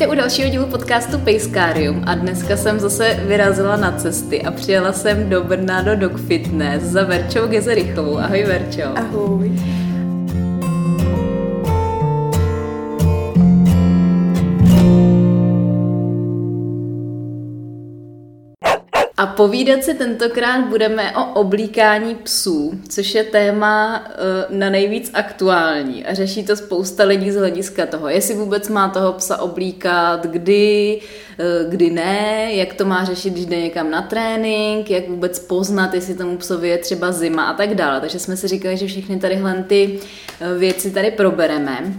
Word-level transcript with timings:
Vítejte 0.00 0.16
u 0.16 0.20
dalšího 0.20 0.48
dílu 0.48 0.66
podcastu 0.66 1.18
Pejskárium 1.18 2.02
a 2.06 2.14
dneska 2.14 2.56
jsem 2.56 2.80
zase 2.80 3.20
vyrazila 3.26 3.76
na 3.76 3.92
cesty 3.92 4.42
a 4.42 4.50
přijela 4.50 4.92
jsem 4.92 5.30
do 5.30 5.44
Brna 5.44 5.82
do 5.82 5.96
Dog 5.96 6.20
Fitness 6.20 6.82
za 6.82 7.04
Verčou 7.04 7.46
Gezerichovou. 7.46 8.18
Ahoj 8.18 8.44
Verčo. 8.44 8.82
Ahoj. 8.96 9.52
Povídat 19.40 19.84
si 19.84 19.94
tentokrát 19.94 20.68
budeme 20.68 21.12
o 21.16 21.24
oblíkání 21.40 22.14
psů, 22.14 22.72
což 22.88 23.14
je 23.14 23.24
téma 23.24 24.04
uh, 24.50 24.56
na 24.56 24.70
nejvíc 24.70 25.10
aktuální 25.14 26.04
a 26.04 26.14
řeší 26.14 26.44
to 26.44 26.56
spousta 26.56 27.04
lidí 27.04 27.30
z 27.30 27.36
hlediska 27.36 27.86
toho, 27.86 28.08
jestli 28.08 28.34
vůbec 28.34 28.68
má 28.68 28.88
toho 28.88 29.12
psa 29.12 29.40
oblíkat, 29.40 30.26
kdy, 30.26 31.00
uh, 31.38 31.70
kdy 31.70 31.90
ne, 31.90 32.48
jak 32.52 32.74
to 32.74 32.84
má 32.84 33.04
řešit, 33.04 33.30
když 33.30 33.46
jde 33.46 33.60
někam 33.60 33.90
na 33.90 34.02
trénink, 34.02 34.90
jak 34.90 35.08
vůbec 35.08 35.38
poznat, 35.38 35.94
jestli 35.94 36.14
tomu 36.14 36.36
psovi 36.36 36.68
je 36.68 36.78
třeba 36.78 37.12
zima 37.12 37.44
a 37.44 37.54
tak 37.54 37.74
dále. 37.74 38.00
Takže 38.00 38.18
jsme 38.18 38.36
si 38.36 38.48
říkali, 38.48 38.76
že 38.76 38.86
všechny 38.86 39.18
tadyhle 39.18 39.64
ty 39.68 39.98
uh, 39.98 40.58
věci 40.58 40.90
tady 40.90 41.10
probereme. 41.10 41.94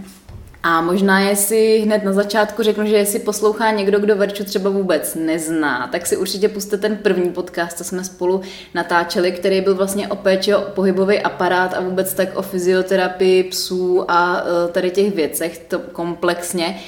A 0.62 0.80
možná 0.80 1.20
jestli 1.20 1.78
hned 1.78 2.04
na 2.04 2.12
začátku 2.12 2.62
řeknu, 2.62 2.86
že 2.86 2.96
jestli 2.96 3.18
poslouchá 3.18 3.70
někdo, 3.70 3.98
kdo 3.98 4.16
Verču 4.16 4.44
třeba 4.44 4.70
vůbec 4.70 5.14
nezná, 5.14 5.88
tak 5.92 6.06
si 6.06 6.16
určitě 6.16 6.48
puste 6.48 6.78
ten 6.78 6.96
první 6.96 7.30
podcast, 7.30 7.78
co 7.78 7.84
jsme 7.84 8.04
spolu 8.04 8.40
natáčeli, 8.74 9.32
který 9.32 9.60
byl 9.60 9.74
vlastně 9.74 10.08
o 10.08 10.16
péči 10.16 10.54
o 10.54 10.60
pohybový 10.60 11.20
aparát 11.20 11.74
a 11.74 11.80
vůbec 11.80 12.14
tak 12.14 12.36
o 12.36 12.42
fyzioterapii 12.42 13.44
psů 13.44 14.10
a 14.10 14.44
e, 14.68 14.72
tady 14.72 14.90
těch 14.90 15.14
věcech, 15.14 15.58
to 15.58 15.78
komplexně. 15.78 16.80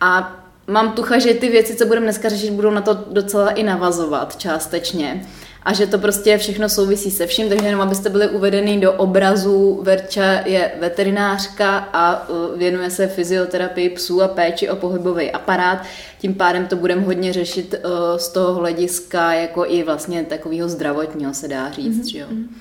A 0.00 0.36
mám 0.66 0.92
tucha, 0.92 1.18
že 1.18 1.34
ty 1.34 1.48
věci, 1.48 1.76
co 1.76 1.86
budeme 1.86 2.06
dneska 2.06 2.28
řešit, 2.28 2.50
budou 2.50 2.70
na 2.70 2.80
to 2.80 2.98
docela 3.10 3.50
i 3.50 3.62
navazovat 3.62 4.36
částečně 4.36 5.26
a 5.64 5.72
že 5.72 5.86
to 5.86 5.98
prostě 5.98 6.38
všechno 6.38 6.68
souvisí 6.68 7.10
se 7.10 7.26
vším, 7.26 7.48
takže 7.48 7.66
jenom 7.66 7.80
abyste 7.80 8.10
byli 8.10 8.28
uvedeni 8.28 8.80
do 8.80 8.92
obrazu, 8.92 9.80
Verča 9.82 10.40
je 10.44 10.72
veterinářka 10.80 11.76
a 11.92 12.28
uh, 12.28 12.58
věnuje 12.58 12.90
se 12.90 13.06
fyzioterapii 13.06 13.90
psů 13.90 14.22
a 14.22 14.28
péči 14.28 14.70
o 14.70 14.76
pohybový 14.76 15.30
aparát, 15.30 15.82
tím 16.18 16.34
pádem 16.34 16.66
to 16.66 16.76
budeme 16.76 17.02
hodně 17.02 17.32
řešit 17.32 17.74
uh, 17.74 18.18
z 18.18 18.28
toho 18.28 18.54
hlediska 18.54 19.32
jako 19.32 19.64
i 19.66 19.82
vlastně 19.82 20.24
takového 20.24 20.68
zdravotního 20.68 21.34
se 21.34 21.48
dá 21.48 21.70
říct, 21.70 22.06
mm-hmm. 22.06 22.18
jo. 22.18 22.26
Mhm. 22.30 22.54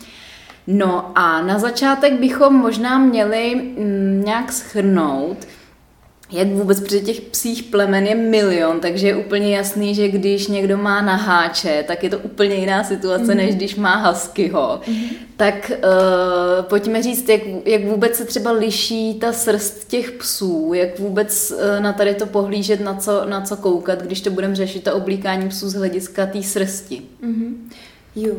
No 0.67 1.11
a 1.15 1.41
na 1.41 1.59
začátek 1.59 2.13
bychom 2.13 2.53
možná 2.53 2.99
měli 2.99 3.55
mm, 3.55 4.21
nějak 4.25 4.51
schrnout, 4.51 5.37
jak 6.31 6.47
vůbec, 6.47 6.79
protože 6.79 6.99
těch 6.99 7.21
psích 7.21 7.63
plemen 7.63 8.05
je 8.05 8.15
milion, 8.15 8.79
takže 8.79 9.07
je 9.07 9.15
úplně 9.15 9.57
jasný, 9.57 9.95
že 9.95 10.07
když 10.07 10.47
někdo 10.47 10.77
má 10.77 11.01
naháče, 11.01 11.83
tak 11.87 12.03
je 12.03 12.09
to 12.09 12.19
úplně 12.19 12.55
jiná 12.55 12.83
situace, 12.83 13.23
mm-hmm. 13.23 13.35
než 13.35 13.55
když 13.55 13.75
má 13.75 14.09
huskyho. 14.09 14.81
Mm-hmm. 14.87 15.09
Tak 15.37 15.71
uh, 15.71 16.65
pojďme 16.65 17.03
říct, 17.03 17.29
jak, 17.29 17.41
jak 17.65 17.85
vůbec 17.85 18.15
se 18.15 18.25
třeba 18.25 18.51
liší 18.51 19.13
ta 19.13 19.33
srst 19.33 19.87
těch 19.87 20.11
psů, 20.11 20.71
jak 20.73 20.99
vůbec 20.99 21.51
uh, 21.51 21.83
na 21.83 21.93
tady 21.93 22.13
to 22.13 22.25
pohlížet, 22.25 22.81
na 22.81 22.95
co, 22.95 23.25
na 23.25 23.41
co 23.41 23.57
koukat, 23.57 24.01
když 24.01 24.21
to 24.21 24.31
budeme 24.31 24.55
řešit, 24.55 24.83
to 24.83 24.95
oblíkání 24.95 25.49
psů 25.49 25.69
z 25.69 25.73
hlediska 25.73 26.25
té 26.25 26.43
srsti. 26.43 27.01
Mm-hmm. 27.23 27.53
Jo, 28.15 28.35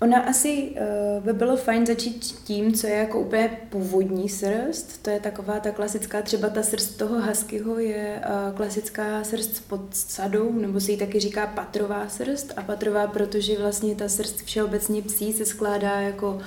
Ona 0.00 0.20
asi 0.20 0.70
uh, 1.18 1.24
by 1.24 1.32
bylo 1.32 1.56
fajn 1.56 1.86
začít 1.86 2.20
tím, 2.44 2.72
co 2.72 2.86
je 2.86 2.94
jako 2.94 3.20
úplně 3.20 3.60
původní 3.70 4.28
srst. 4.28 5.02
To 5.02 5.10
je 5.10 5.20
taková 5.20 5.60
ta 5.60 5.70
klasická, 5.70 6.22
třeba 6.22 6.48
ta 6.48 6.62
srst 6.62 6.98
toho 6.98 7.22
huskyho 7.22 7.78
je 7.78 8.20
uh, 8.20 8.56
klasická 8.56 9.24
srst 9.24 9.68
pod 9.68 9.80
sadou, 9.92 10.52
nebo 10.52 10.80
se 10.80 10.92
jí 10.92 10.98
taky 10.98 11.20
říká 11.20 11.46
patrová 11.46 12.08
srst. 12.08 12.52
A 12.56 12.62
patrová, 12.62 13.06
protože 13.06 13.58
vlastně 13.58 13.94
ta 13.94 14.08
srst 14.08 14.42
všeobecně 14.42 15.02
psí 15.02 15.32
se 15.32 15.44
skládá 15.46 16.00
jako 16.00 16.32
uh, 16.32 16.40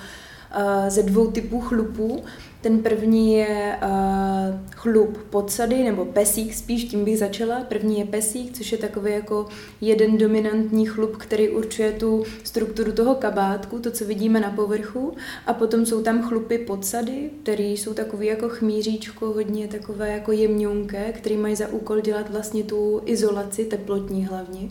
ze 0.87 1.03
dvou 1.03 1.31
typů 1.31 1.61
chlupů. 1.61 2.23
Ten 2.67 2.79
první 2.79 3.33
je 3.33 3.77
uh, 3.83 4.59
chlup 4.71 5.17
podsady, 5.29 5.83
nebo 5.83 6.05
pesík 6.05 6.53
spíš, 6.53 6.83
tím 6.83 7.05
bych 7.05 7.19
začala. 7.19 7.59
První 7.59 7.99
je 7.99 8.05
pesík, 8.05 8.57
což 8.57 8.71
je 8.71 8.77
takový 8.77 9.11
jako 9.11 9.45
jeden 9.81 10.17
dominantní 10.17 10.85
chlup, 10.85 11.17
který 11.17 11.49
určuje 11.49 11.91
tu 11.91 12.23
strukturu 12.43 12.91
toho 12.91 13.15
kabátku, 13.15 13.79
to, 13.79 13.91
co 13.91 14.05
vidíme 14.05 14.39
na 14.39 14.51
povrchu. 14.51 15.13
A 15.45 15.53
potom 15.53 15.85
jsou 15.85 16.01
tam 16.01 16.23
chlupy 16.23 16.57
podsady, 16.57 17.29
které 17.43 17.63
jsou 17.63 17.93
takový 17.93 18.27
jako 18.27 18.49
chmíříčko, 18.49 19.25
hodně 19.25 19.67
takové 19.67 20.09
jako 20.09 20.31
jemňonké, 20.31 21.11
které 21.11 21.37
mají 21.37 21.55
za 21.55 21.67
úkol 21.67 22.01
dělat 22.01 22.31
vlastně 22.31 22.63
tu 22.63 23.01
izolaci, 23.05 23.65
teplotní 23.65 24.25
hlavně. 24.25 24.69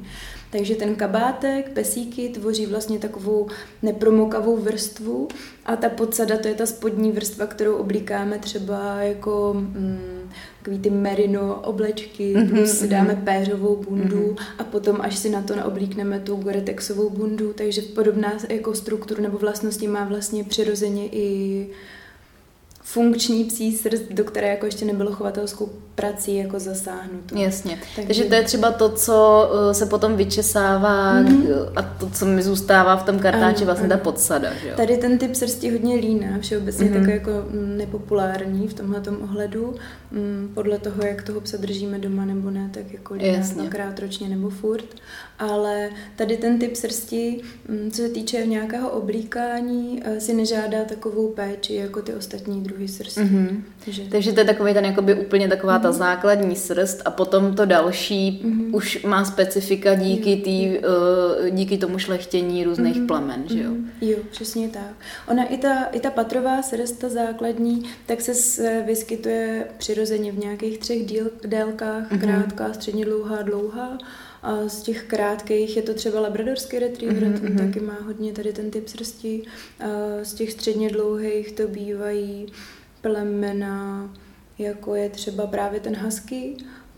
Takže 0.50 0.74
ten 0.74 0.94
kabátek, 0.94 1.70
pesíky 1.70 2.28
tvoří 2.28 2.66
vlastně 2.66 2.98
takovou 2.98 3.48
nepromokavou 3.82 4.56
vrstvu 4.56 5.28
a 5.64 5.76
ta 5.76 5.88
podsada 5.88 6.38
to 6.38 6.48
je 6.48 6.54
ta 6.54 6.66
spodní 6.66 7.12
vrstva, 7.12 7.46
kterou 7.46 7.76
oblíkáme 7.76 8.38
třeba 8.38 9.02
jako 9.02 9.54
mm, 9.54 10.30
takový 10.58 10.78
ty 10.78 10.90
merino 10.90 11.60
oblečky, 11.60 12.34
mm-hmm, 12.34 12.50
plus 12.50 12.70
si 12.70 12.88
dáme 12.88 13.14
mm-hmm. 13.14 13.24
péřovou 13.24 13.76
bundu 13.76 14.16
mm-hmm. 14.16 14.44
a 14.58 14.64
potom 14.64 15.00
až 15.00 15.16
si 15.16 15.30
na 15.30 15.42
to 15.42 15.56
naoblíkneme 15.56 16.20
tu 16.20 16.36
goretexovou 16.36 17.10
bundu, 17.10 17.52
takže 17.52 17.82
podobná 17.82 18.32
jako 18.48 18.74
strukturu 18.74 19.22
nebo 19.22 19.38
vlastnosti 19.38 19.88
má 19.88 20.04
vlastně 20.04 20.44
přirozeně 20.44 21.06
i 21.06 21.66
funkční 22.86 23.44
psí 23.44 23.76
srst, 23.76 24.02
do 24.10 24.24
které 24.24 24.48
jako 24.48 24.66
ještě 24.66 24.84
nebylo 24.84 25.12
chovatelskou 25.12 25.68
prací 25.94 26.36
jako 26.36 26.58
zasáhnuto. 26.58 27.36
Jasně. 27.36 27.78
Takže, 27.96 28.06
Takže 28.06 28.24
to 28.24 28.34
je 28.34 28.42
třeba 28.42 28.70
to, 28.70 28.88
co 28.88 29.48
uh, 29.52 29.72
se 29.72 29.86
potom 29.86 30.16
vyčesává 30.16 31.22
mm-hmm. 31.22 31.72
a 31.76 31.82
to, 31.82 32.10
co 32.10 32.26
mi 32.26 32.42
zůstává 32.42 32.96
v 32.96 33.02
tom 33.02 33.18
kartáči, 33.18 33.56
ano, 33.56 33.66
vlastně 33.66 33.86
ano. 33.86 33.96
ta 33.96 34.04
podsada. 34.04 34.54
Že 34.54 34.68
jo? 34.68 34.74
Tady 34.76 34.96
ten 34.96 35.18
typ 35.18 35.34
srsti 35.34 35.70
hodně 35.70 35.96
líná, 35.96 36.38
všeobecně 36.40 36.86
mm-hmm. 36.86 36.92
takový 36.92 37.12
jako 37.12 37.30
mm, 37.30 37.76
nepopulární 37.76 38.68
v 38.68 38.74
tomhle 38.74 39.02
ohledu. 39.22 39.74
Mm, 40.10 40.50
podle 40.54 40.78
toho, 40.78 41.02
jak 41.02 41.22
toho 41.22 41.40
psa 41.40 41.56
držíme 41.56 41.98
doma 41.98 42.24
nebo 42.24 42.50
ne, 42.50 42.70
tak 42.74 42.92
jako 42.92 43.14
líná 43.14 43.94
ročně 44.00 44.28
nebo 44.28 44.50
furt. 44.50 44.86
Ale 45.38 45.90
tady 46.16 46.36
ten 46.36 46.58
typ 46.58 46.76
srsti, 46.76 47.40
mm, 47.68 47.90
co 47.90 48.02
se 48.02 48.08
týče 48.08 48.46
nějakého 48.46 48.90
oblíkání, 48.90 50.02
uh, 50.06 50.18
si 50.18 50.34
nežádá 50.34 50.84
takovou 50.84 51.28
péči 51.28 51.74
jako 51.74 52.02
ty 52.02 52.14
ostatní 52.14 52.62
druhy 52.62 52.88
srsti. 52.88 53.20
Mm-hmm. 53.20 53.62
Takže... 53.84 54.02
Takže 54.10 54.32
to 54.32 54.40
je 54.40 54.46
takový 54.46 54.74
ten 54.74 54.84
jakoby 54.84 55.14
úplně 55.14 55.48
taková 55.48 55.78
mm-hmm. 55.78 55.82
ta 55.82 55.92
základní 55.92 56.56
srst 56.56 57.02
a 57.04 57.10
potom 57.10 57.54
to 57.54 57.64
další 57.64 58.42
mm-hmm. 58.44 58.76
už 58.76 59.02
má 59.02 59.24
specifika 59.24 59.94
díky, 59.94 60.36
tý, 60.36 60.78
uh, 60.78 61.48
díky 61.50 61.78
tomu 61.78 61.98
šlechtění 61.98 62.64
různých 62.64 62.96
mm-hmm. 62.96 63.06
plemen, 63.06 63.44
že 63.46 63.62
jo? 63.62 63.70
Mm-hmm. 63.70 63.86
Jo, 64.00 64.18
přesně 64.30 64.68
tak. 64.68 64.92
Ona 65.28 65.44
i 65.44 65.58
ta, 65.58 65.84
i 65.84 66.00
ta 66.00 66.10
patrová 66.10 66.62
srst, 66.62 66.98
ta 66.98 67.08
základní, 67.08 67.82
tak 68.06 68.20
se 68.20 68.82
vyskytuje 68.86 69.66
přirozeně 69.78 70.32
v 70.32 70.38
nějakých 70.38 70.78
třech 70.78 71.06
díl, 71.06 71.30
délkách, 71.46 72.12
mm-hmm. 72.12 72.20
krátká, 72.20 72.72
středně 72.72 73.04
dlouhá, 73.04 73.42
dlouhá. 73.42 73.98
A 74.46 74.68
z 74.68 74.82
těch 74.82 75.02
krátkých 75.02 75.76
je 75.76 75.82
to 75.82 75.94
třeba 75.94 76.20
labradorský 76.20 76.78
retriever, 76.78 77.22
mm-hmm. 77.22 77.40
ten 77.40 77.56
taky 77.56 77.80
má 77.80 77.98
hodně 78.04 78.32
tady 78.32 78.52
ten 78.52 78.70
typ 78.70 78.88
srsti. 78.88 79.42
A 79.80 79.84
z 80.22 80.34
těch 80.34 80.52
středně 80.52 80.90
dlouhých 80.90 81.52
to 81.52 81.68
bývají 81.68 82.46
plemena, 83.00 84.14
jako 84.58 84.94
je 84.94 85.08
třeba 85.08 85.46
právě 85.46 85.80
ten 85.80 85.96
husky, 85.96 86.56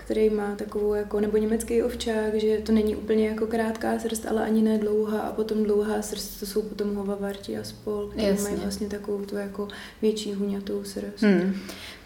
který 0.08 0.30
má 0.30 0.54
takovou 0.56 0.94
jako, 0.94 1.20
nebo 1.20 1.36
německý 1.36 1.82
ovčák, 1.82 2.34
že 2.34 2.56
to 2.56 2.72
není 2.72 2.96
úplně 2.96 3.28
jako 3.28 3.46
krátká 3.46 3.98
srst, 3.98 4.26
ale 4.26 4.44
ani 4.44 4.62
ne 4.62 4.78
dlouhá 4.78 5.19
a 5.19 5.32
potom 5.32 5.64
dlouhá 5.64 6.02
srst, 6.02 6.41
to 6.41 6.46
jsou 6.46 6.62
potom 6.62 6.94
hovavarti 6.94 7.58
a 7.58 7.64
spol, 7.64 8.08
které 8.12 8.36
mají 8.42 8.54
vlastně 8.56 8.86
takovou 8.86 9.24
tu 9.24 9.36
jako 9.36 9.69
větší 10.02 10.34
huňatou 10.34 10.84
srst. 10.84 11.22
Hmm. 11.22 11.54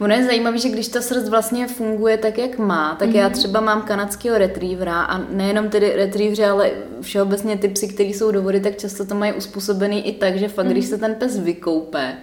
Ono 0.00 0.14
je 0.14 0.24
zajímavé, 0.24 0.58
že 0.58 0.68
když 0.68 0.88
ta 0.88 1.00
srst 1.00 1.28
vlastně 1.28 1.66
funguje 1.66 2.18
tak, 2.18 2.38
jak 2.38 2.58
má, 2.58 2.94
tak 2.94 3.08
mm-hmm. 3.08 3.16
já 3.16 3.28
mhm. 3.28 3.36
třeba 3.36 3.60
mám 3.60 3.82
kanadského 3.82 4.38
retrievera 4.38 5.00
a 5.00 5.18
nejenom 5.18 5.68
tedy 5.68 5.92
retrievři, 5.96 6.44
ale 6.44 6.70
všeobecně 7.00 7.56
ty 7.56 7.68
psy, 7.68 7.88
které 7.88 8.08
jsou 8.08 8.30
do 8.30 8.42
vody, 8.42 8.60
tak 8.60 8.76
často 8.76 9.04
to 9.04 9.14
mají 9.14 9.32
uspůsobený 9.32 10.08
i 10.08 10.12
tak, 10.12 10.36
že 10.36 10.48
fakt, 10.48 10.66
mm-hmm. 10.66 10.70
když 10.70 10.86
se 10.86 10.98
ten 10.98 11.14
pes 11.14 11.38
vykoupe, 11.38 12.16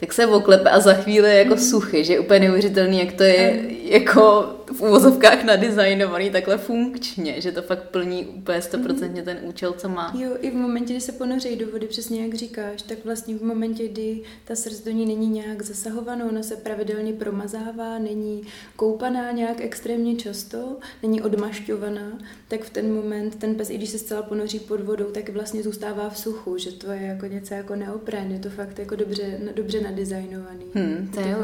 tak 0.00 0.12
se 0.12 0.26
oklepe 0.26 0.70
a 0.70 0.80
za 0.80 0.94
chvíli 0.94 1.30
je 1.30 1.36
jako 1.36 1.54
mm. 1.54 1.60
suchy, 1.60 2.04
že 2.04 2.12
je 2.12 2.20
úplně 2.20 2.40
neuvěřitelný, 2.40 2.98
jak 2.98 3.12
to 3.12 3.22
je 3.22 3.60
jako 3.82 4.48
v 4.72 4.80
úvozovkách 4.80 5.44
nadizajnovaný 5.44 6.30
takhle 6.30 6.58
funkčně, 6.58 7.40
že 7.40 7.52
to 7.52 7.62
fakt 7.62 7.82
plní 7.82 8.26
úplně 8.26 8.62
stoprocentně 8.62 9.22
ten 9.22 9.38
účel, 9.42 9.72
co 9.72 9.88
má. 9.88 10.12
Jo, 10.18 10.30
i 10.40 10.50
v 10.50 10.54
momentě, 10.54 10.92
kdy 10.92 11.00
se 11.00 11.12
ponoří 11.12 11.56
do 11.56 11.66
vody, 11.66 11.86
přesně 11.86 12.22
jak 12.22 12.34
říkáš, 12.34 12.82
tak 12.82 12.98
vlastně 13.04 13.34
v 13.34 13.42
momentě, 13.42 13.88
kdy 13.88 14.22
ta 14.44 14.54
srst 14.54 14.84
do 14.84 14.90
ní 14.90 15.06
není 15.06 15.26
nějak 15.28 15.62
zasahovaná, 15.62 16.24
ona 16.24 16.42
se 16.42 16.56
pravidelně 16.56 17.12
promazává, 17.12 17.98
není 17.98 18.42
koupaná 18.76 19.30
nějak 19.30 19.60
extrémně 19.60 20.16
často, 20.16 20.76
není 21.02 21.22
odmašťovaná, 21.22 22.18
tak 22.48 22.64
v 22.64 22.70
ten 22.70 22.94
moment 22.94 23.36
ten 23.36 23.54
pes, 23.54 23.70
i 23.70 23.76
když 23.76 23.90
se 23.90 23.98
zcela 23.98 24.22
ponoří 24.22 24.60
pod 24.60 24.80
vodou, 24.80 25.04
tak 25.04 25.28
vlastně 25.28 25.62
zůstává 25.62 26.10
v 26.10 26.18
suchu, 26.18 26.58
že 26.58 26.72
to 26.72 26.92
je 26.92 27.02
jako 27.02 27.26
něco 27.26 27.54
jako 27.54 27.76
neopren, 27.76 28.32
je 28.32 28.38
to 28.38 28.50
fakt 28.50 28.78
jako 28.78 28.96
dobře, 28.96 29.40
dobře 29.54 29.80
nadizajnovaný. 29.80 30.64
Hmm, 30.74 31.10
to 31.14 31.20
je, 31.20 31.26
je 31.26 31.36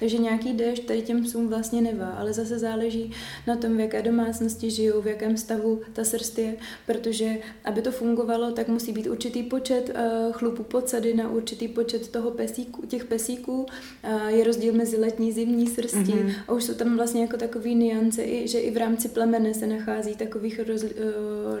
Takže 0.00 0.18
nějaký 0.18 0.52
déšť 0.52 0.86
tady 0.86 1.02
těm 1.02 1.24
psům 1.24 1.48
vlastně 1.48 1.80
nevá, 1.80 2.10
ale 2.10 2.34
zase 2.38 2.58
záleží 2.58 3.12
na 3.46 3.56
tom, 3.56 3.76
v 3.76 3.80
jaké 3.80 4.02
domácnosti 4.02 4.70
žijou, 4.70 5.02
v 5.02 5.06
jakém 5.06 5.36
stavu 5.36 5.80
ta 5.92 6.04
srst 6.04 6.38
je, 6.38 6.56
protože 6.86 7.36
aby 7.64 7.82
to 7.82 7.92
fungovalo, 7.92 8.52
tak 8.52 8.68
musí 8.68 8.92
být 8.92 9.06
určitý 9.06 9.42
počet 9.42 9.90
uh, 9.90 10.32
chlupů 10.32 10.62
podsady 10.62 11.14
na 11.14 11.30
určitý 11.30 11.68
počet 11.68 12.08
toho 12.08 12.30
pesíku, 12.30 12.86
těch 12.86 13.04
pesíků. 13.04 13.66
Uh, 14.04 14.28
je 14.28 14.44
rozdíl 14.44 14.72
mezi 14.72 14.96
letní, 14.96 15.32
zimní 15.32 15.66
srstí 15.66 15.98
mm-hmm. 15.98 16.34
a 16.48 16.52
už 16.52 16.64
jsou 16.64 16.74
tam 16.74 16.96
vlastně 16.96 17.22
jako 17.22 17.36
takový 17.36 17.74
niance, 17.74 18.22
že 18.48 18.58
i 18.58 18.70
v 18.70 18.76
rámci 18.76 19.08
plemene 19.08 19.54
se 19.54 19.66
nachází 19.66 20.16
takových 20.16 20.60
roz, 20.68 20.82
uh, 20.82 20.90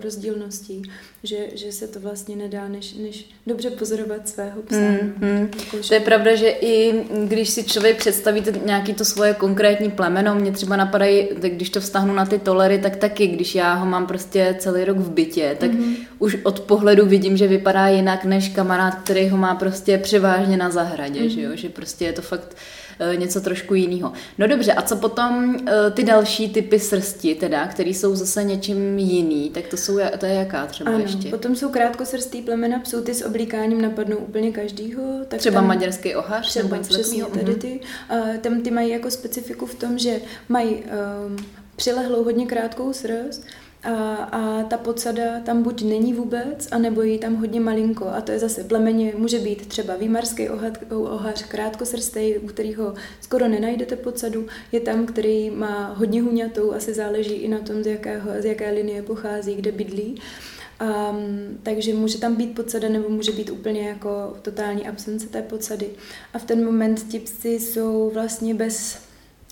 rozdílností, 0.00 0.82
že, 1.22 1.36
že 1.54 1.72
se 1.72 1.88
to 1.88 2.00
vlastně 2.00 2.36
nedá, 2.36 2.68
než, 2.68 2.94
než 2.94 3.30
dobře 3.46 3.70
pozorovat 3.70 4.28
svého 4.28 4.62
psa. 4.62 4.76
Mm-hmm. 4.76 5.48
Jako, 5.58 5.82
že... 5.82 5.88
To 5.88 5.94
je 5.94 6.00
pravda, 6.00 6.34
že 6.34 6.48
i 6.48 7.04
když 7.24 7.48
si 7.48 7.64
člověk 7.64 7.96
představí 7.96 8.44
nějaký 8.64 8.94
to 8.94 9.04
svoje 9.04 9.34
konkrétní 9.34 9.90
plemeno, 9.90 10.34
mě 10.34 10.52
třeba 10.52 10.76
napadají, 10.76 11.28
tak 11.40 11.52
když 11.52 11.70
to 11.70 11.80
vztahnu 11.80 12.14
na 12.14 12.26
ty 12.26 12.38
tolery, 12.38 12.78
tak 12.78 12.96
taky, 12.96 13.26
když 13.26 13.54
já 13.54 13.74
ho 13.74 13.86
mám 13.86 14.06
prostě 14.06 14.56
celý 14.58 14.84
rok 14.84 14.96
v 14.96 15.10
bytě, 15.10 15.56
tak 15.60 15.70
mm-hmm. 15.70 15.96
už 16.18 16.36
od 16.42 16.60
pohledu 16.60 17.06
vidím, 17.06 17.36
že 17.36 17.46
vypadá 17.46 17.88
jinak 17.88 18.24
než 18.24 18.48
kamarád, 18.48 18.94
který 18.94 19.28
ho 19.28 19.36
má 19.36 19.54
prostě 19.54 19.98
převážně 19.98 20.56
na 20.56 20.70
zahradě, 20.70 21.20
mm-hmm. 21.20 21.34
že 21.34 21.42
jo, 21.42 21.50
že 21.54 21.68
prostě 21.68 22.04
je 22.04 22.12
to 22.12 22.22
fakt 22.22 22.56
něco 23.14 23.40
trošku 23.40 23.74
jiného. 23.74 24.12
No 24.38 24.46
dobře, 24.46 24.72
a 24.72 24.82
co 24.82 24.96
potom 24.96 25.56
eh, 25.66 25.90
ty 25.90 26.02
další 26.02 26.48
typy 26.48 26.78
srsti, 26.78 27.34
teda, 27.34 27.66
které 27.66 27.90
jsou 27.90 28.16
zase 28.16 28.44
něčím 28.44 28.98
jiný, 28.98 29.50
tak 29.50 29.66
to 29.66 29.76
jsou, 29.76 29.98
to 30.18 30.26
je 30.26 30.34
jaká 30.34 30.66
třeba 30.66 30.90
ano, 30.90 30.98
ještě? 30.98 31.30
potom 31.30 31.56
jsou 31.56 31.68
krátkosrstý 31.68 32.42
plemena 32.42 32.78
psů, 32.78 33.02
ty 33.02 33.14
s 33.14 33.24
oblíkáním 33.24 33.82
napadnou 33.82 34.16
úplně 34.16 34.52
každýho. 34.52 35.02
Tak 35.28 35.40
třeba 35.40 35.54
tam, 35.54 35.66
maďarský 35.66 36.14
ohař? 36.14 36.48
Třeba, 36.48 36.68
nebo 36.76 36.82
přesně, 36.82 37.24
tady 37.24 37.50
mhm. 37.52 37.60
ty. 37.60 37.80
Uh, 38.12 38.36
tam 38.36 38.60
ty 38.60 38.70
mají 38.70 38.90
jako 38.90 39.10
specifiku 39.10 39.66
v 39.66 39.74
tom, 39.74 39.98
že 39.98 40.20
mají 40.48 40.76
um, 40.76 41.36
přilehlou 41.76 42.24
hodně 42.24 42.46
krátkou 42.46 42.92
srst, 42.92 43.44
a, 43.82 44.14
a 44.14 44.62
ta 44.62 44.76
podsada 44.76 45.40
tam 45.40 45.62
buď 45.62 45.82
není 45.82 46.14
vůbec, 46.14 46.68
anebo 46.70 47.02
je 47.02 47.18
tam 47.18 47.34
hodně 47.34 47.60
malinko. 47.60 48.08
A 48.08 48.20
to 48.20 48.32
je 48.32 48.38
zase 48.38 48.64
plemeně, 48.64 49.12
může 49.16 49.38
být 49.38 49.66
třeba 49.66 49.96
výmarský 49.96 50.48
ohař, 50.90 51.42
krátkosrstej, 51.42 52.40
u 52.42 52.46
kterého 52.46 52.94
skoro 53.20 53.48
nenajdete 53.48 53.96
podsadu. 53.96 54.46
Je 54.72 54.80
tam, 54.80 55.06
který 55.06 55.50
má 55.50 55.94
hodně 55.96 56.22
huňatou, 56.22 56.72
asi 56.72 56.94
záleží 56.94 57.34
i 57.34 57.48
na 57.48 57.58
tom, 57.58 57.82
z, 57.82 57.86
jakého, 57.86 58.30
z 58.38 58.44
jaké 58.44 58.70
linie 58.70 59.02
pochází, 59.02 59.54
kde 59.54 59.72
bydlí. 59.72 60.20
Um, 61.10 61.58
takže 61.62 61.94
může 61.94 62.18
tam 62.18 62.36
být 62.36 62.54
podsada 62.54 62.88
nebo 62.88 63.08
může 63.08 63.32
být 63.32 63.50
úplně 63.50 63.88
jako 63.88 64.36
totální 64.42 64.88
absence 64.88 65.28
té 65.28 65.42
podsady. 65.42 65.90
A 66.34 66.38
v 66.38 66.44
ten 66.44 66.64
moment 66.64 67.08
ti 67.08 67.18
psy 67.18 67.60
jsou 67.60 68.10
vlastně 68.14 68.54
bez 68.54 69.07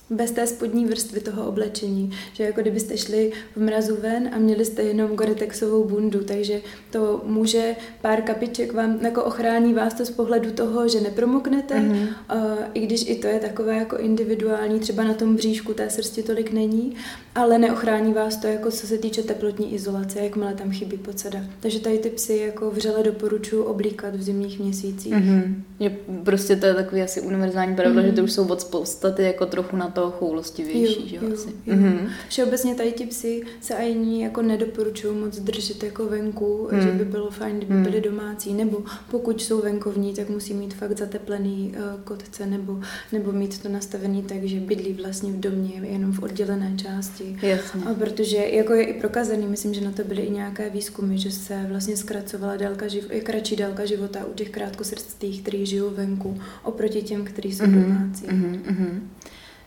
bez 0.09 0.31
té 0.31 0.47
spodní 0.47 0.85
vrstvy 0.85 1.19
toho 1.19 1.47
oblečení. 1.47 2.11
Že 2.33 2.43
jako 2.43 2.61
kdybyste 2.61 2.97
šli 2.97 3.31
v 3.55 3.61
mrazu 3.61 3.97
ven 4.01 4.29
a 4.33 4.37
měli 4.37 4.65
jste 4.65 4.83
jenom 4.83 5.15
goretexovou 5.15 5.83
bundu, 5.83 6.23
takže 6.23 6.61
to 6.91 7.21
může 7.25 7.75
pár 8.01 8.21
kapiček 8.21 8.73
vám 8.73 8.99
jako 9.01 9.23
ochrání 9.23 9.73
vás 9.73 9.93
to 9.93 10.05
z 10.05 10.11
pohledu 10.11 10.51
toho, 10.51 10.87
že 10.87 11.01
nepromoknete, 11.01 11.75
mm-hmm. 11.75 12.07
uh, 12.35 12.57
i 12.73 12.79
když 12.79 13.09
i 13.09 13.15
to 13.15 13.27
je 13.27 13.39
takové 13.39 13.75
jako 13.77 13.97
individuální, 13.97 14.79
třeba 14.79 15.03
na 15.03 15.13
tom 15.13 15.35
bříšku 15.35 15.73
té 15.73 15.89
srsti 15.89 16.23
tolik 16.23 16.51
není, 16.51 16.95
ale 17.37 17.57
neochrání 17.57 18.13
vás 18.13 18.35
to 18.35 18.47
jako 18.47 18.71
co 18.71 18.87
se 18.87 18.97
týče 18.97 19.23
teplotní 19.23 19.73
izolace, 19.73 20.19
jakmile 20.19 20.53
tam 20.53 20.71
chybí 20.71 20.97
podsada. 20.97 21.39
Takže 21.59 21.79
tady 21.79 21.97
ty 21.97 22.09
psy 22.09 22.37
jako 22.37 22.71
vřele 22.71 23.03
doporučuji 23.03 23.63
oblíkat 23.63 24.15
v 24.15 24.21
zimních 24.21 24.59
měsících. 24.59 25.13
Mm-hmm. 25.13 25.55
Je, 25.79 25.97
prostě 26.23 26.55
to 26.55 26.65
je 26.65 26.73
takový 26.73 27.01
asi 27.01 27.21
univerzální 27.21 27.75
pravda, 27.75 28.01
mm-hmm. 28.01 28.05
že 28.05 28.11
to 28.11 28.23
už 28.23 28.31
jsou 28.31 28.47
od 28.47 28.61
spoustaty 28.61 29.23
jako 29.23 29.45
trochu 29.45 29.75
na 29.75 29.87
to 29.87 30.11
choulostivější, 30.11 31.01
jo, 31.01 31.07
že 31.07 31.15
jo, 31.15 31.33
asi. 31.33 31.49
Jo. 31.65 31.75
Mm-hmm. 31.75 32.09
Všeobecně 32.29 32.75
tady 32.75 32.91
ti 32.91 33.05
psy 33.05 33.41
se 33.61 33.75
ani 33.75 34.23
jako 34.23 34.41
nedoporučují 34.41 35.17
moc 35.17 35.39
držet 35.39 35.83
jako 35.83 36.05
venku, 36.05 36.69
mm. 36.71 36.81
že 36.81 36.91
by 36.91 37.05
bylo 37.05 37.31
fajn, 37.31 37.57
kdyby 37.57 37.73
mm. 37.73 37.83
byly 37.83 38.01
domácí, 38.01 38.53
nebo 38.53 38.83
pokud 39.11 39.41
jsou 39.41 39.61
venkovní, 39.61 40.13
tak 40.13 40.29
musí 40.29 40.53
mít 40.53 40.73
fakt 40.73 40.97
zateplený 40.97 41.73
uh, 41.75 42.01
kotce, 42.03 42.45
nebo, 42.45 42.79
nebo 43.11 43.31
mít 43.31 43.61
to 43.61 43.69
nastavený 43.69 44.23
tak, 44.23 44.43
že 44.43 44.59
bydlí 44.59 44.93
vlastně 44.93 45.31
v 45.31 45.39
domě, 45.39 45.81
jenom 45.83 46.11
v 46.11 46.23
oddělené 46.23 46.73
části. 46.77 47.26
Jasně. 47.41 47.81
A 47.83 47.93
protože 47.93 48.37
jako 48.37 48.73
je 48.73 48.83
i 48.83 48.99
prokazený, 48.99 49.47
myslím, 49.47 49.73
že 49.73 49.81
na 49.81 49.91
to 49.91 50.03
byly 50.03 50.21
i 50.21 50.31
nějaké 50.31 50.69
výzkumy, 50.69 51.17
že 51.17 51.31
se 51.31 51.65
vlastně 51.69 51.97
zkracovala 51.97 52.57
délka 52.57 52.85
živ- 52.85 53.11
je 53.11 53.21
kratší 53.21 53.55
délka 53.55 53.85
života 53.85 54.25
u 54.25 54.33
těch 54.33 54.49
krátkosrdcích, 54.49 55.41
kteří 55.41 55.65
žijou 55.65 55.89
venku, 55.89 56.41
oproti 56.63 57.01
těm, 57.01 57.25
kteří 57.25 57.53
jsou 57.53 57.63
mm-hmm. 57.63 57.83
domácí. 57.83 58.25
Mm-hmm. 58.25 58.99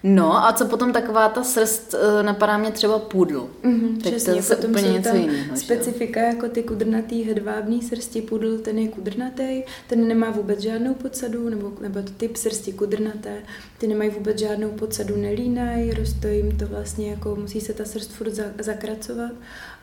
No 0.03 0.45
a 0.47 0.53
co 0.53 0.67
potom 0.67 0.93
taková 0.93 1.29
ta 1.29 1.45
srst, 1.45 1.95
eh, 1.95 2.23
napadá 2.23 2.59
mě 2.59 2.71
třeba 2.71 2.99
pudl. 2.99 3.51
Mm-hmm, 3.65 4.03
tak 4.03 4.13
přesně, 4.13 4.33
to 4.33 4.37
je 4.37 4.43
zase 4.43 4.69
úplně 4.69 4.89
něco 4.89 5.17
jiného. 5.17 5.57
Specifika 5.57 6.21
že? 6.21 6.27
jako 6.27 6.49
ty 6.49 6.63
kudrnatý 6.63 7.23
hedvábný 7.23 7.83
srsti 7.83 8.23
pudl, 8.23 8.59
ten 8.59 8.79
je 8.79 8.89
kudrnatý, 8.89 9.63
ten 9.87 10.09
nemá 10.09 10.31
vůbec 10.31 10.61
žádnou 10.61 10.95
podsadu, 10.95 11.49
nebo, 11.49 11.73
nebo 11.81 12.01
typ 12.17 12.37
srsti 12.37 12.73
kudrnaté, 12.73 13.43
ty 13.79 13.87
nemají 13.87 14.11
vůbec 14.11 14.39
žádnou 14.39 14.69
podsadu, 14.69 15.17
nelínají, 15.17 15.91
roste 15.91 16.35
jim 16.35 16.57
to 16.57 16.67
vlastně 16.67 17.11
jako, 17.11 17.37
musí 17.37 17.61
se 17.61 17.73
ta 17.73 17.85
srst 17.85 18.13
furt 18.13 18.33
zakracovat 18.59 19.33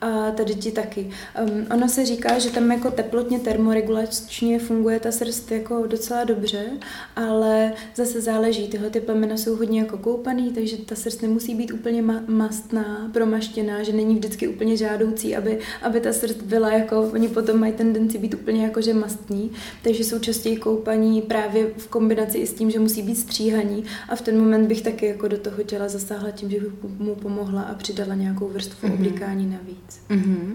a 0.01 0.31
tady 0.31 0.55
ti 0.55 0.71
taky. 0.71 1.09
Um, 1.41 1.67
ono 1.75 1.89
se 1.89 2.05
říká, 2.05 2.39
že 2.39 2.49
tam 2.49 2.71
jako 2.71 2.91
teplotně 2.91 3.39
termoregulačně 3.39 4.59
funguje 4.59 4.99
ta 4.99 5.11
srst 5.11 5.51
jako 5.51 5.87
docela 5.87 6.23
dobře, 6.23 6.65
ale 7.15 7.73
zase 7.95 8.21
záleží, 8.21 8.67
tyhle 8.67 8.89
ty 8.89 8.99
plemena 8.99 9.37
jsou 9.37 9.55
hodně 9.55 9.79
jako 9.79 9.97
koupaný, 9.97 10.53
takže 10.53 10.77
ta 10.77 10.95
srst 10.95 11.21
nemusí 11.21 11.55
být 11.55 11.71
úplně 11.71 12.03
ma- 12.03 12.23
mastná, 12.27 13.09
promaštěná, 13.13 13.83
že 13.83 13.93
není 13.93 14.15
vždycky 14.15 14.47
úplně 14.47 14.77
žádoucí, 14.77 15.35
aby, 15.35 15.59
aby 15.81 15.99
ta 15.99 16.13
srst 16.13 16.41
byla 16.41 16.71
jako, 16.71 17.01
oni 17.01 17.27
potom 17.27 17.59
mají 17.59 17.73
tendenci 17.73 18.17
být 18.17 18.33
úplně 18.33 18.63
jako 18.63 18.81
že 18.81 18.93
mastní, 18.93 19.51
takže 19.83 20.03
jsou 20.03 20.19
častěji 20.19 20.57
koupaní 20.57 21.21
právě 21.21 21.67
v 21.77 21.87
kombinaci 21.87 22.37
i 22.37 22.47
s 22.47 22.53
tím, 22.53 22.71
že 22.71 22.79
musí 22.79 23.01
být 23.01 23.15
stříhaní 23.15 23.83
a 24.09 24.15
v 24.15 24.21
ten 24.21 24.39
moment 24.39 24.67
bych 24.67 24.81
taky 24.81 25.05
jako 25.05 25.27
do 25.27 25.37
toho 25.37 25.63
těla 25.63 25.87
zasáhla 25.87 26.31
tím, 26.31 26.49
že 26.49 26.59
bych 26.59 26.71
mu 26.99 27.15
pomohla 27.15 27.61
a 27.61 27.73
přidala 27.73 28.15
nějakou 28.15 28.47
vrstvu 28.47 28.87
mm-hmm. 28.87 28.93
oblikání 28.93 29.45
navíc. 29.45 29.86
Mm-hmm. 30.09 30.53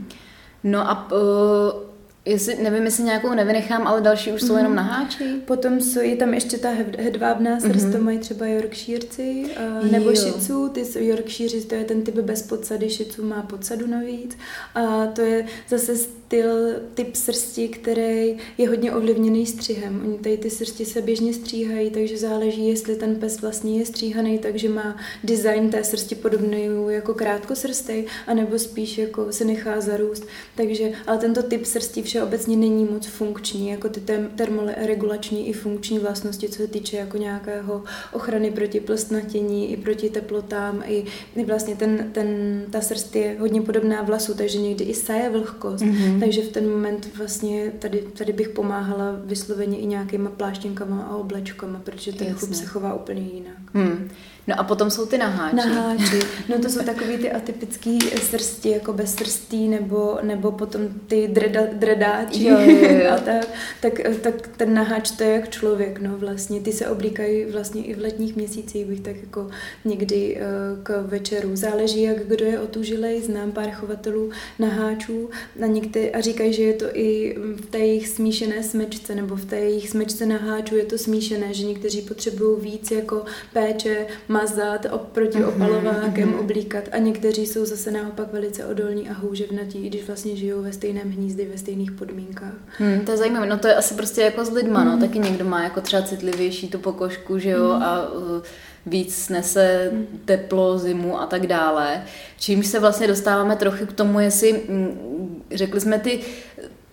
No 0.64 0.80
a 0.80 0.94
uh 1.10 1.91
Jestli, 2.24 2.62
nevím, 2.62 2.84
jestli 2.84 3.04
nějakou 3.04 3.34
nevynechám, 3.34 3.86
ale 3.86 4.00
další 4.00 4.32
už 4.32 4.40
jsou 4.40 4.54
mm-hmm. 4.54 4.56
jenom 4.56 4.74
na 4.74 4.82
háči. 4.82 5.24
Potom 5.44 5.80
jsou, 5.80 6.00
je 6.00 6.16
tam 6.16 6.34
ještě 6.34 6.58
ta 6.58 6.68
hedvábná 6.98 7.60
srst, 7.60 7.86
mm-hmm. 7.86 7.92
to 7.92 7.98
mají 7.98 8.18
třeba 8.18 8.46
Yorkshireci, 8.46 9.44
uh, 9.80 9.90
nebo 9.90 10.10
jo. 10.10 10.16
Shizu, 10.16 10.68
ty 10.68 11.06
Yorkshire, 11.06 11.60
to 11.60 11.74
je 11.74 11.84
ten 11.84 12.02
typ 12.02 12.14
bez 12.14 12.42
podsady, 12.42 12.90
Shizu 12.90 13.24
má 13.24 13.42
podsadu 13.42 13.86
navíc. 13.86 14.36
A 14.74 15.06
to 15.06 15.20
je 15.20 15.46
zase 15.68 15.96
styl, 15.96 16.74
typ 16.94 17.16
srsti, 17.16 17.68
který 17.68 18.36
je 18.58 18.68
hodně 18.68 18.92
ovlivněný 18.92 19.46
střihem. 19.46 20.02
Oni 20.04 20.18
tady 20.18 20.36
ty 20.36 20.50
srsti 20.50 20.84
se 20.84 21.02
běžně 21.02 21.34
stříhají, 21.34 21.90
takže 21.90 22.18
záleží, 22.18 22.68
jestli 22.68 22.96
ten 22.96 23.16
pes 23.16 23.40
vlastně 23.40 23.78
je 23.78 23.86
stříhaný, 23.86 24.38
takže 24.38 24.68
má 24.68 24.96
design 25.24 25.70
té 25.70 25.84
srsti 25.84 26.14
podobný 26.14 26.68
jako 26.88 27.14
krátkosrstej, 27.14 28.06
anebo 28.26 28.58
spíš 28.58 28.98
jako 28.98 29.32
se 29.32 29.44
nechá 29.44 29.80
zarůst. 29.80 30.26
Takže, 30.56 30.92
ale 31.06 31.18
tento 31.18 31.42
typ 31.42 31.64
srsti 31.64 32.02
všeobecně 32.12 32.56
není 32.56 32.84
moc 32.84 33.06
funkční, 33.06 33.68
jako 33.68 33.88
ty 33.88 34.00
termoregulační 34.36 35.48
i 35.48 35.52
funkční 35.52 35.98
vlastnosti, 35.98 36.48
co 36.48 36.56
se 36.56 36.66
týče 36.66 36.96
jako 36.96 37.16
nějakého 37.16 37.84
ochrany 38.12 38.50
proti 38.50 38.80
plstnatění 38.80 39.72
i 39.72 39.76
proti 39.76 40.10
teplotám, 40.10 40.82
i, 40.86 41.04
i 41.36 41.44
vlastně 41.44 41.76
ten, 41.76 42.10
ten, 42.12 42.26
ta 42.70 42.80
srst 42.80 43.16
je 43.16 43.36
hodně 43.40 43.62
podobná 43.62 44.02
vlasu, 44.02 44.34
takže 44.34 44.58
někdy 44.58 44.84
i 44.84 44.94
saje 44.94 45.30
vlhkost. 45.30 45.84
Mm-hmm. 45.84 46.20
Takže 46.20 46.42
v 46.42 46.48
ten 46.48 46.70
moment 46.70 47.16
vlastně 47.16 47.72
tady, 47.78 48.04
tady 48.18 48.32
bych 48.32 48.48
pomáhala 48.48 49.16
vysloveně 49.24 49.78
i 49.78 49.86
nějakýma 49.86 50.30
pláštěnkama 50.30 51.02
a 51.02 51.16
oblečkama, 51.16 51.80
protože 51.84 52.12
ten 52.12 52.34
chlup 52.34 52.54
se 52.54 52.66
chová 52.66 52.94
úplně 52.94 53.22
jinak. 53.22 53.56
Hmm. 53.74 54.10
No 54.46 54.60
a 54.60 54.64
potom 54.64 54.90
jsou 54.90 55.06
ty 55.06 55.18
naháči. 55.18 55.56
Naháči. 55.56 56.20
No 56.48 56.58
to 56.58 56.68
jsou 56.68 56.84
takový 56.84 57.16
ty 57.16 57.32
atypický 57.32 57.98
srsti, 58.00 58.70
jako 58.70 58.92
bez 58.92 59.14
srstí, 59.14 59.68
nebo, 59.68 60.18
nebo 60.22 60.52
potom 60.52 60.80
ty 61.06 61.28
dreda, 61.28 61.60
dredáči. 62.02 62.44
Jo, 62.44 62.58
jo, 62.60 62.88
jo. 63.04 63.10
a 63.14 63.18
tak, 63.18 63.46
tak, 63.80 64.00
tak 64.22 64.48
ten 64.56 64.74
naháč 64.74 65.10
to 65.10 65.24
je 65.24 65.30
jak 65.30 65.48
člověk, 65.48 66.00
no 66.00 66.18
vlastně. 66.18 66.60
Ty 66.60 66.72
se 66.72 66.88
oblíkají 66.88 67.44
vlastně 67.44 67.84
i 67.84 67.94
v 67.94 67.98
letních 67.98 68.36
měsících, 68.36 68.86
bych 68.86 69.00
tak 69.00 69.16
jako 69.16 69.50
někdy 69.84 70.36
uh, 70.36 70.82
k 70.82 71.02
večeru. 71.02 71.56
Záleží, 71.56 72.02
jak 72.02 72.26
kdo 72.26 72.44
je 72.44 72.60
otužilej. 72.60 73.22
Znám 73.22 73.52
pár 73.52 73.70
chovatelů 73.70 74.30
naháčů 74.58 75.30
a, 75.62 75.66
někde, 75.66 76.10
a 76.10 76.20
říkají, 76.20 76.52
že 76.52 76.62
je 76.62 76.74
to 76.74 76.86
i 76.94 77.36
v 77.56 77.66
té 77.66 77.78
jejich 77.78 78.08
smíšené 78.08 78.62
smečce, 78.62 79.14
nebo 79.14 79.36
v 79.36 79.44
té 79.44 79.56
jejich 79.56 79.90
smečce 79.90 80.26
naháčů 80.26 80.76
je 80.76 80.84
to 80.84 80.98
smíšené, 80.98 81.54
že 81.54 81.66
někteří 81.66 82.02
potřebují 82.02 82.60
víc 82.60 82.90
jako 82.90 83.24
péče, 83.52 84.06
mazat, 84.28 84.86
oproti 84.90 85.38
mm-hmm, 85.38 85.48
opalovákem 85.48 86.32
mm-hmm. 86.32 86.40
oblíkat 86.40 86.84
a 86.92 86.98
někteří 86.98 87.46
jsou 87.46 87.64
zase 87.64 87.90
naopak 87.90 88.32
velice 88.32 88.66
odolní 88.66 89.08
a 89.08 89.12
houževnatí, 89.12 89.86
i 89.86 89.88
když 89.88 90.06
vlastně 90.06 90.36
žijou 90.36 90.62
ve 90.62 90.72
stejném 90.72 91.10
hnízdy, 91.10 91.48
ve 91.52 91.58
stejných 91.58 91.91
jiných 91.92 91.98
podmínkách. 91.98 92.54
Hmm, 92.78 93.00
to 93.00 93.10
je 93.10 93.16
zajímavé, 93.16 93.46
no 93.46 93.58
to 93.58 93.68
je 93.68 93.74
asi 93.74 93.94
prostě 93.94 94.22
jako 94.22 94.44
s 94.44 94.50
lidma, 94.50 94.84
no, 94.84 94.98
taky 94.98 95.18
někdo 95.18 95.44
má 95.44 95.62
jako 95.62 95.80
třeba 95.80 96.02
citlivější 96.02 96.68
tu 96.68 96.78
pokožku, 96.78 97.38
že 97.38 97.50
jo, 97.50 97.70
a 97.70 98.12
uh, 98.12 98.42
víc 98.86 99.14
snese 99.14 99.92
teplo, 100.24 100.78
zimu 100.78 101.20
a 101.20 101.26
tak 101.26 101.46
dále. 101.46 102.02
Čímž 102.38 102.66
se 102.66 102.80
vlastně 102.80 103.06
dostáváme 103.06 103.56
trochu 103.56 103.86
k 103.86 103.92
tomu, 103.92 104.20
jestli, 104.20 104.52
mm, 104.68 105.42
řekli 105.50 105.80
jsme 105.80 105.98
ty 105.98 106.20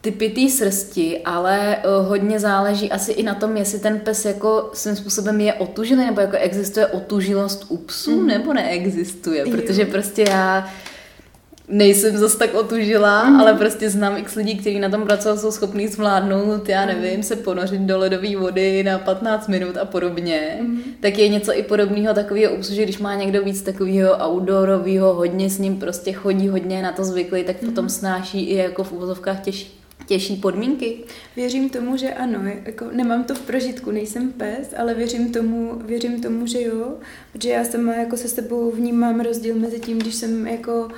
typy 0.01 0.29
té 0.29 0.50
srsti, 0.50 1.22
ale 1.25 1.77
uh, 1.77 2.08
hodně 2.08 2.39
záleží 2.39 2.91
asi 2.91 3.12
i 3.12 3.24
na 3.24 3.36
tom, 3.36 3.58
jestli 3.58 3.79
ten 3.79 4.00
pes 4.00 4.25
jako 4.25 4.70
svým 4.74 4.96
způsobem 4.96 5.41
je 5.41 5.53
otužilý, 5.53 6.06
nebo 6.06 6.22
jako 6.22 6.38
existuje 6.38 6.88
otužilost 6.88 7.65
u 7.70 7.77
psů, 7.77 8.22
mm. 8.22 8.27
nebo 8.27 8.53
neexistuje, 8.53 9.46
protože 9.46 9.86
prostě 9.86 10.25
já 10.29 10.70
nejsem 11.70 12.18
zase 12.18 12.38
tak 12.38 12.54
otužila, 12.54 13.30
mm. 13.30 13.40
ale 13.40 13.54
prostě 13.54 13.90
znám 13.90 14.18
x 14.18 14.36
lidí, 14.36 14.58
kteří 14.58 14.80
na 14.80 14.90
tom 14.90 15.04
pracují, 15.04 15.38
jsou 15.38 15.52
schopní 15.52 15.88
zvládnout, 15.88 16.70
já 16.70 16.86
nevím, 16.86 17.24
se 17.24 17.36
ponořit 17.36 17.82
do 17.82 17.98
ledové 17.98 18.36
vody 18.36 18.84
na 18.84 18.98
15 18.98 19.48
minut 19.48 19.78
a 19.78 19.86
podobně. 19.86 20.58
Mm. 20.62 20.82
Tak 21.00 21.18
je 21.18 21.28
něco 21.28 21.58
i 21.58 21.64
podobného 21.64 22.14
takového 22.14 22.54
že 22.70 22.84
když 22.84 22.98
má 22.98 23.16
někdo 23.16 23.44
víc 23.44 23.62
takového 23.62 24.28
outdoorového, 24.28 25.14
hodně 25.14 25.50
s 25.50 25.58
ním 25.58 25.80
prostě 25.80 26.14
chodí, 26.14 26.48
hodně 26.48 26.82
na 26.82 26.92
to 26.92 27.04
zvyklý, 27.04 27.44
tak 27.44 27.56
potom 27.56 27.84
mm. 27.84 27.90
snáší 27.90 28.44
i 28.44 28.56
jako 28.56 28.84
v 28.84 28.92
úvozovkách 28.92 29.40
těžší 29.40 29.80
těžší 30.10 30.36
podmínky? 30.36 30.98
Věřím 31.36 31.70
tomu, 31.70 31.98
že 31.98 32.14
ano. 32.14 32.40
Jako, 32.66 32.86
nemám 32.92 33.24
to 33.24 33.36
v 33.36 33.42
prožitku, 33.42 33.92
nejsem 33.92 34.32
pes, 34.32 34.74
ale 34.78 34.94
věřím 34.94 35.32
tomu, 35.32 35.82
věřím 35.86 36.22
tomu, 36.22 36.48
že 36.48 36.62
jo. 36.62 36.98
Protože 37.32 37.50
já 37.50 37.64
sama 37.64 37.94
jako 37.94 38.18
se 38.18 38.28
sebou 38.28 38.72
vnímám 38.72 39.20
rozdíl 39.20 39.56
mezi 39.56 39.80
tím, 39.80 40.00
když 40.00 40.16
jsem 40.16 40.48
jako 40.48 40.84
uh, 40.84 40.92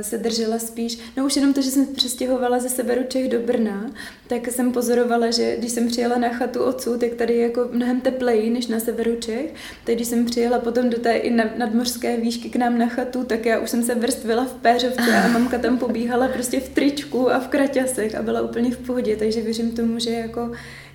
se 0.00 0.18
držela 0.18 0.58
spíš, 0.58 0.98
no 1.16 1.24
už 1.24 1.36
jenom 1.36 1.54
to, 1.54 1.62
že 1.62 1.70
jsem 1.70 1.86
přestěhovala 1.86 2.58
ze 2.58 2.68
severu 2.68 3.02
Čech 3.08 3.28
do 3.28 3.40
Brna, 3.40 3.90
tak 4.26 4.48
jsem 4.48 4.72
pozorovala, 4.72 5.30
že 5.30 5.56
když 5.56 5.72
jsem 5.72 5.88
přijela 5.88 6.18
na 6.18 6.28
chatu 6.28 6.62
otců, 6.62 6.98
tak 6.98 7.14
tady 7.14 7.34
je 7.34 7.42
jako 7.42 7.68
mnohem 7.72 8.00
tepleji 8.00 8.50
než 8.50 8.66
na 8.66 8.80
severu 8.80 9.16
Čech. 9.16 9.54
Tak 9.84 9.94
když 9.94 10.08
jsem 10.08 10.24
přijela 10.24 10.58
potom 10.58 10.90
do 10.90 10.98
té 10.98 11.12
i 11.12 11.30
nadmořské 11.30 12.16
výšky 12.16 12.50
k 12.50 12.56
nám 12.56 12.78
na 12.78 12.88
chatu, 12.88 13.24
tak 13.24 13.46
já 13.46 13.58
už 13.58 13.70
jsem 13.70 13.82
se 13.82 13.94
vrstvila 13.94 14.44
v 14.44 14.52
péřovce 14.52 15.16
a 15.24 15.28
mamka 15.28 15.58
tam 15.58 15.78
pobíhala 15.78 16.28
prostě 16.28 16.60
v 16.60 16.68
tričku 16.68 17.30
a 17.30 17.40
v 17.40 17.48
kraťasech 17.48 18.14
a 18.14 18.22
byla 18.22 18.40
úplně 18.40 18.70
v 18.70 18.78
pohodě, 18.78 19.16
takže 19.16 19.40
věřím 19.40 19.70
tomu, 19.70 19.98
že 19.98 20.10
jako 20.10 20.52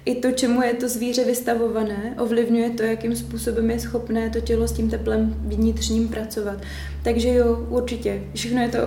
i 0.08 0.16
to, 0.16 0.32
čemu 0.32 0.62
je 0.62 0.74
to 0.74 0.90
zvíře 0.90 1.24
vystavované, 1.26 2.16
ovlivňuje 2.20 2.70
to, 2.70 2.84
jakým 2.84 3.16
způsobem 3.16 3.72
je 3.72 3.80
schopné 3.80 4.30
to 4.30 4.40
tělo 4.40 4.68
s 4.68 4.72
tím 4.72 4.90
teplem 4.90 5.36
vnitřním 5.40 6.08
pracovat. 6.08 6.62
Takže 7.04 7.34
jo, 7.34 7.66
určitě. 7.70 8.22
Všechno 8.34 8.62
je 8.62 8.70
to 8.70 8.78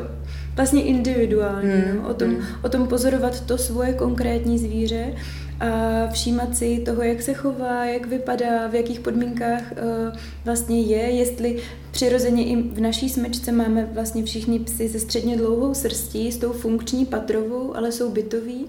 vlastně 0.56 0.82
individuální. 0.82 1.70
Hmm. 1.70 2.02
No? 2.02 2.08
O, 2.08 2.14
tom, 2.14 2.28
hmm. 2.28 2.44
o 2.62 2.68
tom 2.68 2.86
pozorovat 2.86 3.46
to 3.46 3.58
svoje 3.58 3.92
konkrétní 3.92 4.58
zvíře 4.58 5.14
a 5.60 6.06
všímat 6.12 6.56
si 6.56 6.78
toho, 6.78 7.02
jak 7.02 7.22
se 7.22 7.34
chová, 7.34 7.84
jak 7.84 8.06
vypadá, 8.06 8.68
v 8.68 8.74
jakých 8.74 9.00
podmínkách 9.00 9.62
uh, 9.72 10.18
vlastně 10.44 10.80
je, 10.80 11.10
jestli 11.10 11.56
přirozeně 11.90 12.44
i 12.46 12.56
v 12.56 12.80
naší 12.80 13.08
smečce 13.08 13.52
máme 13.52 13.88
vlastně 13.92 14.24
všichni 14.24 14.58
psy 14.58 14.88
se 14.88 15.00
středně 15.00 15.36
dlouhou 15.36 15.74
srstí, 15.74 16.32
s 16.32 16.38
tou 16.38 16.52
funkční 16.52 17.06
patrovou, 17.06 17.76
ale 17.76 17.92
jsou 17.92 18.10
bytoví 18.10 18.66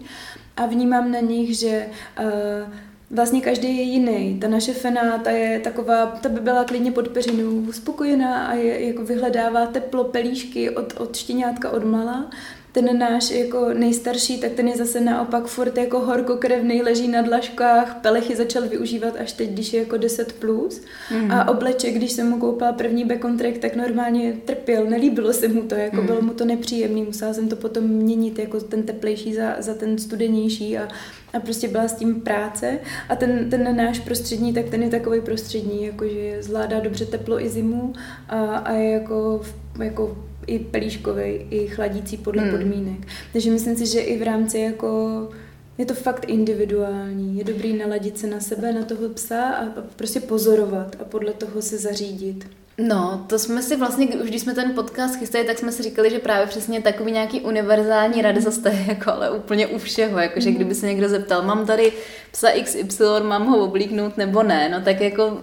a 0.57 0.65
vnímám 0.65 1.11
na 1.11 1.19
nich, 1.19 1.57
že 1.57 1.85
uh, 2.19 2.73
vlastně 3.11 3.41
každý 3.41 3.77
je 3.77 3.83
jiný. 3.83 4.39
Ta 4.39 4.47
naše 4.47 4.73
fena, 4.73 5.17
ta 5.17 5.31
je 5.31 5.59
taková, 5.59 6.05
ta 6.05 6.29
by 6.29 6.39
byla 6.39 6.63
klidně 6.63 6.91
pod 6.91 7.07
peřinou 7.07 7.71
spokojená 7.71 8.45
a 8.45 8.53
je, 8.53 8.87
jako 8.87 9.03
vyhledává 9.03 9.65
teplo, 9.65 10.03
pelíšky 10.03 10.69
od, 10.69 10.93
od 10.99 11.15
štěňátka 11.15 11.69
od 11.69 11.83
mala 11.83 12.29
ten 12.71 12.99
náš 12.99 13.31
jako 13.31 13.73
nejstarší, 13.73 14.39
tak 14.39 14.51
ten 14.51 14.67
je 14.67 14.77
zase 14.77 15.01
naopak 15.01 15.45
furt 15.45 15.77
jako 15.77 15.99
horkokrevný, 15.99 16.81
leží 16.81 17.07
na 17.07 17.21
dlažkách, 17.21 17.99
pelechy 18.01 18.35
začal 18.35 18.67
využívat 18.67 19.13
až 19.19 19.31
teď, 19.31 19.49
když 19.49 19.73
je 19.73 19.79
jako 19.79 19.97
10 19.97 20.33
plus. 20.33 20.81
Mm. 21.11 21.31
A 21.31 21.47
obleček, 21.47 21.95
když 21.95 22.11
jsem 22.11 22.29
mu 22.29 22.39
koupila 22.39 22.71
první 22.71 23.05
backcontract, 23.05 23.59
tak 23.59 23.75
normálně 23.75 24.33
trpěl, 24.45 24.85
nelíbilo 24.85 25.33
se 25.33 25.47
mu 25.47 25.61
to, 25.61 25.75
jako 25.75 25.95
mm. 25.95 26.05
bylo 26.05 26.21
mu 26.21 26.33
to 26.33 26.45
nepříjemný, 26.45 27.03
musela 27.03 27.33
jsem 27.33 27.49
to 27.49 27.55
potom 27.55 27.83
měnit, 27.83 28.39
jako 28.39 28.59
ten 28.59 28.83
teplejší 28.83 29.33
za, 29.33 29.55
za 29.59 29.73
ten 29.73 29.97
studenější 29.97 30.77
a, 30.77 30.87
a 31.33 31.39
prostě 31.39 31.67
byla 31.67 31.87
s 31.87 31.93
tím 31.93 32.21
práce. 32.21 32.79
A 33.09 33.15
ten, 33.15 33.49
ten 33.49 33.75
náš 33.77 33.99
prostřední, 33.99 34.53
tak 34.53 34.69
ten 34.69 34.83
je 34.83 34.89
takový 34.89 35.21
prostřední, 35.21 35.85
jakože 35.85 36.37
zvládá 36.39 36.79
dobře 36.79 37.05
teplo 37.05 37.41
i 37.41 37.49
zimu 37.49 37.93
a, 38.29 38.39
a 38.57 38.73
je 38.73 38.91
jako, 38.91 39.41
jako 39.79 40.30
i 40.47 40.59
pelíškový, 40.59 41.23
i 41.49 41.67
chladící 41.67 42.17
podle 42.17 42.41
hmm. 42.41 42.51
podmínek. 42.51 43.07
Takže 43.33 43.51
myslím 43.51 43.75
si, 43.75 43.85
že 43.85 43.99
i 43.99 44.19
v 44.19 44.23
rámci 44.23 44.59
jako 44.59 45.29
je 45.77 45.85
to 45.85 45.93
fakt 45.93 46.25
individuální. 46.29 47.37
Je 47.37 47.43
dobrý 47.43 47.77
naladit 47.77 48.19
se 48.19 48.27
na 48.27 48.39
sebe, 48.39 48.73
na 48.73 48.83
toho 48.83 49.09
psa 49.09 49.43
a 49.43 49.65
prostě 49.95 50.19
pozorovat 50.19 50.95
a 51.01 51.03
podle 51.03 51.33
toho 51.33 51.61
se 51.61 51.77
zařídit. 51.77 52.45
No, 52.77 53.25
to 53.27 53.39
jsme 53.39 53.61
si 53.61 53.75
vlastně, 53.75 54.07
už 54.07 54.29
když 54.29 54.41
jsme 54.41 54.53
ten 54.53 54.73
podcast 54.73 55.15
chystali, 55.15 55.45
tak 55.45 55.59
jsme 55.59 55.71
si 55.71 55.83
říkali, 55.83 56.09
že 56.09 56.19
právě 56.19 56.47
přesně 56.47 56.81
takový 56.81 57.11
nějaký 57.11 57.41
univerzální 57.41 58.21
rady 58.21 58.41
zase 58.41 58.85
jako 58.87 59.11
ale 59.11 59.31
úplně 59.31 59.67
u 59.67 59.77
všeho, 59.77 60.19
jakože 60.19 60.49
mm. 60.49 60.55
kdyby 60.55 60.75
se 60.75 60.85
někdo 60.85 61.09
zeptal, 61.09 61.43
mám 61.43 61.65
tady 61.65 61.93
psa 62.31 62.47
XY, 62.63 63.03
mám 63.23 63.47
ho 63.47 63.65
oblíknout 63.65 64.17
nebo 64.17 64.43
ne, 64.43 64.69
no 64.69 64.81
tak 64.81 65.01
jako 65.01 65.37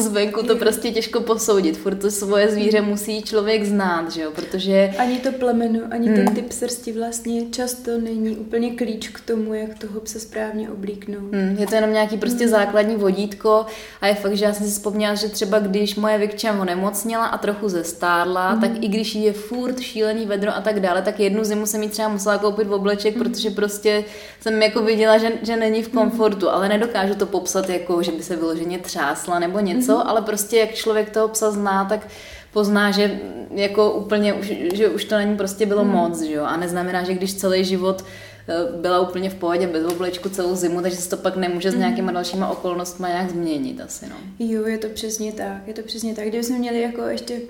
zvenku 0.00 0.42
to 0.42 0.56
prostě 0.56 0.90
těžko 0.90 1.20
posoudit. 1.20 1.78
Furt 1.78 1.94
to 1.94 2.10
svoje 2.10 2.48
zvíře 2.48 2.80
musí 2.80 3.22
člověk 3.22 3.64
znát, 3.64 4.12
že 4.12 4.22
jo? 4.22 4.30
Protože... 4.34 4.94
Ani 4.98 5.18
to 5.18 5.32
plemeno, 5.32 5.80
ani 5.90 6.08
hmm. 6.08 6.16
ten 6.16 6.34
typ 6.34 6.52
srsti 6.52 6.92
vlastně 6.92 7.50
často 7.50 7.98
není 7.98 8.36
úplně 8.36 8.70
klíč 8.70 9.08
k 9.08 9.20
tomu, 9.20 9.54
jak 9.54 9.78
toho 9.78 10.00
psa 10.00 10.18
správně 10.18 10.70
oblíknout. 10.70 11.32
Hmm. 11.32 11.56
Je 11.58 11.66
to 11.66 11.74
jenom 11.74 11.92
nějaký 11.92 12.16
prostě 12.16 12.44
hmm. 12.44 12.50
základní 12.50 12.96
vodítko 12.96 13.66
a 14.00 14.06
je 14.06 14.14
fakt, 14.14 14.36
že 14.36 14.44
já 14.44 14.52
jsem 14.52 14.66
si 14.66 14.72
vzpomněla, 14.72 15.14
že 15.14 15.28
třeba 15.28 15.58
když 15.58 15.96
moje 15.96 16.18
Vikča 16.18 16.60
onemocněla 16.60 17.26
a 17.26 17.38
trochu 17.38 17.68
zestárla, 17.68 18.50
hmm. 18.50 18.60
tak 18.60 18.70
i 18.80 18.88
když 18.88 19.14
je 19.14 19.32
furt 19.32 19.80
šílený 19.80 20.26
vedro 20.26 20.56
a 20.56 20.60
tak 20.60 20.80
dále, 20.80 21.02
tak 21.02 21.20
jednu 21.20 21.44
zimu 21.44 21.66
jsem 21.66 21.82
jí 21.82 21.88
třeba 21.88 22.08
musela 22.08 22.38
koupit 22.38 22.68
v 22.68 22.72
obleček, 22.72 23.14
hmm. 23.14 23.24
protože 23.24 23.50
prostě 23.50 24.04
jsem 24.40 24.62
jako 24.62 24.82
viděla, 24.82 25.18
že, 25.18 25.32
že 25.42 25.56
není 25.56 25.82
v 25.82 25.92
hmm. 25.92 26.02
komfortu, 26.02 26.46
hmm. 26.46 26.54
ale 26.54 26.68
nedokážu 26.68 27.14
to 27.14 27.26
popsat 27.26 27.68
jako, 27.68 28.02
že 28.02 28.12
by 28.12 28.22
se 28.22 28.36
vyloženě 28.36 28.78
třásla 28.78 29.38
nebo 29.38 29.60
něco 29.60 29.81
něco, 29.82 29.98
mm-hmm. 29.98 30.08
ale 30.08 30.22
prostě 30.22 30.56
jak 30.56 30.74
člověk 30.74 31.10
toho 31.10 31.28
psa 31.28 31.50
zná, 31.50 31.84
tak 31.84 32.08
pozná, 32.52 32.90
že 32.90 33.20
jako 33.50 33.92
úplně, 33.92 34.32
už, 34.32 34.52
že 34.74 34.88
už 34.88 35.04
to 35.04 35.16
není 35.16 35.36
prostě 35.36 35.66
bylo 35.66 35.84
mm. 35.84 35.90
moc, 35.90 36.20
že 36.20 36.32
jo? 36.32 36.44
A 36.44 36.56
neznamená, 36.56 37.02
že 37.02 37.14
když 37.14 37.34
celý 37.34 37.64
život 37.64 38.04
eh, 38.48 38.54
byla 38.80 39.00
úplně 39.00 39.30
v 39.30 39.34
pohodě 39.34 39.66
bez 39.66 39.84
oblečku 39.84 40.28
celou 40.28 40.56
zimu, 40.56 40.82
takže 40.82 40.96
se 40.96 41.10
to 41.10 41.16
pak 41.16 41.36
nemůže 41.36 41.70
s 41.70 41.74
mhm. 41.74 41.80
nějakýma 41.80 42.12
dalšíma 42.12 42.48
okolnostmi 42.48 43.06
nějak 43.08 43.30
změnit 43.30 43.80
asi, 43.80 44.06
no. 44.08 44.16
Jo, 44.38 44.66
je 44.66 44.78
to 44.78 44.88
přesně 44.88 45.32
tak, 45.32 45.66
je 45.66 45.74
to 45.74 45.82
přesně 45.82 46.14
tak. 46.14 46.28
Kdybychom 46.28 46.58
měli 46.58 46.82
jako 46.82 47.02
ještě 47.02 47.40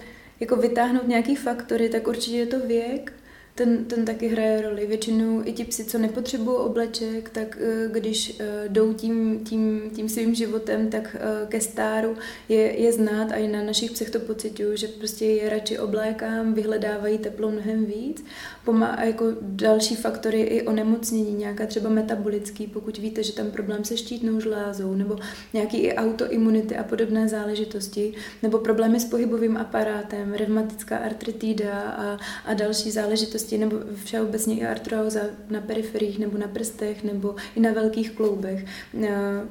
jako 0.40 0.56
vytáhnout 0.56 1.08
nějaký 1.08 1.36
faktory, 1.36 1.88
tak 1.88 2.08
určitě 2.08 2.36
je 2.36 2.46
to 2.46 2.58
věk, 2.60 3.12
ten, 3.54 3.84
ten 3.84 4.04
taky 4.04 4.28
hraje 4.28 4.62
roli. 4.62 4.86
Většinou 4.86 5.42
i 5.44 5.52
ti 5.52 5.64
psi, 5.64 5.84
co 5.84 5.98
nepotřebují 5.98 6.56
obleček, 6.56 7.30
tak 7.30 7.58
eh, 7.60 7.88
když 7.92 8.40
eh, 8.40 8.68
jdou 8.68 8.92
tím, 8.92 9.44
tím, 9.44 9.90
tím 9.94 10.08
svým 10.08 10.34
životem, 10.34 10.90
tak 10.90 11.16
eh, 11.18 11.46
ke 11.46 11.60
stáru 11.60 12.16
je, 12.48 12.80
je 12.80 12.92
znát 12.92 13.32
a 13.32 13.34
i 13.34 13.48
na 13.48 13.62
našich 13.62 13.90
psech 13.90 14.10
to 14.10 14.20
pocituju, 14.20 14.76
že 14.76 14.88
prostě 14.88 15.24
je 15.24 15.50
radši 15.50 15.78
oblékám, 15.78 16.54
vyhledávají 16.54 17.18
teplo 17.18 17.50
mnohem 17.50 17.84
víc. 17.84 18.24
Pomá, 18.64 19.04
jako 19.04 19.24
další 19.40 19.96
faktory 19.96 20.40
i 20.40 20.62
onemocnění, 20.66 21.34
nějaká 21.34 21.66
třeba 21.66 21.90
metabolický, 21.90 22.66
pokud 22.66 22.98
víte, 22.98 23.22
že 23.22 23.32
tam 23.32 23.50
problém 23.50 23.84
se 23.84 23.96
štítnou 23.96 24.40
žlázou, 24.40 24.94
nebo 24.94 25.18
nějaký 25.52 25.76
i 25.76 25.94
autoimunity 25.94 26.76
a 26.76 26.84
podobné 26.84 27.28
záležitosti, 27.28 28.14
nebo 28.42 28.58
problémy 28.58 29.00
s 29.00 29.04
pohybovým 29.04 29.56
aparátem, 29.56 30.34
revmatická 30.34 30.96
artritída 30.96 31.80
a, 31.80 32.18
a 32.44 32.54
další 32.54 32.90
záležitosti 32.90 33.58
nebo 33.58 33.76
všeobecně 34.04 34.56
i 34.56 34.66
artróza 34.66 35.20
na 35.50 35.60
periferiích 35.60 36.18
nebo 36.18 36.38
na 36.38 36.48
prstech 36.48 37.04
nebo 37.04 37.36
i 37.56 37.60
na 37.60 37.72
velkých 37.72 38.10
kloubech. 38.10 38.64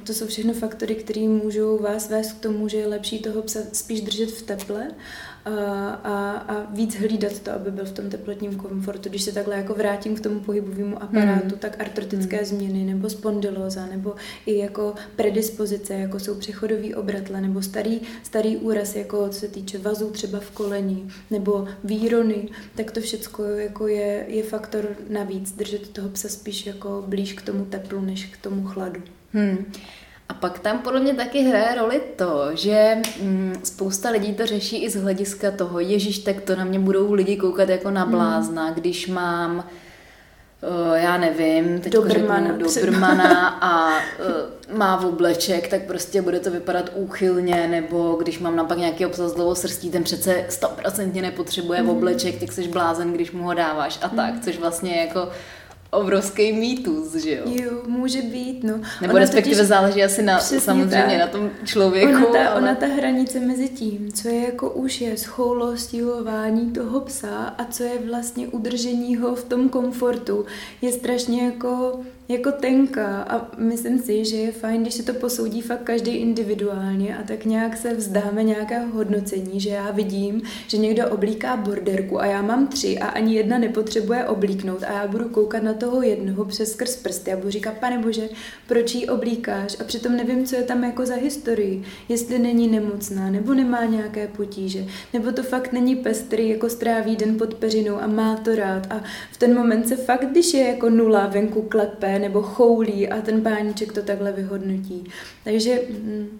To 0.03 0.13
jsou 0.13 0.27
všechno 0.27 0.53
faktory, 0.53 0.95
které 0.95 1.21
můžou 1.21 1.77
vás 1.77 2.09
vést 2.09 2.33
k 2.33 2.39
tomu, 2.39 2.67
že 2.67 2.77
je 2.77 2.87
lepší 2.87 3.19
toho 3.19 3.41
psa 3.41 3.59
spíš 3.73 4.01
držet 4.01 4.31
v 4.31 4.41
teple 4.41 4.87
a, 5.45 5.89
a, 5.89 6.31
a 6.31 6.71
víc 6.73 6.95
hlídat 6.95 7.39
to, 7.39 7.51
aby 7.51 7.71
byl 7.71 7.85
v 7.85 7.91
tom 7.91 8.09
teplotním 8.09 8.55
komfortu. 8.55 9.09
Když 9.09 9.21
se 9.21 9.31
takhle 9.31 9.55
jako 9.55 9.73
vrátím 9.73 10.15
k 10.15 10.19
tomu 10.19 10.39
pohybovému 10.39 11.03
aparátu, 11.03 11.45
mm. 11.45 11.59
tak 11.59 11.81
artrotické 11.81 12.39
mm. 12.39 12.45
změny 12.45 12.83
nebo 12.83 13.09
spondylóza 13.09 13.85
nebo 13.85 14.15
i 14.45 14.57
jako 14.57 14.93
predispozice, 15.15 15.93
jako 15.93 16.19
jsou 16.19 16.35
přechodový 16.35 16.95
obratle 16.95 17.41
nebo 17.41 17.61
starý, 17.61 18.01
starý 18.23 18.57
úraz, 18.57 18.95
jako 18.95 19.29
co 19.29 19.39
se 19.39 19.47
týče 19.47 19.77
vazů 19.77 20.09
třeba 20.09 20.39
v 20.39 20.51
koleni 20.51 21.03
nebo 21.31 21.67
výrony, 21.83 22.49
tak 22.75 22.91
to 22.91 23.01
všechno 23.01 23.45
jako 23.45 23.87
je, 23.87 24.25
je 24.27 24.43
faktor 24.43 24.95
navíc 25.09 25.51
držet 25.51 25.89
toho 25.89 26.09
psa 26.09 26.29
spíš 26.29 26.65
jako 26.65 27.03
blíž 27.07 27.33
k 27.33 27.41
tomu 27.41 27.65
teplu, 27.65 28.01
než 28.01 28.25
k 28.25 28.37
tomu 28.37 28.63
chladu. 28.63 29.01
Hmm. 29.33 29.65
A 30.31 30.33
pak 30.33 30.59
tam 30.59 30.79
podle 30.79 30.99
mě 30.99 31.13
taky 31.13 31.43
hraje 31.43 31.75
roli 31.75 32.01
to, 32.15 32.49
že 32.53 32.97
mm, 33.21 33.55
spousta 33.63 34.09
lidí 34.09 34.33
to 34.33 34.45
řeší 34.45 34.83
i 34.83 34.89
z 34.89 34.95
hlediska 34.95 35.51
toho, 35.51 35.79
ježíš, 35.79 36.19
tak 36.19 36.41
to 36.41 36.55
na 36.55 36.63
mě 36.63 36.79
budou 36.79 37.13
lidi 37.13 37.37
koukat 37.37 37.69
jako 37.69 37.91
na 37.91 38.01
hmm. 38.01 38.11
blázna, 38.11 38.67
mm. 38.67 38.73
když 38.73 39.07
mám 39.07 39.57
uh, 39.57 40.93
já 40.93 41.17
nevím, 41.17 41.81
teď 41.81 41.93
Dobrmana, 41.93 42.47
řeknu 42.47 42.85
Dobrmana 42.85 43.47
a 43.61 43.89
uh, 43.89 44.77
má 44.77 44.95
v 44.97 45.05
obleček, 45.05 45.67
tak 45.67 45.81
prostě 45.81 46.21
bude 46.21 46.39
to 46.39 46.51
vypadat 46.51 46.89
úchylně, 46.95 47.67
nebo 47.67 48.15
když 48.19 48.39
mám 48.39 48.55
napak 48.55 48.77
nějaký 48.77 49.05
obsah 49.05 49.29
s 49.29 49.53
srstí, 49.53 49.91
ten 49.91 50.03
přece 50.03 50.45
100% 50.49 51.21
nepotřebuje 51.21 51.81
mm. 51.81 51.89
obleček, 51.89 52.39
tak 52.39 52.51
jsi 52.51 52.67
blázen, 52.67 53.13
když 53.13 53.31
mu 53.31 53.43
ho 53.43 53.53
dáváš 53.53 53.99
a 54.01 54.07
mm. 54.07 54.15
tak, 54.15 54.33
což 54.43 54.57
vlastně 54.57 55.01
jako 55.01 55.29
obrovský 55.91 56.53
mýtus, 56.53 57.15
že 57.15 57.31
jo? 57.35 57.43
Jo, 57.45 57.71
může 57.87 58.21
být, 58.21 58.63
no. 58.63 58.73
Nebo 59.01 59.13
ona 59.13 59.19
respektive 59.19 59.55
totiž, 59.55 59.67
záleží 59.67 60.03
asi 60.03 60.21
na, 60.21 60.39
samozřejmě 60.39 61.17
tak. 61.17 61.19
na 61.19 61.27
tom 61.27 61.49
člověku. 61.65 62.25
Ona 62.25 62.25
ta, 62.25 62.47
ale... 62.47 62.61
ona 62.61 62.75
ta 62.75 62.85
hranice 62.85 63.39
mezi 63.39 63.69
tím, 63.69 64.11
co 64.11 64.27
je 64.27 64.45
jako 64.45 64.69
už 64.69 65.01
je 65.01 65.17
schoulost, 65.17 65.81
stílování 65.81 66.71
toho 66.71 66.99
psa 66.99 67.55
a 67.57 67.65
co 67.65 67.83
je 67.83 67.99
vlastně 68.09 68.47
udržení 68.47 69.15
ho 69.15 69.35
v 69.35 69.43
tom 69.43 69.69
komfortu, 69.69 70.45
je 70.81 70.91
strašně 70.91 71.45
jako 71.45 71.99
jako 72.31 72.51
tenka 72.51 73.21
a 73.21 73.47
myslím 73.57 73.99
si, 73.99 74.25
že 74.25 74.37
je 74.37 74.51
fajn, 74.51 74.81
když 74.81 74.93
se 74.93 75.03
to 75.03 75.13
posoudí 75.13 75.61
fakt 75.61 75.83
každý 75.83 76.11
individuálně 76.11 77.17
a 77.17 77.23
tak 77.23 77.45
nějak 77.45 77.77
se 77.77 77.93
vzdáme 77.93 78.43
nějakého 78.43 78.87
hodnocení, 78.87 79.59
že 79.59 79.69
já 79.69 79.91
vidím, 79.91 80.41
že 80.67 80.77
někdo 80.77 81.09
oblíká 81.09 81.57
borderku 81.57 82.21
a 82.21 82.25
já 82.25 82.41
mám 82.41 82.67
tři 82.67 82.99
a 82.99 83.07
ani 83.07 83.35
jedna 83.35 83.57
nepotřebuje 83.57 84.25
oblíknout 84.25 84.83
a 84.83 84.91
já 84.91 85.07
budu 85.07 85.29
koukat 85.29 85.63
na 85.63 85.73
toho 85.73 86.01
jednoho 86.01 86.45
přes 86.45 86.71
skrz 86.71 86.95
prsty 86.95 87.33
a 87.33 87.37
budu 87.37 87.49
říkat, 87.49 87.73
pane 87.73 87.97
bože, 87.97 88.29
proč 88.67 88.95
jí 88.95 89.09
oblíkáš? 89.09 89.77
A 89.79 89.83
přitom 89.83 90.17
nevím, 90.17 90.45
co 90.45 90.55
je 90.55 90.63
tam 90.63 90.83
jako 90.83 91.05
za 91.05 91.15
historii, 91.15 91.83
jestli 92.09 92.39
není 92.39 92.67
nemocná 92.67 93.29
nebo 93.29 93.53
nemá 93.53 93.85
nějaké 93.85 94.27
potíže, 94.27 94.85
nebo 95.13 95.31
to 95.31 95.43
fakt 95.43 95.71
není 95.73 95.95
pes, 95.95 96.21
který 96.21 96.49
jako 96.49 96.69
stráví 96.69 97.15
den 97.15 97.37
pod 97.37 97.53
peřinou 97.53 98.01
a 98.01 98.07
má 98.07 98.35
to 98.35 98.55
rád. 98.55 98.87
A 98.89 99.03
v 99.31 99.37
ten 99.37 99.55
moment 99.55 99.87
se 99.87 99.95
fakt, 99.95 100.31
když 100.31 100.53
je 100.53 100.67
jako 100.67 100.89
nula 100.89 101.27
venku 101.27 101.61
klepe 101.61 102.19
nebo 102.21 102.41
choulí 102.41 103.09
a 103.09 103.21
ten 103.21 103.41
páníček 103.41 103.91
to 103.91 104.01
takhle 104.01 104.31
vyhodnotí. 104.31 105.03
Takže 105.43 105.79
hm, 105.89 106.39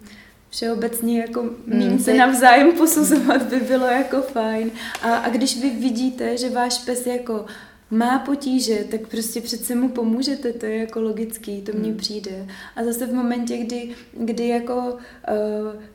všeobecně 0.50 1.20
jako 1.20 1.42
mm, 1.66 1.98
se 1.98 2.14
navzájem 2.14 2.72
posuzovat 2.72 3.42
by 3.42 3.60
bylo 3.60 3.86
jako 3.86 4.22
fajn. 4.22 4.70
A, 5.02 5.16
a 5.16 5.28
když 5.28 5.60
vy 5.60 5.70
vidíte, 5.70 6.36
že 6.36 6.50
váš 6.50 6.78
pes 6.78 7.06
jako 7.06 7.44
má 7.92 8.18
potíže, 8.18 8.84
tak 8.90 9.06
prostě 9.06 9.40
přece 9.40 9.74
mu 9.74 9.88
pomůžete, 9.88 10.52
to 10.52 10.66
je 10.66 10.76
jako 10.76 11.00
logický, 11.00 11.62
to 11.62 11.72
mně 11.72 11.88
hmm. 11.88 11.96
přijde. 11.96 12.46
A 12.76 12.84
zase 12.84 13.06
v 13.06 13.14
momentě, 13.14 13.56
kdy, 13.56 13.90
kdy 14.12 14.48
jako 14.48 14.74
uh, 14.76 14.96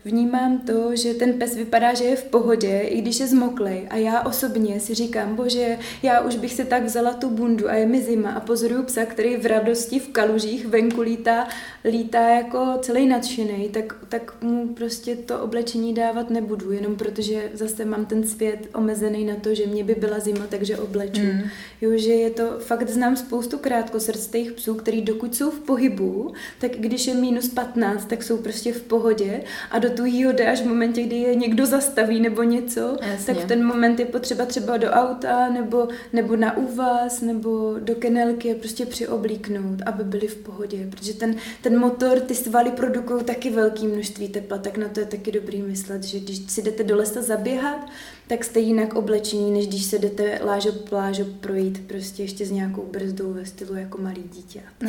vnímám 0.06 0.60
to, 0.60 0.96
že 0.96 1.13
ten 1.13 1.34
pes 1.34 1.56
vypadá, 1.56 1.94
že 1.94 2.04
je 2.04 2.16
v 2.16 2.24
pohodě, 2.24 2.80
i 2.80 3.01
když 3.01 3.20
je 3.20 3.27
zmoklej 3.27 3.88
a 3.89 3.96
já 3.96 4.22
osobně 4.22 4.80
si 4.80 4.94
říkám, 4.94 5.36
bože, 5.36 5.77
já 6.04 6.22
už 6.22 6.36
bych 6.36 6.54
si 6.54 6.66
tak 6.66 6.84
vzala 6.84 7.13
tu 7.13 7.30
bundu 7.30 7.70
a 7.70 7.74
je 7.74 7.86
mi 7.86 8.01
zima 8.01 8.32
a 8.32 8.39
pozoruju 8.39 8.84
psa, 8.84 9.06
který 9.06 9.38
v 9.38 9.46
radosti 9.46 10.00
v 10.00 10.10
kalužích 10.10 10.68
venku 10.68 11.01
lítá, 11.01 11.48
lítá 11.88 12.29
jako 12.29 12.77
celý 12.82 13.08
nadšený, 13.08 13.70
tak, 13.70 13.96
tak 14.10 14.41
mu 14.41 14.67
prostě 14.67 15.15
to 15.15 15.39
oblečení 15.39 15.94
dávat 15.94 16.29
nebudu, 16.29 16.72
jenom 16.72 16.96
protože 16.96 17.50
zase 17.53 17.86
mám 17.86 18.06
ten 18.06 18.27
svět 18.27 18.70
omezený 18.74 19.25
na 19.25 19.36
to, 19.36 19.56
že 19.56 19.67
mě 19.67 19.84
by 19.84 19.96
byla 19.96 20.20
zima, 20.20 20.46
takže 20.50 20.77
obleču. 20.77 21.22
Mm. 21.22 21.41
Jo, 21.82 21.91
že 21.96 22.13
je 22.13 22.29
to, 22.29 22.60
fakt 22.60 22.89
znám 22.89 23.15
spoustu 23.15 23.58
krátkosrstých 23.58 24.51
psů, 24.51 24.75
který 24.75 25.01
dokud 25.01 25.36
jsou 25.36 25.51
v 25.51 25.60
pohybu, 25.60 26.34
tak 26.60 26.72
když 26.72 27.08
je 27.08 27.13
minus 27.13 27.50
15, 27.50 28.06
tak 28.06 28.24
jsou 28.24 28.38
prostě 28.38 28.74
v 28.74 28.82
pohodě 28.82 29.41
a 29.72 29.79
do 29.79 29.89
tuhýho 29.89 30.32
jde 30.32 30.51
až 30.51 30.62
v 30.62 30.67
momentě, 30.67 31.03
kdy 31.03 31.15
je 31.15 31.36
někdo 31.36 31.65
zastaví 31.65 32.20
nebo 32.20 32.44
něco, 32.44 32.98
Jasně. 33.01 33.34
tak 33.34 33.44
v 33.44 33.48
ten 33.48 33.65
moment 33.65 34.00
je 34.00 34.06
potřeba 34.06 34.46
třeba 34.46 34.77
do 34.77 34.88
auta 34.88 35.50
nebo, 35.50 35.88
nebo 36.13 36.36
na 36.36 36.58
úvaz 36.58 37.22
nebo 37.22 37.75
do 37.79 37.96
kenelky 37.96 38.56
prostě 38.56 38.86
přioblíknout, 38.86 39.82
aby 39.86 40.03
byli 40.03 40.27
v 40.27 40.36
pohodě, 40.36 40.88
protože 40.89 41.13
ten, 41.13 41.36
ten 41.62 41.76
motor, 41.77 42.19
ty 42.19 42.36
svaly 42.36 42.72
produkují 42.72 43.24
taky 43.24 43.50
velké 43.50 43.84
množství 43.84 44.27
tepla, 44.27 44.57
tak 44.57 44.77
na 44.77 44.88
to 44.88 45.00
je 45.00 45.05
taky 45.05 45.31
dobrý 45.31 45.62
myslet, 45.62 46.03
že 46.03 46.19
když 46.19 46.51
si 46.51 46.62
jdete 46.62 46.84
do 46.84 46.98
lesa 46.98 47.22
zaběhat, 47.22 47.88
tak 48.27 48.43
jste 48.43 48.60
jinak 48.60 48.93
oblečení, 48.93 49.51
než 49.51 49.67
když 49.67 49.84
se 49.84 50.00
jdete 50.00 50.40
lážo 50.44 50.72
plážo 50.72 51.25
projít 51.40 51.87
prostě 51.87 52.24
ještě 52.24 52.46
s 52.46 52.51
nějakou 52.51 52.81
brzdou 52.81 53.33
ve 53.33 53.46
stylu 53.46 53.75
jako 53.75 53.98
malý 54.01 54.24
dítě. 54.24 54.61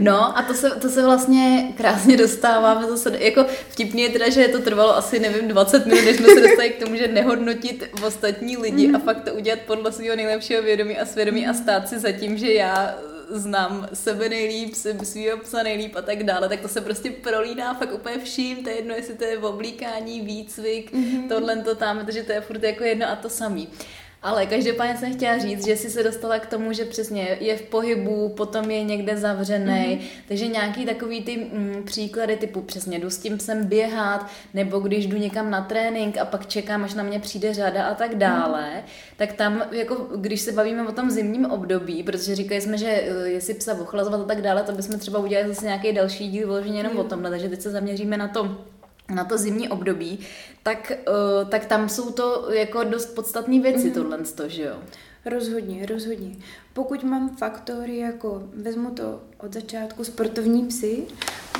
No 0.00 0.38
a 0.38 0.42
to 0.42 0.54
se, 0.54 0.70
to 0.70 0.88
se 0.88 1.02
vlastně 1.02 1.72
krásně 1.76 2.16
dostáváme 2.16 2.88
zase, 2.88 3.18
jako 3.18 3.46
vtipně 3.68 4.02
je 4.02 4.08
teda, 4.08 4.28
že 4.28 4.48
to 4.48 4.58
trvalo 4.58 4.96
asi, 4.96 5.18
nevím, 5.18 5.48
20 5.48 5.86
minut, 5.86 6.04
než 6.04 6.16
jsme 6.16 6.28
se 6.28 6.40
dostali 6.40 6.70
k 6.70 6.84
tomu, 6.84 6.96
že 6.96 7.08
nehodnotit 7.08 7.84
ostatní 8.06 8.56
lidi 8.56 8.88
mm. 8.88 8.96
a 8.96 8.98
fakt 8.98 9.24
to 9.24 9.34
udělat 9.34 9.58
podle 9.66 9.92
svého 9.92 10.16
nejlepšího 10.16 10.62
vědomí 10.62 10.98
a 10.98 11.06
svědomí 11.06 11.46
a 11.46 11.54
stát 11.54 11.88
si 11.88 11.98
za 11.98 12.12
tím, 12.12 12.38
že 12.38 12.52
já 12.52 12.98
znám 13.30 13.88
sebe 13.94 14.28
nejlíp, 14.28 14.74
svýho 15.02 15.38
psa 15.38 15.62
nejlíp 15.62 15.96
a 15.96 16.02
tak 16.02 16.22
dále, 16.22 16.48
tak 16.48 16.60
to 16.60 16.68
se 16.68 16.80
prostě 16.80 17.10
prolíná 17.10 17.74
fakt 17.74 17.92
úplně 17.92 18.18
vším, 18.18 18.64
to 18.64 18.70
je 18.70 18.76
jedno, 18.76 18.94
jestli 18.94 19.14
to 19.14 19.24
je 19.24 19.38
v 19.38 19.44
oblíkání, 19.44 20.20
výcvik, 20.20 20.92
mm-hmm. 20.92 21.28
tohle 21.28 21.56
to 21.56 21.74
tam, 21.74 21.98
protože 21.98 22.22
to 22.22 22.32
je 22.32 22.40
furt 22.40 22.62
jako 22.62 22.84
jedno 22.84 23.08
a 23.08 23.16
to 23.16 23.30
samý. 23.30 23.68
Ale 24.24 24.46
každopádně 24.46 24.96
jsem 24.96 25.14
chtěla 25.14 25.38
říct, 25.38 25.66
že 25.66 25.76
jsi 25.76 25.90
se 25.90 26.02
dostala 26.02 26.38
k 26.38 26.46
tomu, 26.46 26.72
že 26.72 26.84
přesně 26.84 27.36
je 27.40 27.56
v 27.56 27.62
pohybu, 27.62 28.28
potom 28.28 28.70
je 28.70 28.84
někde 28.84 29.16
zavřený, 29.16 29.72
mm-hmm. 29.72 30.00
takže 30.28 30.46
nějaký 30.46 30.86
takový 30.86 31.22
ty 31.22 31.36
mm, 31.36 31.82
příklady 31.84 32.36
typu 32.36 32.60
přesně 32.60 32.98
jdu 32.98 33.10
s 33.10 33.18
tím 33.18 33.38
psem 33.38 33.66
běhat, 33.66 34.26
nebo 34.54 34.78
když 34.78 35.06
jdu 35.06 35.16
někam 35.16 35.50
na 35.50 35.60
trénink 35.60 36.18
a 36.18 36.24
pak 36.24 36.46
čekám, 36.46 36.84
až 36.84 36.94
na 36.94 37.02
mě 37.02 37.20
přijde 37.20 37.54
řada 37.54 37.84
a 37.84 37.94
tak 37.94 38.14
dále, 38.14 38.62
mm-hmm. 38.62 39.16
tak 39.16 39.32
tam, 39.32 39.62
jako 39.70 39.94
když 40.16 40.40
se 40.40 40.52
bavíme 40.52 40.88
o 40.88 40.92
tom 40.92 41.10
zimním 41.10 41.44
období, 41.44 42.02
protože 42.02 42.34
říkali 42.34 42.60
jsme, 42.60 42.78
že 42.78 42.88
eh, 42.88 43.28
jestli 43.28 43.54
psa 43.54 43.80
ochlazovat 43.80 44.20
a 44.20 44.24
tak 44.24 44.42
dále, 44.42 44.62
to 44.62 44.72
bychom 44.72 44.98
třeba 44.98 45.18
udělali 45.18 45.48
zase 45.48 45.64
nějaký 45.64 45.92
další 45.92 46.28
díl 46.28 46.46
vyloženě 46.46 46.78
jenom 46.78 46.92
mm-hmm. 46.92 47.00
o 47.00 47.04
tomhle, 47.04 47.30
takže 47.30 47.48
teď 47.48 47.60
se 47.60 47.70
zaměříme 47.70 48.16
na 48.16 48.28
to, 48.28 48.58
na 49.08 49.24
to 49.24 49.38
zimní 49.38 49.68
období, 49.68 50.18
tak, 50.62 50.92
uh, 51.08 51.48
tak 51.48 51.66
tam 51.66 51.88
jsou 51.88 52.10
to 52.10 52.46
jako 52.50 52.84
dost 52.84 53.06
podstatné 53.06 53.60
věci, 53.60 53.90
mm-hmm. 53.90 53.94
tohle, 53.94 54.50
že 54.50 54.62
jo? 54.62 54.76
Rozhodně, 55.26 55.86
rozhodně. 55.86 56.36
Pokud 56.72 57.04
mám 57.04 57.36
faktory, 57.36 57.96
jako 57.96 58.42
vezmu 58.54 58.90
to 58.90 59.20
od 59.38 59.54
začátku, 59.54 60.04
sportovní 60.04 60.66
psy, 60.66 61.02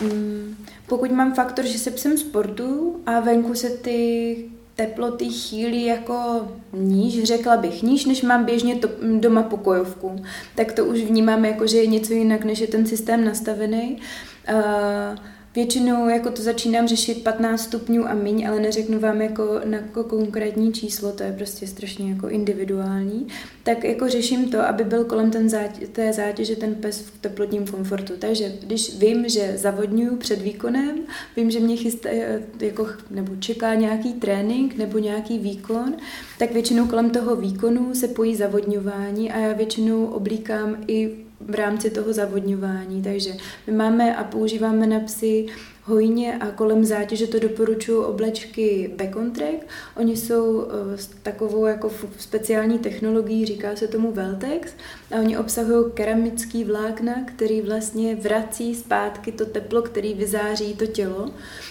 um, 0.03 0.57
pokud 0.87 1.11
mám 1.11 1.35
faktor, 1.35 1.65
že 1.65 1.79
se 1.79 1.91
psem 1.91 2.19
sportu 2.19 3.01
a 3.07 3.21
venku 3.21 3.55
se 3.55 3.71
ty 3.71 4.37
teploty 4.75 5.25
chýlí 5.25 5.85
jako 5.85 6.49
níž, 6.73 7.25
řekla 7.25 7.57
bych, 7.57 7.83
níž, 7.83 8.05
než 8.05 8.23
mám 8.23 8.45
běžně 8.45 8.77
to, 8.77 8.89
doma 9.19 9.43
pokojovku, 9.43 10.17
tak 10.55 10.73
to 10.73 10.85
už 10.85 11.01
vnímám 11.01 11.45
jako, 11.45 11.67
že 11.67 11.77
je 11.77 11.87
něco 11.87 12.13
jinak, 12.13 12.45
než 12.45 12.59
je 12.59 12.67
ten 12.67 12.87
systém 12.87 13.25
nastavený. 13.25 13.99
Uh, 14.53 15.19
Většinou 15.55 16.09
jako 16.09 16.31
to 16.31 16.43
začínám 16.43 16.89
řešit 16.89 17.25
15 17.25 17.61
stupňů 17.61 18.09
a 18.09 18.15
míň, 18.15 18.49
ale 18.49 18.61
neřeknu 18.61 19.01
vám 19.01 19.23
jako 19.23 19.61
na 19.65 19.79
jako 19.79 20.05
konkrétní 20.05 20.73
číslo, 20.73 21.13
to 21.13 21.23
je 21.23 21.33
prostě 21.33 21.67
strašně 21.67 22.11
jako 22.11 22.29
individuální. 22.29 23.27
Tak 23.63 23.85
jako 23.85 24.09
řeším 24.09 24.51
to, 24.51 24.61
aby 24.61 24.85
byl 24.85 25.05
kolem 25.05 25.31
ten 25.31 25.49
zátě, 25.49 25.87
té 25.87 26.13
zátěže 26.13 26.57
ten 26.57 26.75
pes 26.75 27.01
v 27.01 27.19
teplotním 27.21 27.67
komfortu. 27.67 28.13
Takže 28.19 28.53
když 28.63 28.99
vím, 28.99 29.29
že 29.29 29.59
zavodňuju 29.59 30.17
před 30.17 30.43
výkonem, 30.43 31.01
vím, 31.37 31.51
že 31.51 31.61
mě 31.61 31.77
chystá, 31.77 32.09
jako, 32.61 32.89
nebo 33.11 33.37
čeká 33.37 33.75
nějaký 33.75 34.13
trénink 34.13 34.77
nebo 34.77 34.99
nějaký 34.99 35.39
výkon, 35.39 35.97
tak 36.39 36.53
většinou 36.53 36.87
kolem 36.87 37.11
toho 37.11 37.37
výkonu 37.37 37.95
se 37.95 38.09
pojí 38.09 38.37
zavodňování 38.37 39.33
a 39.33 39.39
já 39.39 39.53
většinou 39.53 40.07
oblíkám 40.07 40.77
i 40.89 41.25
v 41.49 41.55
rámci 41.55 41.91
toho 41.91 42.13
zavodňování. 42.13 43.03
Takže 43.03 43.31
my 43.67 43.73
máme 43.73 44.17
a 44.17 44.25
používáme 44.25 44.87
na 44.87 45.01
psy 45.01 45.47
hojně 45.85 46.39
a 46.39 46.51
kolem 46.51 46.85
zátěže 46.85 47.27
to 47.27 47.39
doporučuji 47.39 48.03
oblečky 48.03 48.91
Backon-Track. 48.97 49.59
Oni 49.97 50.17
jsou 50.17 50.55
uh, 50.55 50.65
s 50.97 51.07
takovou 51.23 51.67
jako 51.67 51.91
speciální 52.19 52.79
technologií, 52.79 53.47
říká 53.47 53.77
se 53.77 53.89
tomu 53.89 54.13
Veltex. 54.13 54.73
A 55.17 55.21
oni 55.21 55.39
obsahují 55.39 55.93
keramický 55.95 56.65
vlákna, 56.65 57.15
který 57.25 57.61
vlastně 57.61 58.15
vrací 58.15 58.75
zpátky 58.75 59.33
to 59.33 59.47
teplo, 59.47 59.83
který 59.83 60.15
vyzáří 60.15 60.75
to 60.75 60.87
tělo, 60.87 61.31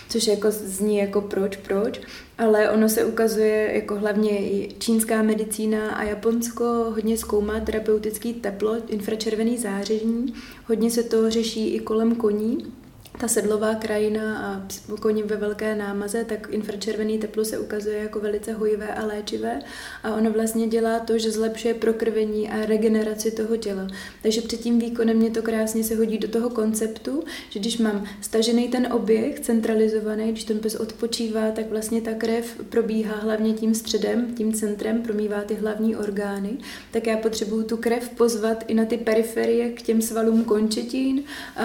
což 0.09 0.27
jako 0.27 0.51
zní 0.51 0.97
jako 0.97 1.21
proč, 1.21 1.57
proč, 1.57 2.01
ale 2.37 2.69
ono 2.69 2.89
se 2.89 3.05
ukazuje 3.05 3.71
jako 3.73 3.95
hlavně 3.95 4.39
i 4.39 4.75
čínská 4.79 5.23
medicína 5.23 5.89
a 5.91 6.03
Japonsko 6.03 6.63
hodně 6.65 7.17
zkoumá 7.17 7.59
terapeutický 7.59 8.33
teplo, 8.33 8.75
infračervený 8.87 9.57
záření, 9.57 10.33
hodně 10.67 10.91
se 10.91 11.03
to 11.03 11.29
řeší 11.29 11.75
i 11.75 11.79
kolem 11.79 12.15
koní, 12.15 12.73
ta 13.17 13.27
sedlová 13.27 13.75
krajina 13.75 14.37
a 14.37 14.67
koně 15.01 15.23
ve 15.23 15.35
velké 15.35 15.75
námaze, 15.75 16.25
tak 16.25 16.47
infračervený 16.51 17.17
teplo 17.19 17.45
se 17.45 17.59
ukazuje 17.59 17.97
jako 17.97 18.19
velice 18.19 18.53
hojivé 18.53 18.93
a 18.93 19.05
léčivé 19.05 19.59
a 20.03 20.15
ono 20.15 20.31
vlastně 20.31 20.67
dělá 20.67 20.99
to, 20.99 21.17
že 21.17 21.31
zlepšuje 21.31 21.73
prokrvení 21.73 22.49
a 22.49 22.65
regeneraci 22.65 23.31
toho 23.31 23.57
těla. 23.57 23.87
Takže 24.21 24.41
před 24.41 24.59
tím 24.59 24.79
výkonem 24.79 25.17
mě 25.17 25.31
to 25.31 25.41
krásně 25.41 25.83
se 25.83 25.95
hodí 25.95 26.17
do 26.17 26.27
toho 26.27 26.49
konceptu, 26.49 27.23
že 27.49 27.59
když 27.59 27.77
mám 27.77 28.05
stažený 28.21 28.67
ten 28.67 28.93
oběh, 28.93 29.39
centralizovaný, 29.39 30.31
když 30.31 30.43
ten 30.43 30.59
pes 30.59 30.75
odpočívá, 30.75 31.51
tak 31.51 31.69
vlastně 31.69 32.01
ta 32.01 32.13
krev 32.13 32.61
probíhá 32.69 33.15
hlavně 33.15 33.53
tím 33.53 33.75
středem, 33.75 34.35
tím 34.35 34.53
centrem, 34.53 35.01
promývá 35.01 35.41
ty 35.41 35.55
hlavní 35.55 35.95
orgány, 35.95 36.57
tak 36.91 37.07
já 37.07 37.17
potřebuju 37.17 37.63
tu 37.63 37.77
krev 37.77 38.09
pozvat 38.09 38.63
i 38.67 38.73
na 38.73 38.85
ty 38.85 38.97
periferie 38.97 39.69
k 39.69 39.81
těm 39.81 40.01
svalům 40.01 40.43
končetin 40.43 41.23
a, 41.55 41.63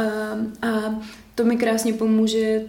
a 0.68 1.00
to 1.38 1.44
mi 1.44 1.56
krásně 1.56 1.92
pomůže 1.92 2.60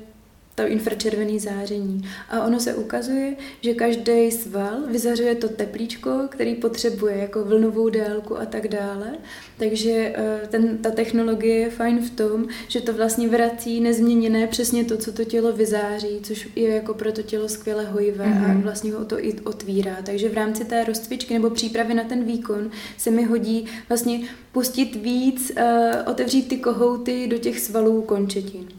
to 0.61 0.67
infračervený 0.67 1.39
záření. 1.39 2.01
A 2.29 2.45
ono 2.45 2.59
se 2.59 2.75
ukazuje, 2.75 3.35
že 3.61 3.73
každý 3.73 4.31
sval 4.31 4.77
vyzařuje 4.87 5.35
to 5.35 5.49
teplíčko, 5.49 6.11
který 6.29 6.55
potřebuje, 6.55 7.17
jako 7.17 7.43
vlnovou 7.43 7.89
délku 7.89 8.39
a 8.39 8.45
tak 8.45 8.67
dále. 8.67 9.17
Takže 9.57 10.13
eh, 10.15 10.47
ten, 10.47 10.77
ta 10.77 10.91
technologie 10.91 11.55
je 11.55 11.69
fajn 11.69 11.99
v 11.99 12.09
tom, 12.09 12.47
že 12.67 12.81
to 12.81 12.93
vlastně 12.93 13.27
vrací 13.27 13.81
nezměněné 13.81 14.47
přesně 14.47 14.85
to, 14.85 14.97
co 14.97 15.11
to 15.11 15.23
tělo 15.23 15.51
vyzáří, 15.51 16.19
což 16.23 16.49
je 16.55 16.69
jako 16.69 16.93
pro 16.93 17.11
to 17.11 17.21
tělo 17.21 17.49
skvěle 17.49 17.85
hojivé 17.85 18.25
mm-hmm. 18.25 18.45
a 18.45 18.47
mhm. 18.47 18.61
vlastně 18.61 18.93
ho 18.93 19.05
to 19.05 19.25
i 19.25 19.33
otvírá. 19.33 19.97
Takže 20.03 20.29
v 20.29 20.33
rámci 20.33 20.65
té 20.65 20.83
rozcvičky 20.83 21.33
nebo 21.33 21.49
přípravy 21.49 21.93
na 21.93 22.03
ten 22.03 22.23
výkon 22.23 22.71
se 22.97 23.11
mi 23.11 23.23
hodí 23.23 23.65
vlastně 23.89 24.21
pustit 24.51 24.95
víc, 24.95 25.51
uh, 25.57 25.63
otevřít 26.11 26.47
ty 26.47 26.57
kohouty 26.57 27.27
do 27.27 27.37
těch 27.37 27.59
svalů 27.59 28.01
končetin. 28.01 28.78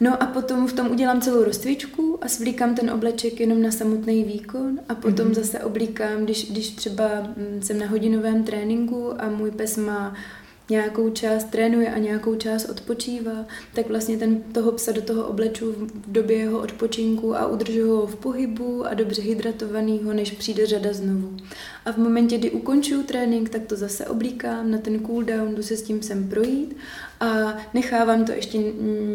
No 0.00 0.22
a 0.22 0.26
potom 0.26 0.66
v 0.66 0.72
tom 0.72 0.90
udělám 0.90 1.20
celou 1.20 1.44
rozcvičku 1.44 2.18
a 2.22 2.28
svlíkám 2.28 2.74
ten 2.74 2.90
obleček 2.90 3.40
jenom 3.40 3.62
na 3.62 3.70
samotný 3.70 4.24
výkon 4.24 4.80
a 4.88 4.94
potom 4.94 5.28
mm-hmm. 5.28 5.34
zase 5.34 5.58
oblíkám, 5.60 6.24
když, 6.24 6.50
když 6.50 6.70
třeba 6.70 7.04
mm, 7.20 7.62
jsem 7.62 7.78
na 7.78 7.86
hodinovém 7.86 8.44
tréninku 8.44 9.22
a 9.22 9.28
můj 9.28 9.50
pes 9.50 9.76
má 9.76 10.14
nějakou 10.70 11.10
část 11.10 11.44
trénuje 11.44 11.94
a 11.94 11.98
nějakou 11.98 12.34
část 12.34 12.64
odpočívá, 12.64 13.46
tak 13.74 13.88
vlastně 13.88 14.18
ten, 14.18 14.42
toho 14.42 14.72
psa 14.72 14.92
do 14.92 15.02
toho 15.02 15.26
obleču 15.26 15.72
v 15.72 16.12
době 16.12 16.36
jeho 16.36 16.60
odpočinku 16.60 17.36
a 17.36 17.46
udržu 17.46 17.96
ho 17.96 18.06
v 18.06 18.16
pohybu 18.16 18.86
a 18.86 18.94
dobře 18.94 19.22
hydratovanýho, 19.22 20.12
než 20.12 20.30
přijde 20.30 20.66
řada 20.66 20.92
znovu. 20.92 21.36
A 21.84 21.92
v 21.92 21.96
momentě, 21.96 22.38
kdy 22.38 22.50
ukončuju 22.50 23.02
trénink, 23.02 23.48
tak 23.48 23.62
to 23.66 23.76
zase 23.76 24.06
oblíkám 24.06 24.70
na 24.70 24.78
ten 24.78 25.06
cooldown, 25.06 25.54
jdu 25.54 25.62
se 25.62 25.76
s 25.76 25.82
tím 25.82 26.02
sem 26.02 26.28
projít 26.28 26.76
a 27.20 27.56
nechávám 27.74 28.24
to 28.24 28.32
ještě 28.32 28.58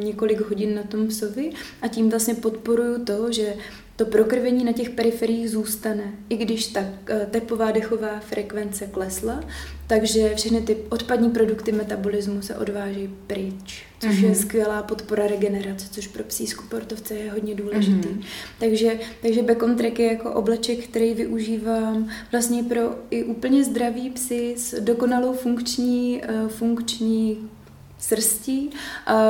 několik 0.03 0.41
hodin 0.41 0.75
na 0.75 0.83
tom 0.83 1.07
psovi 1.07 1.51
a 1.81 1.87
tím 1.87 2.09
vlastně 2.09 2.35
podporuju 2.35 3.05
to, 3.05 3.31
že 3.31 3.55
to 3.95 4.05
prokrvení 4.05 4.63
na 4.63 4.71
těch 4.71 4.89
periferiích 4.89 5.49
zůstane, 5.49 6.03
i 6.29 6.37
když 6.37 6.67
ta 6.67 6.79
eh, 7.09 7.27
tepová 7.31 7.71
dechová 7.71 8.19
frekvence 8.19 8.87
klesla, 8.87 9.43
takže 9.87 10.35
všechny 10.35 10.61
ty 10.61 10.77
odpadní 10.89 11.29
produkty 11.29 11.71
metabolismu 11.71 12.41
se 12.41 12.55
odváží 12.55 13.09
pryč, 13.27 13.85
což 13.99 14.09
mm-hmm. 14.09 14.23
je 14.23 14.29
mhm. 14.29 14.35
skvělá 14.35 14.83
podpora 14.83 15.27
regenerace, 15.27 15.87
což 15.91 16.07
pro 16.07 16.23
psí 16.23 16.47
sportovce 16.47 17.13
je 17.13 17.31
hodně 17.31 17.55
důležitý. 17.55 18.07
Mm-hmm. 18.07 18.25
Takže, 18.59 18.99
takže 19.21 19.43
Becon 19.43 19.75
Track 19.75 19.99
je 19.99 20.11
jako 20.11 20.31
obleček, 20.31 20.87
který 20.87 21.13
využívám 21.13 22.09
vlastně 22.31 22.63
pro 22.63 22.81
i 23.09 23.23
úplně 23.23 23.63
zdravý 23.63 24.09
psy 24.09 24.55
s 24.57 24.81
dokonalou 24.81 25.33
funkční, 25.33 26.21
eh, 26.23 26.47
funkční 26.47 27.49
srstí, 28.07 28.69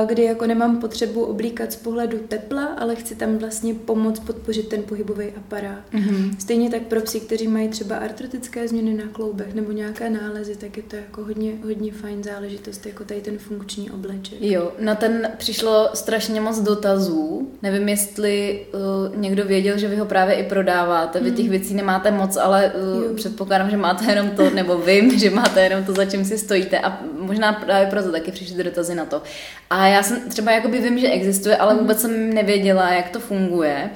kdy 0.05 0.23
jako 0.23 0.47
nemám 0.47 0.77
potřebu 0.79 1.23
oblíkat 1.23 1.71
z 1.71 1.75
pohledu 1.75 2.17
tepla, 2.17 2.65
ale 2.65 2.95
chci 2.95 3.15
tam 3.15 3.38
vlastně 3.38 3.73
pomoct 3.73 4.19
podpořit 4.19 4.67
ten 4.67 4.83
pohybový 4.83 5.25
aparát. 5.38 5.79
Mm-hmm. 5.93 6.38
Stejně 6.39 6.69
tak 6.69 6.81
pro 6.81 7.01
psy, 7.01 7.19
kteří 7.19 7.47
mají 7.47 7.67
třeba 7.67 7.95
artrotické 7.97 8.67
změny 8.67 8.93
na 8.93 9.03
kloubech 9.11 9.53
nebo 9.53 9.71
nějaké 9.71 10.09
nálezy, 10.09 10.55
tak 10.55 10.77
je 10.77 10.83
to 10.83 10.95
jako 10.95 11.23
hodně, 11.23 11.51
hodně 11.63 11.91
fajn 11.91 12.23
záležitost, 12.23 12.85
jako 12.85 13.03
tady 13.03 13.21
ten 13.21 13.38
funkční 13.38 13.91
obleček. 13.91 14.41
Jo, 14.41 14.71
na 14.79 14.95
ten 14.95 15.31
přišlo 15.38 15.89
strašně 15.93 16.41
moc 16.41 16.59
dotazů. 16.59 17.51
Nevím, 17.61 17.89
jestli 17.89 18.65
uh, 18.73 19.15
někdo 19.15 19.45
věděl, 19.45 19.77
že 19.77 19.88
vy 19.88 19.95
ho 19.95 20.05
právě 20.05 20.35
i 20.35 20.43
prodáváte. 20.43 21.19
Vy 21.19 21.29
mm. 21.29 21.35
těch 21.35 21.49
věcí 21.49 21.73
nemáte 21.73 22.11
moc, 22.11 22.38
ale 22.38 22.71
uh, 23.07 23.15
předpokládám, 23.15 23.69
že 23.69 23.77
máte 23.77 24.05
jenom 24.05 24.29
to, 24.29 24.49
nebo 24.49 24.77
vím, 24.77 25.19
že 25.19 25.29
máte 25.29 25.63
jenom 25.63 25.83
to, 25.83 25.93
za 25.93 26.05
čím 26.05 26.25
si 26.25 26.38
stojíte. 26.38 26.79
A 26.79 26.99
možná 27.19 27.53
právě 27.53 27.89
proto 27.89 28.11
taky 28.11 28.31
přišli 28.31 28.63
dotazy 28.65 28.95
na 28.95 29.06
to. 29.06 29.21
A 29.69 29.88
já 29.88 30.04
jsem 30.04 30.30
třeba 30.30 30.51
jakoby 30.51 30.80
vím, 30.82 30.99
že 30.99 31.10
existuje, 31.10 31.58
ale 31.58 31.75
vůbec 31.75 32.01
jsem 32.01 32.34
nevěděla, 32.34 32.93
jak 32.93 33.10
to 33.10 33.19
funguje. 33.19 33.89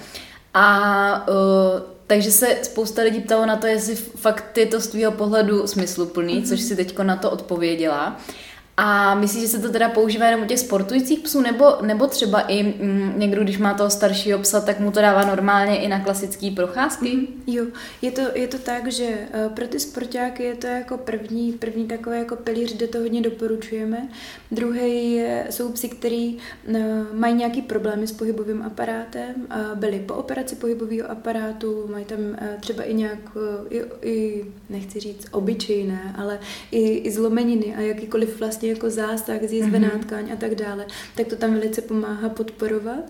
A 0.54 1.28
uh, 1.28 1.82
takže 2.08 2.32
se 2.32 2.58
spousta 2.62 3.02
lidí 3.02 3.20
ptalo 3.20 3.46
na 3.46 3.56
to, 3.56 3.68
jestli 3.68 3.96
fakt 3.96 4.58
je 4.58 4.66
to 4.66 4.82
z 4.82 4.88
tvýho 4.88 5.12
pohledu 5.12 5.68
smysluplný, 5.68 6.42
mm-hmm. 6.42 6.50
což 6.50 6.62
si 6.62 6.76
teďko 6.76 7.04
na 7.04 7.16
to 7.16 7.32
odpověděla. 7.32 8.20
A 8.82 9.16
myslíš, 9.16 9.42
že 9.42 9.48
se 9.48 9.60
to 9.60 9.72
teda 9.72 9.90
používá 9.90 10.26
jenom 10.26 10.42
u 10.42 10.48
těch 10.48 10.60
sportujících 10.60 11.20
psů, 11.20 11.42
nebo, 11.42 11.66
nebo 11.82 12.08
třeba 12.08 12.42
i 12.42 12.64
mm, 12.64 13.14
někdo, 13.18 13.44
když 13.44 13.58
má 13.58 13.74
toho 13.74 13.90
staršího 13.90 14.40
psa, 14.40 14.62
tak 14.62 14.80
mu 14.80 14.92
to 14.92 15.02
dává 15.02 15.26
normálně 15.26 15.78
i 15.78 15.88
na 15.88 16.00
klasické 16.00 16.52
procházky? 16.52 17.16
Mm, 17.16 17.28
jo, 17.48 17.66
je 18.02 18.12
to, 18.12 18.22
je 18.34 18.48
to 18.48 18.58
tak, 18.58 18.92
že 18.92 19.08
uh, 19.08 19.54
pro 19.54 19.68
ty 19.68 19.80
sportáky 19.80 20.44
je 20.44 20.56
to 20.56 20.68
jako 20.68 20.98
první, 20.98 21.52
první 21.52 21.88
takové 21.88 22.18
jako 22.18 22.36
pilíř, 22.36 22.76
kde 22.76 22.88
to 22.88 22.98
hodně 22.98 23.22
doporučujeme. 23.22 24.08
Druhý 24.52 25.14
je, 25.14 25.48
jsou 25.50 25.72
psy, 25.72 25.90
který 25.90 26.38
uh, 26.68 26.76
mají 27.14 27.34
nějaký 27.34 27.62
problémy 27.62 28.08
s 28.08 28.12
pohybovým 28.12 28.62
aparátem, 28.62 29.34
uh, 29.38 29.80
byli 29.80 30.00
po 30.00 30.14
operaci 30.14 30.56
pohybového 30.56 31.12
aparátu, 31.12 31.88
mají 31.92 32.06
tam 32.06 32.20
uh, 32.20 32.36
třeba 32.60 32.84
i 32.84 32.94
nějak, 32.94 33.36
uh, 33.36 33.42
i, 33.70 33.82
i, 34.02 34.46
nechci 34.70 35.00
říct 35.00 35.28
obyčejné, 35.32 36.16
ale 36.18 36.40
i, 36.72 36.98
i 36.98 37.12
zlomeniny 37.12 37.76
a 37.76 37.82
jakýkoliv 37.82 38.40
vlastně 38.40 38.69
jako 38.70 38.90
zásah, 38.90 39.42
zjizvená 39.44 39.90
mm-hmm. 39.90 40.00
tkáň 40.00 40.32
a 40.34 40.36
tak 40.36 40.56
dále, 40.56 40.86
tak 41.16 41.28
to 41.28 41.36
tam 41.36 41.54
velice 41.54 41.82
pomáhá 41.82 42.30
podporovat. 42.30 43.04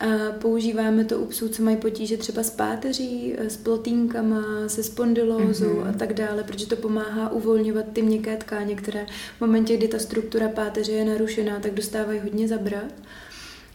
A 0.00 0.06
používáme 0.38 1.04
to 1.04 1.18
u 1.18 1.26
psů, 1.26 1.48
co 1.48 1.62
mají 1.62 1.76
potíže 1.76 2.16
třeba 2.16 2.42
s 2.42 2.50
páteří, 2.50 3.34
s 3.38 3.56
plotínkama, 3.56 4.42
se 4.66 4.82
spondylózou 4.82 5.74
mm-hmm. 5.74 5.88
a 5.88 5.92
tak 5.92 6.14
dále, 6.14 6.44
protože 6.44 6.66
to 6.66 6.76
pomáhá 6.76 7.32
uvolňovat 7.32 7.84
ty 7.92 8.02
měkké 8.02 8.36
tkáně, 8.36 8.74
které 8.74 9.06
v 9.38 9.40
momentě, 9.40 9.76
kdy 9.76 9.88
ta 9.88 9.98
struktura 9.98 10.48
páteře 10.48 10.92
je 10.92 11.04
narušená, 11.04 11.60
tak 11.60 11.74
dostávají 11.74 12.20
hodně 12.20 12.48
zabrat. 12.48 12.92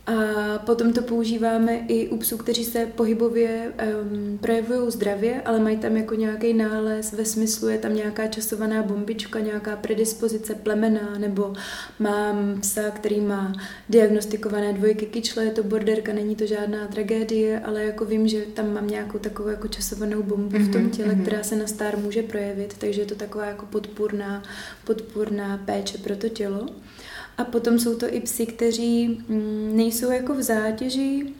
A 0.07 0.13
potom 0.57 0.93
to 0.93 1.01
používáme 1.01 1.77
i 1.87 2.09
u 2.09 2.17
psů, 2.17 2.37
kteří 2.37 2.65
se 2.65 2.85
pohybově 2.85 3.73
um, 4.01 4.37
projevují 4.37 4.91
zdravě, 4.91 5.41
ale 5.41 5.59
mají 5.59 5.77
tam 5.77 5.97
jako 5.97 6.15
nějaký 6.15 6.53
nález 6.53 7.13
ve 7.13 7.25
smyslu, 7.25 7.69
je 7.69 7.77
tam 7.77 7.95
nějaká 7.95 8.27
časovaná 8.27 8.83
bombička, 8.83 9.39
nějaká 9.39 9.75
predispozice 9.75 10.55
plemena, 10.55 11.17
nebo 11.17 11.53
mám 11.99 12.61
psa, 12.61 12.81
který 12.91 13.21
má 13.21 13.53
diagnostikované 13.89 14.73
dvojky 14.73 15.05
kyčle, 15.05 15.45
je 15.45 15.51
to 15.51 15.63
borderka, 15.63 16.13
není 16.13 16.35
to 16.35 16.45
žádná 16.45 16.87
tragédie, 16.87 17.59
ale 17.59 17.83
jako 17.83 18.05
vím, 18.05 18.27
že 18.27 18.41
tam 18.41 18.73
mám 18.73 18.87
nějakou 18.87 19.19
takovou 19.19 19.49
jako 19.49 19.67
časovanou 19.67 20.23
bombu 20.23 20.57
mm-hmm, 20.57 20.69
v 20.69 20.71
tom 20.71 20.81
mhm, 20.81 20.91
těle, 20.91 21.13
mm-hmm. 21.13 21.21
která 21.21 21.43
se 21.43 21.55
na 21.55 21.67
star 21.67 21.97
může 21.97 22.23
projevit, 22.23 22.75
takže 22.77 23.01
je 23.01 23.05
to 23.05 23.15
taková 23.15 23.45
jako 23.45 23.65
podpůrná, 23.65 24.43
podpůrná 24.85 25.57
péče 25.65 25.97
pro 25.97 26.15
to 26.15 26.29
tělo. 26.29 26.67
A 27.37 27.43
potom 27.43 27.79
jsou 27.79 27.95
to 27.95 28.13
i 28.13 28.19
psy, 28.19 28.45
kteří 28.45 29.07
mm, 29.07 29.71
nejsou 29.75 30.11
jako 30.11 30.33
v 30.33 30.41
zátěži, 30.41 31.33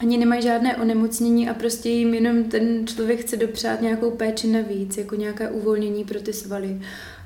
ani 0.00 0.18
nemají 0.18 0.42
žádné 0.42 0.76
onemocnění 0.76 1.48
a 1.48 1.54
prostě 1.54 1.88
jim 1.88 2.14
jenom 2.14 2.44
ten 2.44 2.86
člověk 2.86 3.20
chce 3.20 3.36
dopřát 3.36 3.80
nějakou 3.80 4.10
péči 4.10 4.46
navíc, 4.46 4.96
jako 4.96 5.14
nějaké 5.14 5.48
uvolnění 5.50 6.04
pro 6.04 6.20
ty 6.20 6.32
svaly. 6.32 6.80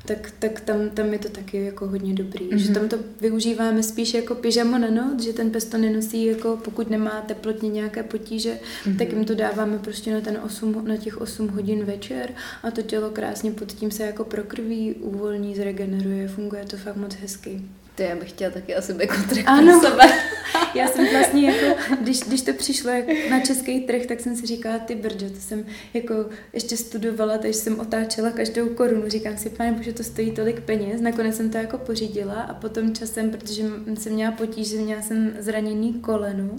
Tak, 0.07 0.33
tak 0.39 0.61
tam, 0.61 0.91
tam 0.91 1.13
je 1.13 1.19
to 1.19 1.29
taky 1.29 1.65
jako 1.65 1.87
hodně 1.87 2.15
dobrý. 2.15 2.49
Mm-hmm. 2.49 2.57
Že 2.57 2.65
mhm. 2.65 2.75
tam 2.75 2.89
to 2.89 2.97
využíváme 3.21 3.83
spíš 3.83 4.15
jako 4.15 4.35
pyžamo 4.35 4.79
na 4.79 4.91
noc, 4.91 5.23
že 5.23 5.33
ten 5.33 5.51
pes 5.51 5.65
to 5.65 5.79
nenosí 5.79 6.25
jako 6.25 6.59
pokud 6.65 6.91
nemá 6.91 7.21
teplotně 7.27 7.69
nějaké 7.69 8.03
potíže, 8.03 8.59
mm-hmm. 8.85 8.99
tak 8.99 9.13
jim 9.13 9.25
to 9.25 9.35
dáváme 9.35 9.79
prostě 9.79 10.15
na, 10.15 10.21
ten 10.21 10.41
8, 10.45 10.89
na 10.89 10.97
těch 10.97 11.21
8 11.21 11.49
hodin 11.49 11.85
večer 11.85 12.31
a 12.63 12.71
to 12.71 12.83
tělo 12.83 13.11
krásně 13.11 13.51
pod 13.51 13.73
tím 13.73 13.91
se 13.91 14.03
jako 14.03 14.25
prokrví, 14.25 14.95
uvolní, 14.95 15.57
zregeneruje, 15.57 16.29
funguje 16.29 16.65
to 16.65 16.77
fakt 16.77 16.97
moc 16.97 17.15
hezky. 17.15 17.63
Ty, 17.95 18.03
já 18.03 18.17
bych 18.17 18.29
chtěla 18.29 18.51
taky 18.51 18.75
asi 18.75 18.95
backcountry 18.95 19.45
ano. 19.45 19.81
sebe. 19.81 20.05
já 20.75 20.89
jsem 20.89 21.07
vlastně 21.13 21.51
jako, 21.51 21.81
když, 22.01 22.21
když 22.21 22.43
to 22.43 22.53
přišlo 22.53 22.93
na 23.31 23.41
český 23.41 23.81
trh, 23.81 24.07
tak 24.07 24.21
jsem 24.21 24.37
si 24.37 24.47
říkala, 24.47 24.79
ty 24.79 24.95
brďo, 24.95 25.31
to 25.31 25.41
jsem 25.41 25.65
jako 25.95 26.15
ještě 26.53 26.77
studovala, 26.77 27.39
takže 27.39 27.59
jsem 27.59 27.81
otáčela 27.81 28.31
každou 28.31 28.69
korunu. 28.69 29.09
Říkám 29.09 29.37
si, 29.37 29.51
pane 29.51 29.73
bože, 29.73 29.93
to 29.93 30.05
stojí 30.05 30.31
tolik 30.31 30.61
peněz. 30.61 31.01
Nakonec 31.01 31.37
jsem 31.37 31.51
to 31.51 31.59
jako 31.59 31.79
pořídila 31.79 32.35
a 32.35 32.55
potom 32.55 32.95
časem, 32.95 33.31
protože 33.31 33.63
jsem 33.99 34.13
měla 34.13 34.33
potíže, 34.33 34.77
měla 34.77 35.03
jsem 35.03 35.37
zraněný 35.39 35.95
koleno 35.95 36.51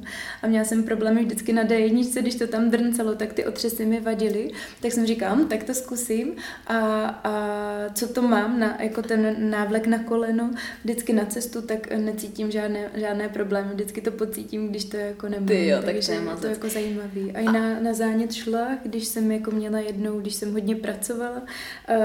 a 0.41 0.47
měla 0.47 0.65
jsem 0.65 0.83
problémy 0.83 1.25
vždycky 1.25 1.53
na 1.53 1.63
D1, 1.63 2.21
když 2.21 2.35
to 2.35 2.47
tam 2.47 2.69
drncelo, 2.69 3.15
tak 3.15 3.33
ty 3.33 3.45
otřesy 3.45 3.85
mi 3.85 3.99
vadily. 3.99 4.51
Tak 4.81 4.91
jsem 4.91 5.05
říkala, 5.05 5.35
hm, 5.35 5.47
tak 5.47 5.63
to 5.63 5.73
zkusím 5.73 6.33
a, 6.67 6.75
a 7.23 7.33
co 7.93 8.07
to 8.07 8.21
mám, 8.21 8.59
na, 8.59 8.77
jako 8.79 9.01
ten 9.01 9.49
návlek 9.49 9.87
na 9.87 9.99
koleno, 9.99 10.51
vždycky 10.83 11.13
na 11.13 11.24
cestu, 11.25 11.61
tak 11.61 11.91
necítím 11.91 12.51
žádné, 12.51 12.91
žádné 12.95 13.29
problémy. 13.29 13.73
vždycky 13.73 14.01
to 14.01 14.11
pocítím, 14.11 14.67
když 14.67 14.85
to 14.85 14.97
jako 14.97 15.29
nemám. 15.29 15.47
Ty 15.47 15.67
jo, 15.67 15.77
tak 15.77 15.85
takže 15.85 16.07
to 16.07 16.11
je 16.11 16.17
je 16.17 16.25
moc 16.25 16.39
to 16.39 16.47
jako 16.47 16.69
zajímavý. 16.69 17.31
A 17.31 17.39
i 17.39 17.45
na, 17.45 17.79
na 17.79 17.93
zánět 17.93 18.33
šlách, 18.33 18.77
když 18.83 19.05
jsem 19.07 19.31
jako 19.31 19.51
měla 19.51 19.79
jednou, 19.79 20.19
když 20.19 20.35
jsem 20.35 20.53
hodně 20.53 20.75
pracovala, 20.75 21.41
uh, 21.41 21.95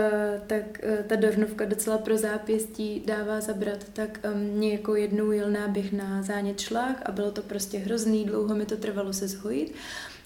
tak 0.47 0.63
uh, 0.83 1.07
ta 1.07 1.17
dornovka 1.17 1.65
docela 1.65 1.99
pro 1.99 2.17
zápěstí 2.19 3.03
dává 3.07 3.41
zabrat, 3.41 3.85
tak 3.93 4.21
um, 4.35 4.41
mě 4.41 4.73
jako 4.73 4.97
jednou 4.97 5.31
jel 5.31 5.51
náběh 5.51 5.93
na 5.93 6.23
zánět 6.23 6.61
šlách 6.61 7.03
a 7.07 7.13
bylo 7.13 7.31
to 7.31 7.43
prostě 7.43 7.79
hrozný, 7.79 8.25
dlouho 8.25 8.55
mi 8.55 8.67
to 8.67 8.77
trvalo 8.77 9.13
se 9.13 9.29
zhojit. 9.29 9.75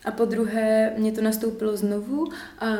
A 0.04 0.10
po 0.10 0.24
druhé 0.24 0.92
mě 0.98 1.12
to 1.12 1.22
nastoupilo 1.22 1.76
znovu 1.76 2.24
a 2.58 2.76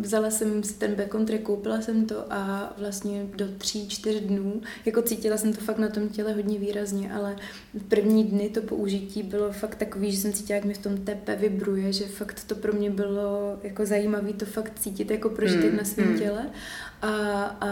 vzala 0.00 0.30
jsem 0.30 0.62
si 0.62 0.74
ten 0.74 0.94
backcountry, 0.94 1.38
koupila 1.38 1.80
jsem 1.80 2.06
to 2.06 2.32
a 2.32 2.72
vlastně 2.78 3.26
do 3.36 3.48
tří, 3.58 3.88
čtyř 3.88 4.20
dnů, 4.20 4.62
jako 4.86 5.02
cítila 5.02 5.36
jsem 5.36 5.52
to 5.52 5.60
fakt 5.60 5.78
na 5.78 5.88
tom 5.88 6.08
těle 6.08 6.32
hodně 6.32 6.58
výrazně, 6.58 7.12
ale 7.12 7.36
v 7.74 7.82
první 7.82 8.24
dny 8.24 8.48
to 8.48 8.62
použití 8.62 9.22
bylo 9.22 9.52
fakt 9.52 9.74
takový, 9.74 10.12
že 10.12 10.18
jsem 10.18 10.32
cítila, 10.32 10.56
jak 10.56 10.64
mi 10.64 10.74
v 10.74 10.78
tom 10.78 10.96
tepe 10.96 11.36
vibruje, 11.36 11.92
že 11.92 12.04
fakt 12.04 12.44
to 12.44 12.54
pro 12.54 12.72
mě 12.72 12.90
bylo 12.90 13.58
jako 13.62 13.86
zajímavé 13.86 14.32
to 14.32 14.44
fakt 14.44 14.78
cítit 14.78 15.10
jako 15.10 15.28
prožitek 15.28 15.70
mm, 15.70 15.76
na 15.76 15.84
svém 15.84 16.08
mm. 16.12 16.18
těle 16.18 16.46
a, 17.02 17.08
a 17.60 17.68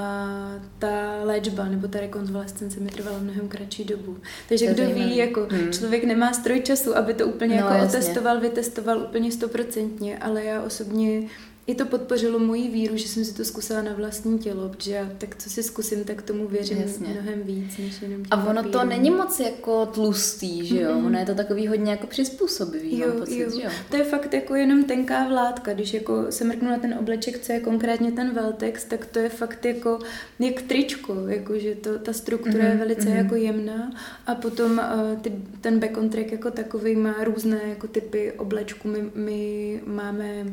ta 0.78 1.20
léčba 1.24 1.64
nebo 1.64 1.88
ta 1.88 2.00
rekonvalescence 2.00 2.80
mi 2.80 2.90
trvala 2.90 3.18
mnohem 3.18 3.48
kratší 3.48 3.84
dobu. 3.84 4.16
Takže 4.48 4.66
kdo 4.66 4.82
zajímavý. 4.82 5.04
ví, 5.04 5.16
jako 5.16 5.48
hmm. 5.50 5.72
člověk 5.72 6.04
nemá 6.04 6.32
stroj 6.32 6.60
času, 6.60 6.96
aby 6.96 7.14
to 7.14 7.26
úplně 7.26 7.60
no, 7.60 7.66
jako 7.66 7.74
jasně. 7.74 7.98
otestoval, 7.98 8.40
vytestoval 8.40 8.98
úplně 8.98 9.32
stoprocentně, 9.32 10.18
ale 10.18 10.44
já 10.44 10.62
osobně 10.62 11.22
i 11.66 11.74
to 11.74 11.86
podpořilo 11.86 12.38
moji 12.38 12.68
víru, 12.68 12.96
že 12.96 13.08
jsem 13.08 13.24
si 13.24 13.34
to 13.34 13.44
zkusila 13.44 13.82
na 13.82 13.92
vlastní 13.92 14.38
tělo, 14.38 14.68
protože 14.68 14.92
já 14.92 15.10
tak 15.18 15.36
co 15.36 15.50
si 15.50 15.62
zkusím, 15.62 16.04
tak 16.04 16.22
tomu 16.22 16.48
věřím 16.48 16.78
Jasně. 16.78 17.08
mnohem 17.08 17.42
víc, 17.42 17.78
než 17.78 18.02
jenom 18.02 18.22
A 18.30 18.36
ono 18.44 18.54
papíru. 18.54 18.72
to 18.72 18.84
není 18.84 19.10
moc 19.10 19.40
jako 19.40 19.86
tlustý, 19.86 20.66
že 20.66 20.80
jo? 20.80 20.90
Mm-hmm. 20.90 21.06
Ono 21.06 21.18
je 21.18 21.26
to 21.26 21.34
takový 21.34 21.68
hodně 21.68 21.90
jako 21.90 22.06
přizpůsobivý, 22.06 22.98
jo, 22.98 23.08
mám 23.08 23.18
pocit, 23.18 23.38
jo. 23.38 23.50
že 23.50 23.62
jo? 23.62 23.70
To 23.90 23.96
je 23.96 24.04
fakt 24.04 24.34
jako 24.34 24.54
jenom 24.54 24.84
tenká 24.84 25.28
vládka, 25.28 25.74
když 25.74 25.94
jako 25.94 26.32
se 26.32 26.44
mrknu 26.44 26.68
na 26.68 26.78
ten 26.78 26.94
obleček, 27.00 27.38
co 27.38 27.52
je 27.52 27.60
konkrétně 27.60 28.12
ten 28.12 28.34
Veltex, 28.34 28.84
tak 28.84 29.06
to 29.06 29.18
je 29.18 29.28
fakt 29.28 29.64
jako 29.64 29.98
jak 30.38 30.62
tričko, 30.62 31.14
jako 31.28 31.58
že 31.58 31.74
to, 31.74 31.98
ta 31.98 32.12
struktura 32.12 32.64
mm-hmm. 32.64 32.70
je 32.70 32.76
velice 32.76 33.08
mm-hmm. 33.08 33.16
jako 33.16 33.34
jemná 33.34 33.92
a 34.26 34.34
potom 34.34 34.72
uh, 34.72 35.20
ty, 35.20 35.32
ten 35.60 35.78
back 35.78 35.96
on 35.96 36.08
track 36.08 36.32
jako 36.32 36.50
takový 36.50 36.96
má 36.96 37.14
různé 37.24 37.60
jako 37.66 37.88
typy 37.88 38.32
oblečku. 38.32 38.88
My, 38.88 39.10
my 39.14 39.80
máme 39.86 40.44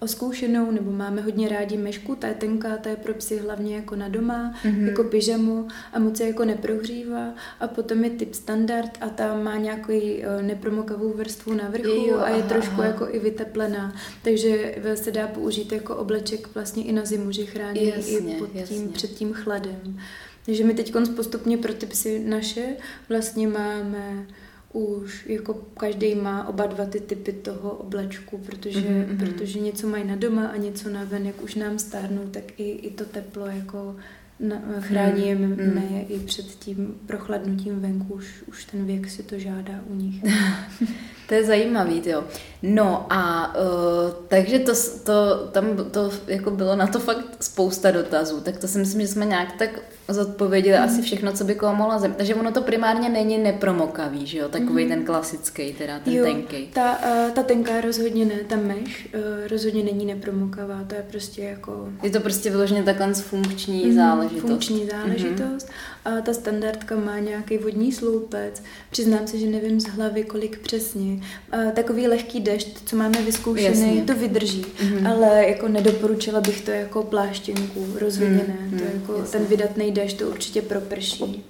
oskoušenou, 0.00 0.70
nebo 0.70 0.92
máme 0.92 1.22
hodně 1.22 1.48
rádi 1.48 1.76
mešku, 1.76 2.14
ta 2.14 2.26
je 2.26 2.34
tenká, 2.34 2.76
ta 2.76 2.90
je 2.90 2.96
pro 2.96 3.14
psy 3.14 3.38
hlavně 3.38 3.76
jako 3.76 3.96
na 3.96 4.08
doma, 4.08 4.54
mm-hmm. 4.64 4.86
jako 4.86 5.04
pyžamo 5.04 5.66
a 5.92 5.98
moc 5.98 6.16
se 6.16 6.26
jako 6.26 6.44
neprohřívá 6.44 7.34
a 7.60 7.68
potom 7.68 8.04
je 8.04 8.10
typ 8.10 8.34
standard 8.34 8.90
a 9.00 9.08
ta 9.08 9.34
má 9.34 9.56
nějakou 9.56 9.92
uh, 9.92 10.42
nepromokavou 10.42 11.12
vrstvu 11.12 11.54
na 11.54 11.68
vrchu 11.68 12.06
jo, 12.08 12.18
a 12.18 12.28
je 12.28 12.38
aha, 12.38 12.48
trošku 12.48 12.74
aha. 12.74 12.84
jako 12.84 13.08
i 13.10 13.18
vyteplená, 13.18 13.94
takže 14.22 14.74
se 14.94 15.10
dá 15.10 15.26
použít 15.26 15.72
jako 15.72 15.96
obleček 15.96 16.48
vlastně 16.54 16.84
i 16.84 16.92
na 16.92 17.04
zimu, 17.04 17.32
že 17.32 17.44
chrání 17.44 17.86
jasně, 17.88 18.18
i 18.18 18.38
pod 18.38 18.50
tím, 18.50 18.60
jasně. 18.60 18.88
před 18.92 19.10
tím 19.10 19.32
chladem. 19.32 20.00
Takže 20.46 20.64
my 20.64 20.74
teď 20.74 20.94
postupně 21.16 21.58
pro 21.58 21.74
ty 21.74 21.86
psy 21.86 22.24
naše 22.26 22.76
vlastně 23.08 23.48
máme 23.48 24.26
už 24.72 25.26
jako 25.26 25.54
každý 25.54 26.14
má 26.14 26.48
oba 26.48 26.66
dva 26.66 26.84
ty 26.84 27.00
typy 27.00 27.32
toho 27.32 27.70
oblečku, 27.70 28.38
protože, 28.38 28.80
mm-hmm. 28.80 29.18
protože 29.18 29.60
něco 29.60 29.88
mají 29.88 30.06
na 30.06 30.16
doma 30.16 30.46
a 30.46 30.56
něco 30.56 30.90
na 30.90 31.04
ven, 31.04 31.26
jak 31.26 31.42
už 31.42 31.54
nám 31.54 31.78
stárnou, 31.78 32.28
tak 32.30 32.60
i, 32.60 32.70
i 32.70 32.90
to 32.90 33.04
teplo 33.04 33.46
jako 33.46 33.96
na, 34.40 34.62
chráníme 34.80 35.46
mm-hmm. 35.48 36.04
i 36.08 36.18
před 36.18 36.46
tím 36.46 37.00
prochladnutím 37.06 37.80
venku, 37.80 38.14
už, 38.14 38.42
už 38.48 38.64
ten 38.64 38.86
věk 38.86 39.10
si 39.10 39.22
to 39.22 39.38
žádá 39.38 39.80
u 39.86 39.94
nich. 39.94 40.24
To 41.28 41.34
je 41.34 41.44
zajímavý, 41.44 42.02
jo. 42.06 42.24
No 42.62 43.06
a 43.10 43.54
uh, 43.54 44.10
takže 44.28 44.58
to, 44.58 44.72
to, 45.04 45.46
tam 45.52 45.76
to 45.90 46.10
jako 46.26 46.50
bylo 46.50 46.76
na 46.76 46.86
to 46.86 46.98
fakt 46.98 47.24
spousta 47.40 47.90
dotazů, 47.90 48.40
tak 48.40 48.56
to 48.56 48.68
si 48.68 48.78
myslím, 48.78 49.00
že 49.00 49.08
jsme 49.08 49.24
nějak 49.24 49.52
tak 49.58 49.70
zodpověděli 50.08 50.78
mm. 50.78 50.84
asi 50.84 51.02
všechno, 51.02 51.32
co 51.32 51.44
by 51.44 51.54
koho 51.54 51.74
mohla 51.74 51.98
zem. 51.98 52.14
Takže 52.14 52.34
ono 52.34 52.52
to 52.52 52.62
primárně 52.62 53.08
není 53.08 53.38
nepromokavý, 53.38 54.26
že 54.26 54.38
jo, 54.38 54.48
takový 54.48 54.84
mm. 54.84 54.90
ten 54.90 55.04
klasický, 55.04 55.72
teda 55.72 55.98
ten 55.98 56.14
jo, 56.14 56.24
tenký. 56.24 56.66
Ta, 56.66 56.98
uh, 56.98 57.30
ta 57.30 57.42
tenká 57.42 57.80
rozhodně 57.80 58.24
ne, 58.24 58.34
ta 58.34 58.56
meš 58.56 59.08
uh, 59.14 59.20
rozhodně 59.50 59.84
není 59.84 60.06
nepromokavá, 60.06 60.84
to 60.86 60.94
je 60.94 61.04
prostě 61.10 61.42
jako... 61.42 61.88
Je 62.02 62.10
to 62.10 62.20
prostě 62.20 62.50
vyloženě 62.50 62.82
takhle 62.82 63.14
funkční 63.14 63.86
mm, 63.86 63.94
záležitost. 63.94 64.50
Funkční 64.50 64.86
záležitost. 64.86 65.68
Mm. 65.68 65.74
A 66.04 66.20
ta 66.20 66.34
standardka 66.34 66.96
má 66.96 67.18
nějaký 67.18 67.58
vodní 67.58 67.92
sloupec, 67.92 68.62
přiznám 68.90 69.26
se, 69.26 69.38
že 69.38 69.46
nevím 69.46 69.80
z 69.80 69.86
hlavy, 69.86 70.24
kolik 70.24 70.58
přesně, 70.58 71.20
Uh, 71.54 71.70
takový 71.72 72.08
lehký 72.08 72.40
dešť, 72.40 72.68
co 72.84 72.96
máme 72.96 73.22
vyzkoušený, 73.22 73.96
Jasně. 73.96 74.02
to 74.02 74.14
vydrží, 74.14 74.64
mm-hmm. 74.64 75.10
ale 75.10 75.48
jako 75.48 75.68
nedoporučila 75.68 76.40
bych 76.40 76.60
to 76.60 76.70
jako 76.70 77.02
pláštěnku, 77.02 77.86
rozhodně 78.00 78.38
mm-hmm. 78.38 78.70
ne. 78.70 78.78
To 78.78 78.84
jako 78.84 79.30
ten 79.30 79.44
vydatný 79.44 79.92
dešť 79.92 80.18
to 80.18 80.28
určitě 80.28 80.62
proprší. 80.62 81.44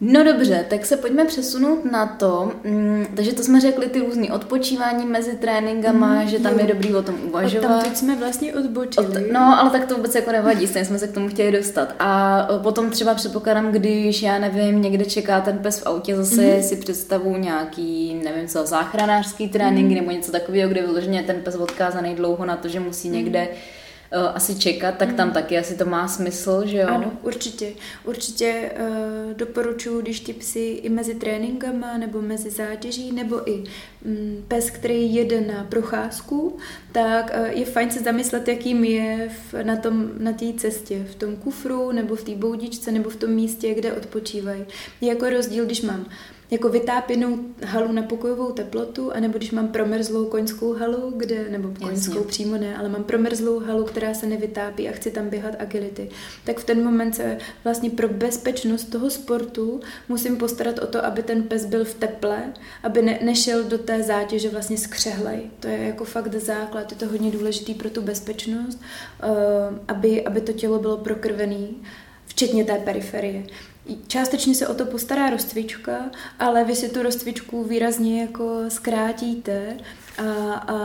No 0.00 0.24
dobře, 0.24 0.64
tak 0.68 0.86
se 0.86 0.96
pojďme 0.96 1.24
přesunout 1.24 1.84
na 1.92 2.06
to, 2.06 2.52
mm, 2.64 3.06
takže 3.16 3.32
to 3.32 3.42
jsme 3.42 3.60
řekli 3.60 3.86
ty 3.86 4.00
různý 4.00 4.30
odpočívání 4.30 5.06
mezi 5.06 5.36
tréninkama, 5.36 6.14
mm, 6.14 6.28
že 6.28 6.38
tam 6.38 6.52
jo. 6.52 6.58
je 6.60 6.66
dobrý 6.66 6.94
o 6.94 7.02
tom 7.02 7.14
uvažovat. 7.24 7.68
Tam 7.68 7.82
teď 7.82 7.96
jsme 7.96 8.16
vlastně 8.16 8.54
odbočili. 8.54 9.06
Od, 9.06 9.32
no, 9.32 9.60
ale 9.60 9.70
tak 9.70 9.86
to 9.86 9.96
vůbec 9.96 10.14
jako 10.14 10.32
nevadí, 10.32 10.66
stejně 10.66 10.86
jsme 10.86 10.98
se 10.98 11.08
k 11.08 11.12
tomu 11.12 11.28
chtěli 11.28 11.52
dostat. 11.52 11.94
A 11.98 12.42
potom 12.62 12.90
třeba 12.90 13.14
předpokládám, 13.14 13.72
když, 13.72 14.22
já 14.22 14.38
nevím, 14.38 14.82
někde 14.82 15.04
čeká 15.04 15.40
ten 15.40 15.58
pes 15.58 15.78
v 15.78 15.86
autě, 15.86 16.16
zase 16.16 16.56
mm. 16.56 16.62
si 16.62 16.76
představu 16.76 17.36
nějaký, 17.36 18.20
nevím 18.24 18.48
co, 18.48 18.66
záchranářský 18.66 19.48
trénink 19.48 19.88
mm. 19.88 19.94
nebo 19.94 20.10
něco 20.10 20.32
takového, 20.32 20.70
kde 20.70 20.82
vyloženě 20.82 21.22
ten 21.22 21.40
pes 21.40 21.54
odkázaný 21.54 22.14
dlouho 22.14 22.44
na 22.44 22.56
to, 22.56 22.68
že 22.68 22.80
musí 22.80 23.08
mm. 23.08 23.14
Uh, 24.16 24.36
asi 24.36 24.58
čekat, 24.58 24.94
tak 24.98 25.12
tam 25.12 25.28
mm. 25.28 25.34
taky 25.34 25.58
asi 25.58 25.76
to 25.76 25.84
má 25.84 26.08
smysl, 26.08 26.66
že 26.66 26.78
jo? 26.78 26.88
Ano, 26.88 27.12
určitě. 27.22 27.72
Určitě 28.04 28.70
uh, 28.80 29.32
doporučuji, 29.32 30.02
když 30.02 30.20
ty 30.20 30.32
psy 30.32 30.60
i 30.82 30.88
mezi 30.88 31.14
tréninkama, 31.14 31.98
nebo 31.98 32.22
mezi 32.22 32.50
zátěží, 32.50 33.12
nebo 33.12 33.50
i 33.50 33.64
um, 34.04 34.44
pes, 34.48 34.70
který 34.70 35.14
jede 35.14 35.40
na 35.40 35.64
procházku, 35.64 36.56
tak 36.92 37.36
uh, 37.38 37.46
je 37.46 37.64
fajn 37.64 37.90
se 37.90 38.00
zamyslet, 38.00 38.48
jakým 38.48 38.84
je 38.84 39.28
v, 39.28 39.62
na 39.62 39.76
tom 39.76 40.10
na 40.18 40.32
té 40.32 40.52
cestě, 40.52 41.06
v 41.10 41.14
tom 41.14 41.36
kufru, 41.36 41.92
nebo 41.92 42.16
v 42.16 42.24
té 42.24 42.34
boudičce, 42.34 42.92
nebo 42.92 43.10
v 43.10 43.16
tom 43.16 43.30
místě, 43.30 43.74
kde 43.74 43.92
odpočívají. 43.92 44.64
Je 45.00 45.08
jako 45.08 45.30
rozdíl, 45.30 45.64
když 45.64 45.82
mám 45.82 46.06
jako 46.50 46.68
vytápěnou 46.68 47.38
halu 47.64 47.92
na 47.92 48.02
pokojovou 48.02 48.52
teplotu, 48.52 49.12
anebo 49.12 49.38
když 49.38 49.50
mám 49.50 49.68
promrzlou 49.68 50.24
koňskou 50.24 50.72
halu, 50.72 51.12
kde, 51.16 51.48
nebo 51.50 51.68
koňskou 51.68 52.14
Jasně. 52.14 52.28
přímo 52.28 52.56
ne, 52.56 52.76
ale 52.76 52.88
mám 52.88 53.04
promrzlou 53.04 53.60
halu, 53.60 53.84
která 53.84 54.14
se 54.14 54.26
nevytápí 54.26 54.88
a 54.88 54.92
chci 54.92 55.10
tam 55.10 55.28
běhat 55.28 55.54
agility, 55.58 56.08
tak 56.44 56.58
v 56.58 56.64
ten 56.64 56.84
moment 56.84 57.14
se 57.14 57.38
vlastně 57.64 57.90
pro 57.90 58.08
bezpečnost 58.08 58.84
toho 58.84 59.10
sportu 59.10 59.80
musím 60.08 60.36
postarat 60.36 60.78
o 60.78 60.86
to, 60.86 61.04
aby 61.04 61.22
ten 61.22 61.42
pes 61.42 61.64
byl 61.64 61.84
v 61.84 61.94
teple, 61.94 62.52
aby 62.82 63.02
ne, 63.02 63.18
nešel 63.22 63.64
do 63.64 63.78
té 63.78 64.02
zátěže 64.02 64.48
vlastně 64.48 64.78
skřehlej. 64.78 65.50
To 65.60 65.68
je 65.68 65.78
jako 65.78 66.04
fakt 66.04 66.34
základ, 66.34 66.92
je 66.92 66.98
to 66.98 67.06
hodně 67.08 67.30
důležitý 67.30 67.74
pro 67.74 67.90
tu 67.90 68.02
bezpečnost, 68.02 68.80
uh, 69.24 69.78
aby, 69.88 70.24
aby 70.24 70.40
to 70.40 70.52
tělo 70.52 70.78
bylo 70.78 70.96
prokrvený, 70.96 71.82
včetně 72.26 72.64
té 72.64 72.78
periferie. 72.78 73.42
Částečně 74.06 74.54
se 74.54 74.68
o 74.68 74.74
to 74.74 74.86
postará 74.86 75.30
rozcvička, 75.30 76.10
ale 76.38 76.64
vy 76.64 76.76
si 76.76 76.88
tu 76.88 77.02
rozcvičku 77.02 77.64
výrazně 77.64 78.20
jako 78.20 78.64
zkrátíte 78.68 79.76
a, 80.18 80.54
a 80.54 80.78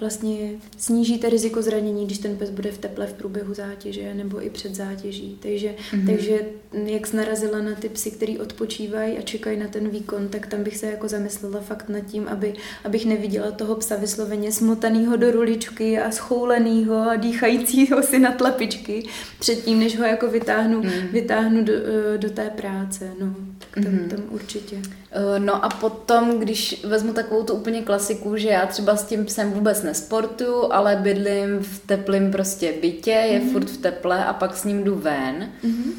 vlastně 0.00 0.50
snížíte 0.76 1.30
riziko 1.30 1.62
zranění, 1.62 2.06
když 2.06 2.18
ten 2.18 2.36
pes 2.36 2.50
bude 2.50 2.72
v 2.72 2.78
teple 2.78 3.06
v 3.06 3.12
průběhu 3.12 3.54
zátěže 3.54 4.14
nebo 4.14 4.46
i 4.46 4.50
před 4.50 4.74
zátěží. 4.74 5.38
Takže, 5.42 5.74
mm-hmm. 5.92 6.06
takže 6.06 6.40
jak 6.84 7.06
jsi 7.06 7.16
narazila 7.16 7.60
na 7.62 7.74
ty 7.74 7.88
psy, 7.88 8.10
který 8.10 8.38
odpočívají 8.38 9.18
a 9.18 9.22
čekají 9.22 9.58
na 9.58 9.68
ten 9.68 9.88
výkon, 9.88 10.28
tak 10.28 10.46
tam 10.46 10.62
bych 10.62 10.76
se 10.76 10.86
jako 10.86 11.08
zamyslela 11.08 11.60
fakt 11.60 11.88
nad 11.88 12.00
tím, 12.00 12.28
aby, 12.28 12.54
abych 12.84 13.06
neviděla 13.06 13.50
toho 13.50 13.74
psa 13.74 13.96
vysloveně 13.96 14.52
smotanýho 14.52 15.16
do 15.16 15.30
ruličky 15.30 15.98
a 15.98 16.10
schoulenýho 16.10 16.96
a 16.96 17.16
dýchajícího 17.16 18.02
si 18.02 18.18
na 18.18 18.32
tlapičky 18.32 19.06
předtím, 19.38 19.78
než 19.78 19.98
ho 19.98 20.04
jako 20.04 20.30
vytáhnu, 20.30 20.82
mm. 20.82 20.90
vytáhnu 21.12 21.64
do, 21.64 21.72
do 22.16 22.30
té 22.30 22.50
práce. 22.50 23.10
No, 23.20 23.34
tak 23.58 23.84
tam, 23.84 23.94
mm-hmm. 23.94 24.08
tam 24.08 24.20
určitě. 24.30 24.76
Eh, 25.12 25.40
no 25.40 25.64
a 25.64 25.68
potom, 25.68 26.38
když 26.38 26.84
vezmu 26.84 27.12
takovou 27.12 27.44
tu 27.44 27.52
úplně 27.52 27.82
klasiku, 27.82 28.36
že 28.36 28.48
já 28.48 28.66
třeba 28.66 28.96
s 28.96 29.04
tím 29.04 29.24
psem 29.24 29.50
vůbec 29.52 29.82
nesportuju, 29.82 30.72
ale 30.72 30.96
bydlím 30.96 31.58
v 31.60 31.78
teplém 31.86 32.30
prostě 32.30 32.72
bytě, 32.82 33.10
je 33.10 33.40
mm-hmm. 33.40 33.52
furt 33.52 33.70
v 33.70 33.76
teple 33.76 34.24
a 34.24 34.32
pak 34.32 34.56
s 34.56 34.64
ním 34.64 34.84
jdu 34.84 34.94
ven, 34.94 35.48
mm-hmm. 35.64 35.92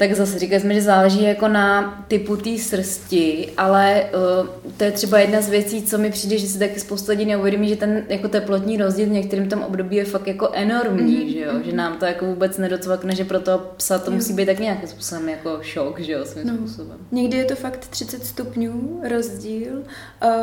Tak 0.00 0.14
zase 0.14 0.38
říkali 0.38 0.60
jsme, 0.60 0.74
že 0.74 0.82
záleží 0.82 1.22
jako 1.22 1.48
na 1.48 1.98
typu 2.08 2.36
té 2.36 2.58
srsti, 2.58 3.52
ale 3.56 4.04
uh, 4.40 4.48
to 4.76 4.84
je 4.84 4.92
třeba 4.92 5.18
jedna 5.18 5.40
z 5.40 5.48
věcí, 5.48 5.82
co 5.82 5.98
mi 5.98 6.10
přijde, 6.10 6.38
že 6.38 6.46
si 6.46 6.58
taky 6.58 6.80
spousta 6.80 7.12
lidí 7.12 7.24
neuvědomí, 7.24 7.68
že 7.68 7.76
ten 7.76 8.04
jako 8.08 8.28
teplotní 8.28 8.76
rozdíl 8.76 9.06
v 9.06 9.10
některém 9.10 9.48
tom 9.48 9.62
období 9.62 9.96
je 9.96 10.04
fakt 10.04 10.26
jako 10.26 10.50
enormní, 10.52 11.16
mm-hmm. 11.16 11.32
že 11.32 11.40
jo, 11.40 11.52
že 11.64 11.72
nám 11.72 11.98
to 11.98 12.04
jako 12.04 12.26
vůbec 12.26 12.58
nedocvakne, 12.58 13.14
že 13.14 13.24
pro 13.24 13.40
toho 13.40 13.58
psa 13.76 13.98
to 13.98 14.10
musí 14.10 14.32
být 14.32 14.46
tak 14.46 14.58
nějakým 14.58 14.88
způsobem 14.88 15.28
jako 15.28 15.58
šok, 15.62 16.00
že 16.00 16.12
jo, 16.12 16.24
svým 16.24 16.46
no. 16.46 16.54
způsobem. 16.54 16.98
Někdy 17.12 17.36
je 17.36 17.44
to 17.44 17.54
fakt 17.54 17.86
30 17.86 18.24
stupňů 18.24 19.00
rozdíl. 19.08 19.82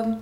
Um, 0.05 0.21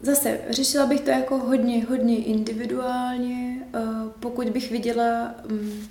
Zase, 0.00 0.38
řešila 0.50 0.86
bych 0.86 1.00
to 1.00 1.10
jako 1.10 1.38
hodně, 1.38 1.84
hodně 1.84 2.16
individuálně. 2.16 3.58
Uh, 3.74 4.10
pokud 4.20 4.50
bych 4.50 4.70
viděla 4.70 5.34
um, 5.50 5.88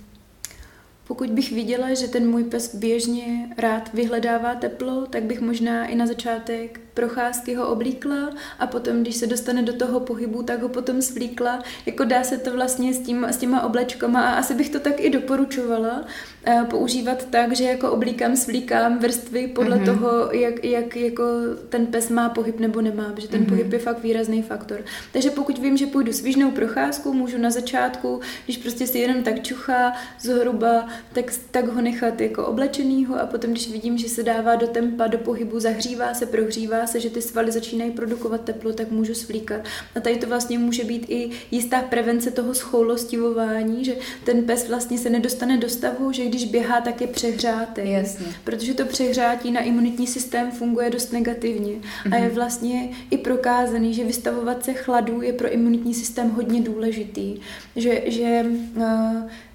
pokud 1.06 1.30
bych 1.30 1.52
viděla, 1.52 1.94
že 1.94 2.08
ten 2.08 2.30
můj 2.30 2.44
pes 2.44 2.74
běžně 2.74 3.54
rád 3.58 3.94
vyhledává 3.94 4.54
teplo, 4.54 5.06
tak 5.06 5.22
bych 5.22 5.40
možná 5.40 5.86
i 5.86 5.94
na 5.94 6.06
začátek 6.06 6.80
procházky 6.94 7.54
ho 7.54 7.68
oblíkla 7.68 8.30
a 8.58 8.66
potom, 8.66 9.02
když 9.02 9.16
se 9.16 9.26
dostane 9.26 9.62
do 9.62 9.72
toho 9.72 10.00
pohybu, 10.00 10.42
tak 10.42 10.62
ho 10.62 10.68
potom 10.68 11.02
svlíkla. 11.02 11.62
Jako 11.86 12.04
dá 12.04 12.24
se 12.24 12.38
to 12.38 12.52
vlastně 12.52 12.94
s, 12.94 13.00
tím, 13.00 13.24
s 13.24 13.36
těma 13.36 13.62
oblečkama 13.62 14.20
a 14.20 14.34
asi 14.34 14.54
bych 14.54 14.70
to 14.70 14.80
tak 14.80 15.00
i 15.00 15.10
doporučovala 15.10 16.04
uh, 16.48 16.64
používat 16.64 17.26
tak, 17.30 17.56
že 17.56 17.64
jako 17.64 17.90
oblíkám, 17.90 18.36
svlíkám 18.36 18.98
vrstvy 18.98 19.46
podle 19.46 19.76
mm-hmm. 19.76 19.84
toho, 19.84 20.32
jak, 20.32 20.64
jak 20.64 20.96
jako 20.96 21.24
ten 21.68 21.86
pes 21.86 22.08
má 22.08 22.28
pohyb 22.28 22.60
nebo 22.60 22.80
nemá, 22.80 23.12
protože 23.14 23.28
ten 23.28 23.42
mm-hmm. 23.42 23.48
pohyb 23.48 23.72
je 23.72 23.78
fakt 23.78 24.02
výrazný 24.02 24.42
faktor. 24.42 24.80
Takže 25.12 25.30
pokud 25.30 25.58
vím, 25.58 25.76
že 25.76 25.86
půjdu 25.86 26.12
svížnou 26.12 26.50
procházku, 26.50 27.12
můžu 27.12 27.38
na 27.38 27.50
začátku, 27.50 28.20
když 28.44 28.56
prostě 28.56 28.86
si 28.86 28.98
jenom 28.98 29.22
tak 29.22 29.42
čuchá 29.42 29.92
zhruba, 30.20 30.88
tak, 31.12 31.24
tak 31.50 31.66
ho 31.66 31.80
nechat 31.80 32.20
jako 32.20 32.46
oblečenýho 32.46 33.20
a 33.20 33.26
potom, 33.26 33.50
když 33.50 33.72
vidím, 33.72 33.98
že 33.98 34.08
se 34.08 34.22
dává 34.22 34.54
do 34.54 34.66
tempa, 34.66 35.06
do 35.06 35.18
pohybu, 35.18 35.60
zahřívá 35.60 36.14
se, 36.14 36.26
prohřívá 36.26 36.83
se, 36.86 37.00
že 37.00 37.10
ty 37.10 37.22
svaly 37.22 37.52
začínají 37.52 37.90
produkovat 37.90 38.40
teplo, 38.40 38.72
tak 38.72 38.90
můžu 38.90 39.14
svlíkat. 39.14 39.60
A 39.96 40.00
tady 40.00 40.16
to 40.16 40.26
vlastně 40.26 40.58
může 40.58 40.84
být 40.84 41.06
i 41.08 41.30
jistá 41.50 41.82
prevence 41.82 42.30
toho 42.30 42.54
schoulostivování, 42.54 43.84
že 43.84 43.96
ten 44.24 44.42
pes 44.42 44.68
vlastně 44.68 44.98
se 44.98 45.10
nedostane 45.10 45.56
do 45.56 45.68
stavu, 45.68 46.12
že 46.12 46.24
když 46.24 46.44
běhá, 46.44 46.80
tak 46.80 47.00
je 47.00 47.06
přehřátý. 47.06 47.80
Jasně. 47.84 48.26
Protože 48.44 48.74
to 48.74 48.84
přehřátí 48.84 49.50
na 49.50 49.60
imunitní 49.60 50.06
systém 50.06 50.50
funguje 50.50 50.90
dost 50.90 51.12
negativně. 51.12 51.72
Mm-hmm. 51.72 52.14
A 52.14 52.16
je 52.16 52.26
mhm. 52.26 52.34
vlastně 52.34 52.90
i 53.10 53.18
prokázaný, 53.18 53.94
že 53.94 54.04
vystavovat 54.04 54.64
se 54.64 54.72
chladu 54.72 55.22
je 55.22 55.32
pro 55.32 55.52
imunitní 55.52 55.94
systém 55.94 56.30
hodně 56.30 56.60
důležitý. 56.60 57.40
Že, 57.76 58.02
že 58.06 58.44
uh, 58.76 58.84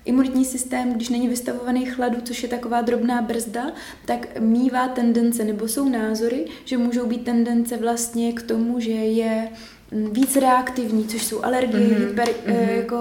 Imunitní 0.09 0.45
systém, 0.45 0.93
když 0.93 1.09
není 1.09 1.27
vystavovaný 1.27 1.85
chladu, 1.85 2.21
což 2.21 2.43
je 2.43 2.49
taková 2.49 2.81
drobná 2.81 3.21
brzda, 3.21 3.71
tak 4.05 4.39
mývá 4.39 4.87
tendence, 4.87 5.43
nebo 5.43 5.67
jsou 5.67 5.89
názory, 5.89 6.45
že 6.65 6.77
můžou 6.77 7.05
být 7.05 7.25
tendence 7.25 7.77
vlastně 7.77 8.33
k 8.33 8.41
tomu, 8.41 8.79
že 8.79 8.91
je 8.91 9.49
víc 9.91 10.35
reaktivní, 10.35 11.07
což 11.07 11.25
jsou 11.25 11.43
alergie, 11.43 11.87
mm-hmm. 11.87 12.07
hyper, 12.07 12.27
mm-hmm. 12.27 12.69
jako 12.69 12.97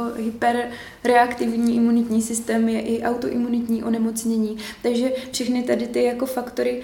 hyperreaktivní 1.09 1.77
imunitní 1.77 2.23
systém, 2.23 2.69
je 2.69 2.81
i 2.81 3.03
autoimunitní 3.03 3.85
onemocnění. 3.85 4.57
Takže 4.83 5.13
všechny 5.33 5.63
tady 5.63 5.87
ty 5.87 6.03
jako 6.03 6.27
faktory, 6.27 6.83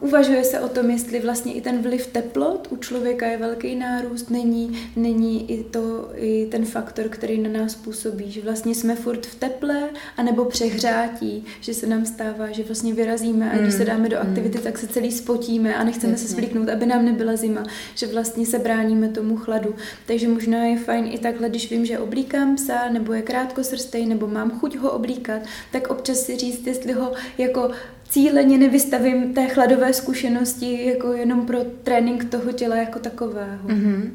uvažuje 0.00 0.44
se 0.44 0.60
o 0.60 0.68
tom, 0.68 0.90
jestli 0.90 1.20
vlastně 1.20 1.52
i 1.52 1.60
ten 1.60 1.82
vliv 1.82 2.06
teplot 2.06 2.68
u 2.70 2.76
člověka 2.76 3.26
je 3.26 3.38
velký 3.38 3.74
nárůst, 3.74 4.30
není, 4.30 4.78
není 4.96 5.50
i, 5.50 5.64
to, 5.64 6.10
i 6.16 6.46
ten 6.50 6.64
faktor, 6.64 7.08
který 7.08 7.38
na 7.38 7.60
nás 7.60 7.74
působí, 7.74 8.30
že 8.30 8.40
vlastně 8.40 8.74
jsme 8.74 8.96
furt 8.96 9.26
v 9.26 9.34
teple, 9.34 9.90
anebo 10.16 10.44
přehřátí, 10.44 11.44
že 11.60 11.74
se 11.74 11.86
nám 11.86 12.06
stává, 12.06 12.50
že 12.50 12.62
vlastně 12.62 12.94
vyrazíme 12.94 13.52
a 13.52 13.58
když 13.58 13.74
se 13.74 13.80
mm, 13.80 13.86
dáme 13.86 14.08
do 14.08 14.18
aktivity, 14.18 14.58
mm. 14.58 14.64
tak 14.64 14.78
se 14.78 14.86
celý 14.86 15.12
spotíme 15.12 15.74
a 15.74 15.84
nechceme 15.84 16.12
Jasně. 16.12 16.28
se 16.28 16.34
svlíknout, 16.34 16.68
aby 16.68 16.86
nám 16.86 17.04
nebyla 17.04 17.36
zima, 17.36 17.64
že 17.94 18.06
vlastně 18.06 18.46
se 18.46 18.58
bráníme 18.58 19.08
tomu 19.08 19.36
chladu. 19.36 19.74
Takže 20.06 20.28
možná 20.28 20.64
je 20.64 20.78
fajn 20.78 21.08
i 21.12 21.18
takhle, 21.18 21.48
když 21.48 21.70
vím, 21.70 21.86
že 21.86 21.98
oblíkám 21.98 22.56
psa, 22.56 22.88
nebo 22.90 23.12
je 23.12 23.22
krátkosrstej, 23.62 24.06
nebo 24.06 24.26
mám 24.26 24.50
chuť 24.50 24.76
ho 24.76 24.90
oblíkat, 24.90 25.42
tak 25.72 25.90
občas 25.90 26.18
si 26.18 26.36
říct, 26.36 26.66
jestli 26.66 26.92
ho 26.92 27.12
jako 27.38 27.70
cíleně 28.08 28.58
nevystavím 28.58 29.34
té 29.34 29.48
chladové 29.48 29.92
zkušenosti 29.92 30.86
jako 30.86 31.12
jenom 31.12 31.46
pro 31.46 31.58
trénink 31.82 32.30
toho 32.30 32.52
těla 32.52 32.76
jako 32.76 32.98
takového. 32.98 33.68
Mm-hmm. 33.68 34.10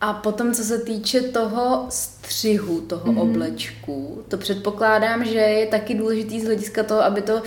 A 0.00 0.12
potom, 0.12 0.52
co 0.52 0.64
se 0.64 0.78
týče 0.78 1.20
toho 1.20 1.86
střihu, 1.88 2.80
toho 2.80 3.12
mm-hmm. 3.12 3.20
oblečku, 3.20 4.22
to 4.28 4.36
předpokládám, 4.36 5.24
že 5.24 5.38
je 5.38 5.66
taky 5.66 5.94
důležitý 5.94 6.40
z 6.40 6.44
hlediska 6.44 6.82
toho, 6.82 7.00
aby 7.00 7.22
to 7.22 7.42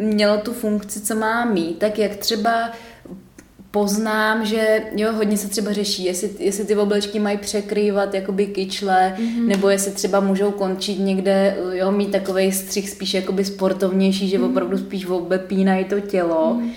mělo 0.00 0.36
tu 0.38 0.52
funkci, 0.52 1.00
co 1.00 1.14
má 1.14 1.44
mít. 1.44 1.78
Tak 1.78 1.98
jak 1.98 2.16
třeba 2.16 2.72
poznám, 3.70 4.44
že 4.44 4.82
jo, 4.96 5.12
hodně 5.12 5.36
se 5.36 5.48
třeba 5.48 5.72
řeší, 5.72 6.04
jestli, 6.04 6.30
jestli 6.38 6.64
ty 6.64 6.76
oblečky 6.76 7.18
mají 7.18 7.38
překrývat 7.38 8.14
jakoby 8.14 8.46
kyčle, 8.46 9.16
mm-hmm. 9.18 9.46
nebo 9.46 9.68
jestli 9.68 9.92
třeba 9.92 10.20
můžou 10.20 10.50
končit 10.50 10.98
někde, 10.98 11.56
jo, 11.72 11.92
mít 11.92 12.10
takový 12.10 12.52
střih 12.52 12.90
spíš 12.90 13.14
jakoby 13.14 13.44
sportovnější, 13.44 14.28
že 14.28 14.38
mm-hmm. 14.38 14.50
opravdu 14.50 14.78
spíš 14.78 15.06
obepínají 15.06 15.84
to 15.84 16.00
tělo. 16.00 16.54
Mm-hmm. 16.54 16.70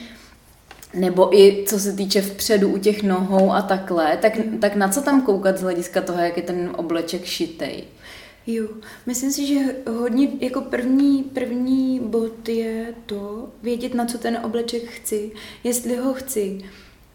Nebo 0.93 1.37
i 1.37 1.63
co 1.67 1.79
se 1.79 1.93
týče 1.93 2.21
vpředu 2.21 2.69
u 2.69 2.77
těch 2.77 3.03
nohou 3.03 3.51
a 3.51 3.61
takhle, 3.61 4.17
tak, 4.17 4.33
tak 4.61 4.75
na 4.75 4.89
co 4.89 5.01
tam 5.01 5.21
koukat 5.21 5.57
z 5.57 5.61
hlediska 5.61 6.01
toho, 6.01 6.19
jak 6.21 6.37
je 6.37 6.43
ten 6.43 6.69
obleček 6.75 7.25
šitej? 7.25 7.83
Jo, 8.47 8.67
myslím 9.05 9.31
si, 9.31 9.47
že 9.47 9.75
hodně 9.99 10.29
jako 10.39 10.61
první, 10.61 11.23
první 11.23 11.99
bod 11.99 12.49
je 12.49 12.95
to 13.05 13.49
vědět, 13.63 13.93
na 13.93 14.05
co 14.05 14.17
ten 14.17 14.39
obleček 14.43 14.83
chci. 14.85 15.31
Jestli 15.63 15.95
ho 15.95 16.13
chci 16.13 16.61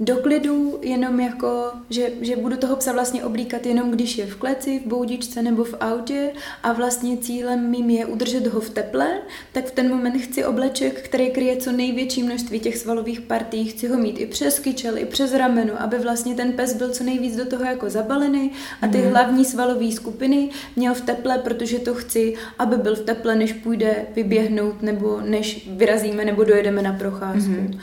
do 0.01 0.17
klidu, 0.17 0.79
jenom 0.83 1.21
jako, 1.21 1.71
že, 1.91 2.11
že 2.21 2.37
budu 2.37 2.57
toho 2.57 2.77
psa 2.77 2.93
vlastně 2.93 3.25
oblíkat 3.25 3.67
jenom 3.67 3.91
když 3.91 4.19
je 4.19 4.27
v 4.27 4.37
kleci, 4.37 4.79
v 4.79 4.89
boudičce 4.89 5.43
nebo 5.43 5.65
v 5.65 5.75
autě 5.81 6.33
a 6.63 6.73
vlastně 6.73 7.17
cílem 7.17 7.71
mým 7.71 7.91
je 7.91 8.07
udržet 8.07 8.47
ho 8.47 8.61
v 8.61 8.71
teple, 8.71 9.07
tak 9.53 9.65
v 9.67 9.71
ten 9.71 9.89
moment 9.89 10.19
chci 10.19 10.45
obleček, 10.45 11.01
který 11.03 11.31
kryje 11.31 11.57
co 11.57 11.73
největší 11.73 12.23
množství 12.23 12.61
těch 12.61 12.79
svalových 12.79 13.21
partí, 13.21 13.65
chci 13.65 13.89
ho 13.89 13.97
mít 13.97 14.21
i 14.21 14.27
přes 14.27 14.59
kyčel, 14.59 14.99
i 14.99 15.05
přes 15.05 15.35
rameno, 15.35 15.83
aby 15.83 15.99
vlastně 15.99 16.35
ten 16.35 16.53
pes 16.53 16.75
byl 16.75 16.91
co 16.91 17.05
nejvíc 17.05 17.37
do 17.37 17.47
toho 17.47 17.65
jako 17.65 17.91
zabalený 17.91 18.53
a 18.83 18.89
ty 18.89 18.99
mm. 18.99 19.11
hlavní 19.11 19.45
svalové 19.45 19.93
skupiny 19.93 20.51
měl 20.77 20.95
v 20.95 21.01
teple, 21.01 21.39
protože 21.39 21.79
to 21.79 21.95
chci, 21.95 22.35
aby 22.59 22.77
byl 22.77 22.97
v 22.97 23.01
teple, 23.01 23.37
než 23.37 23.53
půjde 23.53 24.07
vyběhnout 24.15 24.83
nebo 24.83 25.21
než 25.21 25.69
vyrazíme 25.71 26.25
nebo 26.25 26.45
dojedeme 26.45 26.83
na 26.83 26.93
procházku. 26.93 27.51
Mm. 27.51 27.81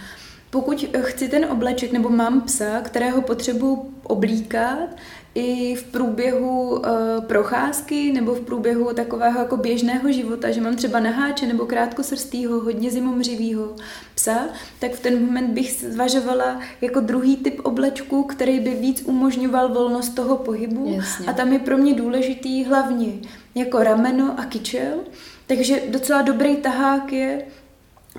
Pokud 0.53 0.85
chci 1.01 1.29
ten 1.29 1.45
obleček 1.45 1.91
nebo 1.91 2.09
mám 2.09 2.41
psa, 2.41 2.81
kterého 2.81 3.21
potřebuji 3.21 3.93
oblíkat, 4.03 4.89
i 5.35 5.75
v 5.75 5.83
průběhu 5.83 6.69
uh, 6.69 6.79
procházky 7.27 8.11
nebo 8.11 8.33
v 8.33 8.41
průběhu 8.41 8.93
takového 8.93 9.39
jako 9.39 9.57
běžného 9.57 10.11
života, 10.11 10.51
že 10.51 10.61
mám 10.61 10.75
třeba 10.75 10.99
naháče 10.99 11.47
nebo 11.47 11.65
krátkosrstýho, 11.65 12.59
hodně 12.59 12.91
zimomřivýho 12.91 13.75
psa, 14.15 14.39
tak 14.79 14.91
v 14.91 14.99
ten 14.99 15.25
moment 15.25 15.53
bych 15.53 15.71
zvažovala 15.71 16.59
jako 16.81 16.99
druhý 16.99 17.37
typ 17.37 17.59
oblečku, 17.63 18.23
který 18.23 18.59
by 18.59 18.69
víc 18.69 19.03
umožňoval 19.05 19.73
volnost 19.73 20.09
toho 20.09 20.37
pohybu. 20.37 20.93
Jasně. 20.95 21.25
A 21.25 21.33
tam 21.33 21.53
je 21.53 21.59
pro 21.59 21.77
mě 21.77 21.93
důležitý 21.93 22.63
hlavně 22.63 23.07
jako 23.55 23.83
rameno 23.83 24.35
a 24.37 24.45
kyčel, 24.45 24.99
takže 25.47 25.81
docela 25.89 26.21
dobrý 26.21 26.55
tahák 26.55 27.13
je 27.13 27.45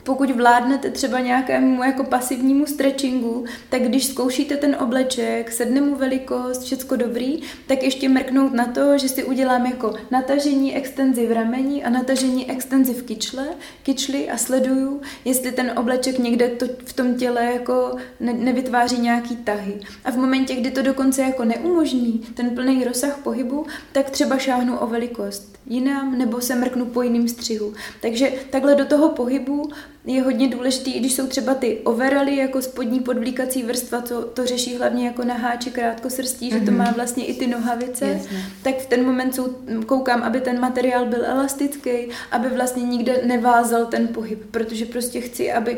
pokud 0.02 0.30
vládnete 0.30 0.90
třeba 0.90 1.20
nějakému 1.20 1.82
jako 1.82 2.04
pasivnímu 2.04 2.66
stretchingu, 2.66 3.44
tak 3.68 3.82
když 3.82 4.06
zkoušíte 4.06 4.56
ten 4.56 4.76
obleček, 4.80 5.52
sedne 5.52 5.80
mu 5.80 5.94
velikost, 5.94 6.62
všecko 6.62 6.96
dobrý, 6.96 7.40
tak 7.66 7.82
ještě 7.82 8.08
mrknout 8.08 8.52
na 8.52 8.66
to, 8.66 8.98
že 8.98 9.08
si 9.08 9.24
udělám 9.24 9.66
jako 9.66 9.94
natažení 10.10 10.76
extenzi 10.76 11.26
v 11.26 11.32
rameni 11.32 11.84
a 11.84 11.90
natažení 11.90 12.50
extenzi 12.50 12.94
v 12.94 13.02
kyčle, 13.02 13.46
kyčli 13.82 14.30
a 14.30 14.36
sleduju, 14.36 15.00
jestli 15.24 15.52
ten 15.52 15.72
obleček 15.76 16.18
někde 16.18 16.48
to 16.48 16.66
v 16.84 16.92
tom 16.92 17.14
těle 17.14 17.44
jako 17.44 17.96
ne, 18.20 18.32
nevytváří 18.32 18.98
nějaký 18.98 19.36
tahy. 19.36 19.80
A 20.04 20.10
v 20.10 20.16
momentě, 20.16 20.54
kdy 20.54 20.70
to 20.70 20.82
dokonce 20.82 21.22
jako 21.22 21.44
neumožní 21.44 22.26
ten 22.34 22.50
plný 22.50 22.84
rozsah 22.84 23.18
pohybu, 23.18 23.66
tak 23.92 24.10
třeba 24.10 24.38
šáhnu 24.38 24.78
o 24.78 24.86
velikost 24.86 25.54
jinam 25.66 26.18
nebo 26.18 26.40
se 26.40 26.54
mrknu 26.54 26.86
po 26.86 27.02
jiným 27.02 27.28
střihu. 27.28 27.74
Takže 28.00 28.32
takhle 28.50 28.74
do 28.74 28.84
toho 28.84 29.08
pohybu 29.08 29.70
je 30.06 30.22
hodně 30.22 30.48
důležitý, 30.48 30.92
i 30.94 31.00
když 31.00 31.14
jsou 31.14 31.26
třeba 31.26 31.54
ty 31.54 31.78
overally 31.84 32.36
jako 32.36 32.62
spodní 32.62 33.00
podvlíkací 33.00 33.62
vrstva, 33.62 34.02
co 34.02 34.22
to 34.22 34.46
řeší 34.46 34.76
hlavně 34.76 35.06
jako 35.06 35.24
na 35.24 35.34
háči 35.34 35.70
krátkosrstí, 35.70 36.50
mm-hmm. 36.50 36.58
že 36.58 36.64
to 36.64 36.70
mhm. 36.70 36.78
má 36.78 36.90
vlastně 36.96 37.26
i 37.26 37.34
ty 37.34 37.46
nohavice, 37.46 38.06
Jasně. 38.06 38.38
tak 38.62 38.78
v 38.78 38.86
ten 38.86 39.04
moment 39.04 39.34
jsou, 39.34 39.54
koukám, 39.86 40.22
aby 40.22 40.40
ten 40.40 40.60
materiál 40.60 41.06
byl 41.06 41.24
elastický, 41.24 41.90
aby 42.30 42.48
vlastně 42.48 42.82
nikde 42.82 43.20
nevázal 43.24 43.86
ten 43.86 44.08
pohyb, 44.08 44.42
protože 44.50 44.86
prostě 44.86 45.20
chci, 45.20 45.52
aby, 45.52 45.76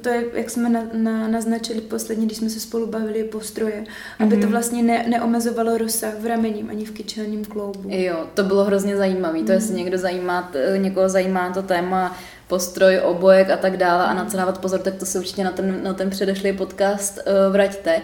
to 0.00 0.08
je, 0.08 0.24
jak 0.34 0.50
jsme 0.50 0.68
na, 0.68 0.82
na, 0.92 1.28
naznačili 1.28 1.80
posledně, 1.80 2.26
když 2.26 2.38
jsme 2.38 2.50
se 2.50 2.60
spolu 2.60 2.86
bavili, 2.86 3.24
postroje, 3.24 3.84
mm-hmm. 3.84 4.24
aby 4.24 4.36
to 4.36 4.42
mhm. 4.42 4.50
vlastně 4.50 4.82
ne, 4.82 5.04
neomezovalo 5.08 5.78
rozsah 5.78 6.14
v 6.18 6.26
ramením 6.26 6.70
ani 6.70 6.84
v 6.84 6.90
kyčelním 6.90 7.44
kloubu. 7.44 7.88
Jo, 7.92 8.26
to 8.34 8.42
bylo 8.42 8.64
hrozně 8.64 8.96
zajímavé. 8.96 9.38
Mm-hmm. 9.38 9.46
To 9.46 9.52
jestli 9.52 9.70
mhm. 9.70 9.78
někdo 9.78 9.98
zajímá, 9.98 10.52
někoho 10.76 11.08
zajímá 11.08 11.52
to 11.52 11.62
téma 11.62 12.16
postroj, 12.48 12.98
obojek 12.98 13.50
a 13.50 13.56
tak 13.56 13.76
dále 13.76 14.04
a 14.04 14.14
na 14.14 14.24
co 14.24 14.36
dávat 14.36 14.60
pozor, 14.60 14.80
tak 14.80 14.94
to 14.94 15.06
se 15.06 15.18
určitě 15.18 15.44
na 15.44 15.50
ten, 15.50 15.84
na 15.84 15.94
ten 15.94 16.10
předešlý 16.10 16.52
podcast 16.52 17.18
uh, 17.18 17.52
vraťte. 17.52 18.02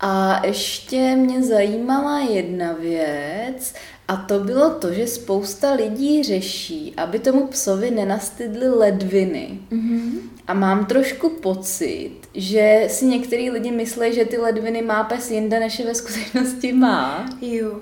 A 0.00 0.46
ještě 0.46 1.16
mě 1.16 1.42
zajímala 1.42 2.18
jedna 2.18 2.72
věc, 2.72 3.74
a 4.10 4.16
to 4.16 4.38
bylo 4.38 4.70
to, 4.70 4.92
že 4.92 5.06
spousta 5.06 5.72
lidí 5.74 6.22
řeší, 6.22 6.94
aby 6.96 7.18
tomu 7.18 7.46
psovi 7.46 7.90
nenastydly 7.90 8.68
ledviny. 8.68 9.58
Mm-hmm. 9.72 10.10
A 10.46 10.54
mám 10.54 10.86
trošku 10.86 11.28
pocit, 11.28 12.10
že 12.34 12.84
si 12.88 13.06
některý 13.06 13.50
lidi 13.50 13.70
myslí, 13.70 14.12
že 14.12 14.24
ty 14.24 14.36
ledviny 14.36 14.82
má 14.82 15.04
pes 15.04 15.30
jinde, 15.30 15.60
než 15.60 15.78
je 15.78 15.86
ve 15.86 15.94
skutečnosti 15.94 16.72
má. 16.72 17.26
Jo. 17.40 17.80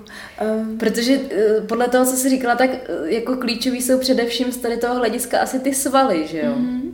Um... 0.61 0.77
Protože 0.77 1.19
eh, 1.31 1.61
podle 1.61 1.87
toho, 1.87 2.05
co 2.05 2.17
jsi 2.17 2.29
říkala, 2.29 2.55
tak 2.55 2.69
eh, 2.69 2.79
jako 3.05 3.35
klíčový 3.35 3.81
jsou 3.81 3.99
především 3.99 4.51
z 4.51 4.57
tady 4.57 4.77
toho 4.77 4.95
hlediska 4.95 5.39
asi 5.39 5.59
ty 5.59 5.73
svaly, 5.73 6.27
že 6.27 6.39
jo? 6.39 6.53
Mm-hmm. 6.57 6.91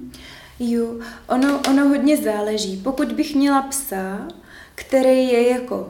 Jo, 0.59 0.95
ono, 1.27 1.61
ono 1.69 1.87
hodně 1.87 2.17
záleží. 2.17 2.77
Pokud 2.83 3.11
bych 3.11 3.35
měla 3.35 3.61
psa, 3.61 4.27
který 4.75 5.27
je 5.27 5.49
jako 5.49 5.89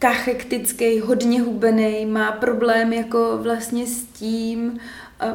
kachektický, 0.00 1.00
hodně 1.00 1.40
hubený, 1.40 2.06
má 2.06 2.32
problém 2.32 2.92
jako 2.92 3.38
vlastně 3.42 3.86
s 3.86 4.04
tím, 4.04 4.80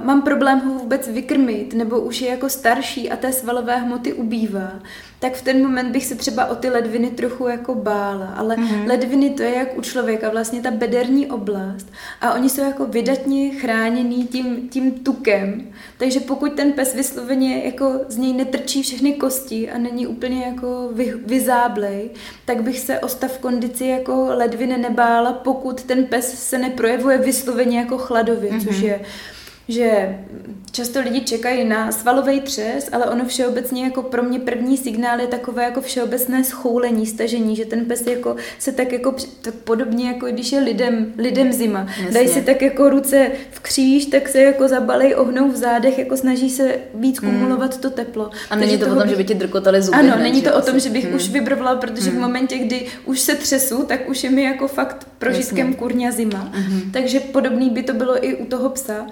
mám 0.04 0.22
problém 0.22 0.60
ho 0.60 0.74
vůbec 0.74 1.08
vykrmit, 1.08 1.74
nebo 1.74 2.00
už 2.00 2.22
je 2.22 2.30
jako 2.30 2.50
starší 2.50 3.12
a 3.12 3.16
té 3.16 3.34
svalové 3.34 3.78
hmoty 3.78 4.14
ubývá, 4.14 4.72
tak 5.20 5.34
v 5.34 5.42
ten 5.42 5.68
moment 5.68 5.92
bych 5.92 6.06
se 6.06 6.16
třeba 6.16 6.46
o 6.46 6.56
ty 6.56 6.70
ledviny 6.70 7.10
trochu 7.10 7.48
jako 7.48 7.76
bála. 7.76 8.26
Ale 8.26 8.56
mm-hmm. 8.56 8.88
ledviny 8.88 9.30
to 9.30 9.44
je 9.44 9.56
jak 9.56 9.78
u 9.78 9.82
člověka, 9.82 10.30
vlastně 10.30 10.62
ta 10.62 10.72
bederní 10.72 11.28
oblast. 11.28 11.88
A 12.22 12.34
oni 12.34 12.50
jsou 12.50 12.62
jako 12.62 12.86
vydatně 12.86 13.50
chráněný 13.50 14.28
tím, 14.28 14.70
tím 14.70 14.92
tukem. 14.92 15.68
Takže 15.98 16.20
pokud 16.20 16.54
ten 16.54 16.72
pes 16.72 16.96
vysloveně 16.96 17.64
jako 17.66 17.92
z 18.10 18.18
něj 18.18 18.34
netrčí 18.34 18.84
všechny 18.84 19.14
kosti 19.14 19.72
a 19.72 19.78
není 19.78 20.08
úplně 20.08 20.46
jako 20.46 20.90
vy, 20.94 21.14
vyzáblej, 21.26 22.10
tak 22.46 22.64
bych 22.64 22.80
se 22.80 23.00
o 23.00 23.08
stav 23.08 23.38
kondici 23.38 23.86
jako 23.86 24.26
ledviny 24.30 24.78
nebála, 24.78 25.34
pokud 25.34 25.84
ten 25.84 26.06
pes 26.06 26.50
se 26.50 26.58
neprojevuje 26.58 27.18
vysloveně 27.18 27.80
jako 27.80 27.98
chladově, 27.98 28.52
mm-hmm. 28.52 28.68
což 28.68 28.80
je 28.80 29.00
že 29.68 30.20
často 30.72 31.02
lidi 31.02 31.22
čekají 31.22 31.66
na 31.66 31.92
svalový 31.92 32.42
třes, 32.42 32.90
ale 32.92 33.06
ono 33.06 33.26
všeobecně 33.26 33.84
jako 33.84 34.04
pro 34.04 34.24
mě 34.24 34.40
první 34.40 34.78
signál 34.78 35.20
je 35.20 35.28
takové 35.28 35.64
jako 35.64 35.82
všeobecné 35.82 36.44
schoulení, 36.44 37.06
stažení, 37.06 37.56
že 37.56 37.66
ten 37.66 37.86
pes 37.86 38.08
jako 38.08 38.36
se 38.60 38.72
tak 38.72 38.92
jako 38.92 39.16
tak 39.42 39.54
podobně 39.54 40.08
jako 40.08 40.26
když 40.26 40.52
je 40.52 40.60
lidem, 40.60 41.14
lidem 41.18 41.54
zima. 41.54 41.80
Jasně. 41.80 42.12
Dají 42.12 42.28
si 42.28 42.42
tak 42.42 42.62
jako 42.62 42.90
ruce 42.90 43.32
v 43.52 43.60
kříž, 43.60 44.06
tak 44.06 44.30
se 44.30 44.42
jako 44.42 44.68
zabalej, 44.68 45.16
ohnou 45.18 45.52
v 45.52 45.56
zádech, 45.56 46.00
jako 46.00 46.18
snaží 46.18 46.50
se 46.50 46.76
víc 46.94 47.22
hmm. 47.22 47.32
kumulovat 47.32 47.82
to 47.82 47.90
teplo. 47.90 48.30
A 48.50 48.56
není 48.56 48.78
to 48.78 48.86
o 48.92 48.96
tom, 48.96 49.10
že 49.10 49.16
by 49.16 49.24
ti 49.24 49.34
drkotali 49.34 49.82
zuby. 49.82 49.98
Ano, 49.98 50.14
hned, 50.14 50.24
není 50.24 50.42
to 50.42 50.56
o 50.56 50.62
tom, 50.62 50.80
že 50.80 50.90
bych 50.90 51.06
hmm. 51.06 51.16
už 51.16 51.30
vybrvala, 51.30 51.76
protože 51.76 52.10
hmm. 52.10 52.20
v 52.20 52.22
momentě, 52.22 52.58
kdy 52.58 52.86
už 53.06 53.20
se 53.20 53.36
třesu, 53.36 53.84
tak 53.84 54.10
už 54.10 54.24
je 54.24 54.30
mi 54.30 54.44
jako 54.44 54.68
fakt 54.68 55.08
prožitkem 55.18 55.74
kurňa 55.74 56.12
zima. 56.12 56.52
Hmm. 56.54 56.92
Takže 56.92 57.20
podobný 57.20 57.70
by 57.70 57.84
to 57.84 57.94
bylo 57.94 58.26
i 58.26 58.36
u 58.36 58.46
toho 58.46 58.70
psa 58.70 59.08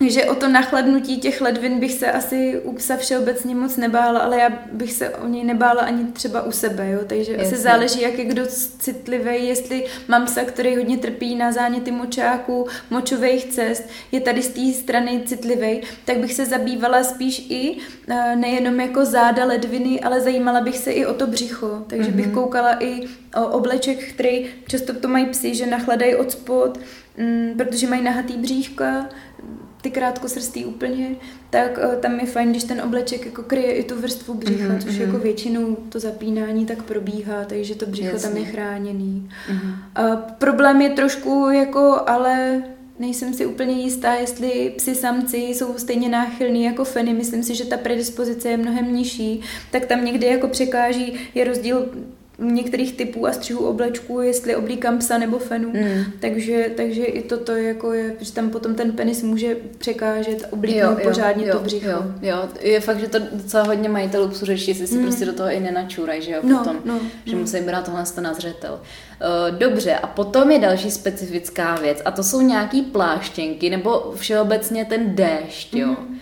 že 0.00 0.24
o 0.24 0.34
to 0.34 0.48
nachladnutí 0.48 1.16
těch 1.20 1.40
ledvin 1.40 1.80
bych 1.80 1.92
se 1.92 2.12
asi 2.12 2.60
u 2.64 2.72
psa 2.72 2.96
všeobecně 2.96 3.54
moc 3.54 3.76
nebála, 3.76 4.20
ale 4.20 4.40
já 4.40 4.50
bych 4.72 4.92
se 4.92 5.10
o 5.10 5.28
něj 5.28 5.44
nebála 5.44 5.82
ani 5.82 6.04
třeba 6.04 6.42
u 6.42 6.52
sebe, 6.52 6.90
jo? 6.90 7.00
takže 7.06 7.32
Jasně. 7.32 7.46
asi 7.46 7.56
záleží, 7.56 8.00
jak 8.00 8.18
je 8.18 8.24
kdo 8.24 8.46
citlivý, 8.78 9.46
jestli 9.48 9.84
mám 10.08 10.26
psa, 10.26 10.44
který 10.44 10.76
hodně 10.76 10.98
trpí 10.98 11.34
na 11.34 11.52
záněty 11.52 11.90
močáku, 11.90 12.66
močových 12.90 13.44
cest, 13.44 13.84
je 14.12 14.20
tady 14.20 14.42
z 14.42 14.48
té 14.48 14.80
strany 14.80 15.22
citlivý, 15.26 15.80
tak 16.04 16.18
bych 16.18 16.34
se 16.34 16.46
zabývala 16.46 17.04
spíš 17.04 17.46
i 17.48 17.76
eh, 18.08 18.36
nejenom 18.36 18.80
jako 18.80 19.04
záda 19.04 19.44
ledviny, 19.44 20.00
ale 20.00 20.20
zajímala 20.20 20.60
bych 20.60 20.78
se 20.78 20.92
i 20.92 21.06
o 21.06 21.14
to 21.14 21.26
břicho, 21.26 21.84
takže 21.86 22.10
mm-hmm. 22.10 22.16
bych 22.16 22.26
mhm. 22.26 22.34
koukala 22.34 22.84
i 22.84 23.00
o 23.34 23.46
obleček, 23.46 24.08
který 24.08 24.46
často 24.68 24.94
to 24.94 25.08
mají 25.08 25.26
psi, 25.26 25.54
že 25.54 25.66
nachladají 25.66 26.14
od 26.14 26.32
spod, 26.32 26.78
mm, 27.18 27.54
protože 27.56 27.86
mají 27.86 28.02
nahatý 28.02 28.36
bříška, 28.36 29.08
ty 29.86 29.90
krátkosrstý 29.90 30.64
úplně, 30.64 31.16
tak 31.50 31.78
uh, 31.78 31.94
tam 31.94 32.20
je 32.20 32.26
fajn, 32.26 32.50
když 32.50 32.64
ten 32.64 32.80
obleček 32.80 33.26
jako 33.26 33.42
kryje 33.42 33.72
i 33.72 33.84
tu 33.84 34.00
vrstvu 34.00 34.34
břicha, 34.34 34.68
mm-hmm. 34.68 34.82
což 34.82 34.92
mhm. 34.92 35.02
jako 35.02 35.18
většinou 35.18 35.76
to 35.88 36.00
zapínání 36.00 36.66
tak 36.66 36.82
probíhá, 36.82 37.44
takže 37.44 37.74
to 37.74 37.86
břicho 37.86 38.12
Jasně. 38.12 38.28
tam 38.28 38.38
je 38.38 38.44
chráněný. 38.44 39.30
Mm-hmm. 39.50 40.12
Uh, 40.12 40.20
problém 40.38 40.80
je 40.80 40.90
trošku 40.90 41.50
jako, 41.50 42.00
ale 42.06 42.62
nejsem 42.98 43.34
si 43.34 43.46
úplně 43.46 43.74
jistá, 43.82 44.14
jestli 44.14 44.72
psi 44.76 44.94
samci 44.94 45.36
jsou 45.36 45.78
stejně 45.78 46.08
náchylní 46.08 46.64
jako 46.64 46.84
feny. 46.84 47.14
Myslím 47.14 47.42
si, 47.42 47.54
že 47.54 47.64
ta 47.64 47.76
predispozice 47.76 48.48
je 48.48 48.56
mnohem 48.56 48.94
nižší, 48.94 49.40
tak 49.70 49.86
tam 49.86 50.04
někdy 50.04 50.26
jako 50.26 50.48
překáží, 50.48 51.12
je 51.34 51.44
rozdíl 51.44 51.88
některých 52.38 52.96
typů 52.96 53.26
a 53.26 53.32
střihů 53.32 53.66
oblečků, 53.66 54.20
jestli 54.20 54.56
oblíkám 54.56 54.98
psa 54.98 55.18
nebo 55.18 55.38
fenu. 55.38 55.68
Mm. 55.68 56.04
Takže, 56.20 56.70
takže 56.76 57.04
i 57.04 57.22
toto 57.22 57.52
jako 57.52 57.92
je, 57.92 58.16
že 58.20 58.32
tam 58.32 58.50
potom 58.50 58.74
ten 58.74 58.92
penis 58.92 59.22
může 59.22 59.56
překážet, 59.78 60.48
oblíknout 60.50 61.02
pořádně 61.02 61.46
jo, 61.46 61.52
to 61.52 61.64
břicho. 61.64 61.88
Jo, 61.88 62.04
jo, 62.22 62.48
je 62.60 62.80
fakt, 62.80 63.00
že 63.00 63.08
to 63.08 63.18
docela 63.32 63.64
hodně 63.64 63.88
majitelů 63.88 64.28
psu 64.28 64.46
řeší, 64.46 64.70
jestli 64.70 64.86
si 64.86 64.94
mm. 64.94 65.02
prostě 65.02 65.24
do 65.24 65.32
toho 65.32 65.50
i 65.50 65.60
nenačůrají, 65.60 66.22
že 66.22 66.32
jo, 66.32 66.40
no, 66.42 66.58
potom, 66.58 66.76
no, 66.84 67.00
že 67.24 67.34
no. 67.34 67.40
musí 67.40 67.60
brát 67.60 67.84
tohle 67.84 68.04
na 68.20 68.34
zřetel. 68.34 68.80
Uh, 69.50 69.58
dobře, 69.58 69.94
a 69.94 70.06
potom 70.06 70.50
je 70.50 70.58
další 70.58 70.90
specifická 70.90 71.74
věc 71.74 72.02
a 72.04 72.10
to 72.10 72.22
jsou 72.22 72.40
nějaký 72.40 72.82
pláštěnky 72.82 73.70
nebo 73.70 74.12
všeobecně 74.16 74.84
ten 74.84 75.14
déšť, 75.14 75.74
jo. 75.74 75.88
Mm 75.88 76.15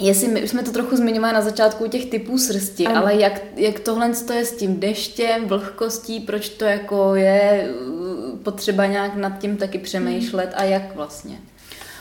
Jestli 0.00 0.28
my 0.28 0.42
už 0.42 0.50
jsme 0.50 0.62
to 0.62 0.72
trochu 0.72 0.96
zmiňovali 0.96 1.34
na 1.34 1.42
začátku 1.42 1.88
těch 1.88 2.06
typů 2.06 2.38
srsti, 2.38 2.86
ano. 2.86 2.96
ale 2.96 3.14
jak, 3.14 3.42
jak 3.56 3.80
tohle 3.80 4.12
to 4.26 4.32
je 4.32 4.44
s 4.44 4.56
tím 4.56 4.80
deštěm, 4.80 5.44
vlhkostí, 5.44 6.20
proč 6.20 6.48
to 6.48 6.64
jako 6.64 7.14
je 7.14 7.68
uh, 7.88 8.38
potřeba 8.38 8.86
nějak 8.86 9.14
nad 9.14 9.38
tím 9.38 9.56
taky 9.56 9.78
přemýšlet 9.78 10.52
a 10.56 10.64
jak 10.64 10.94
vlastně? 10.94 11.38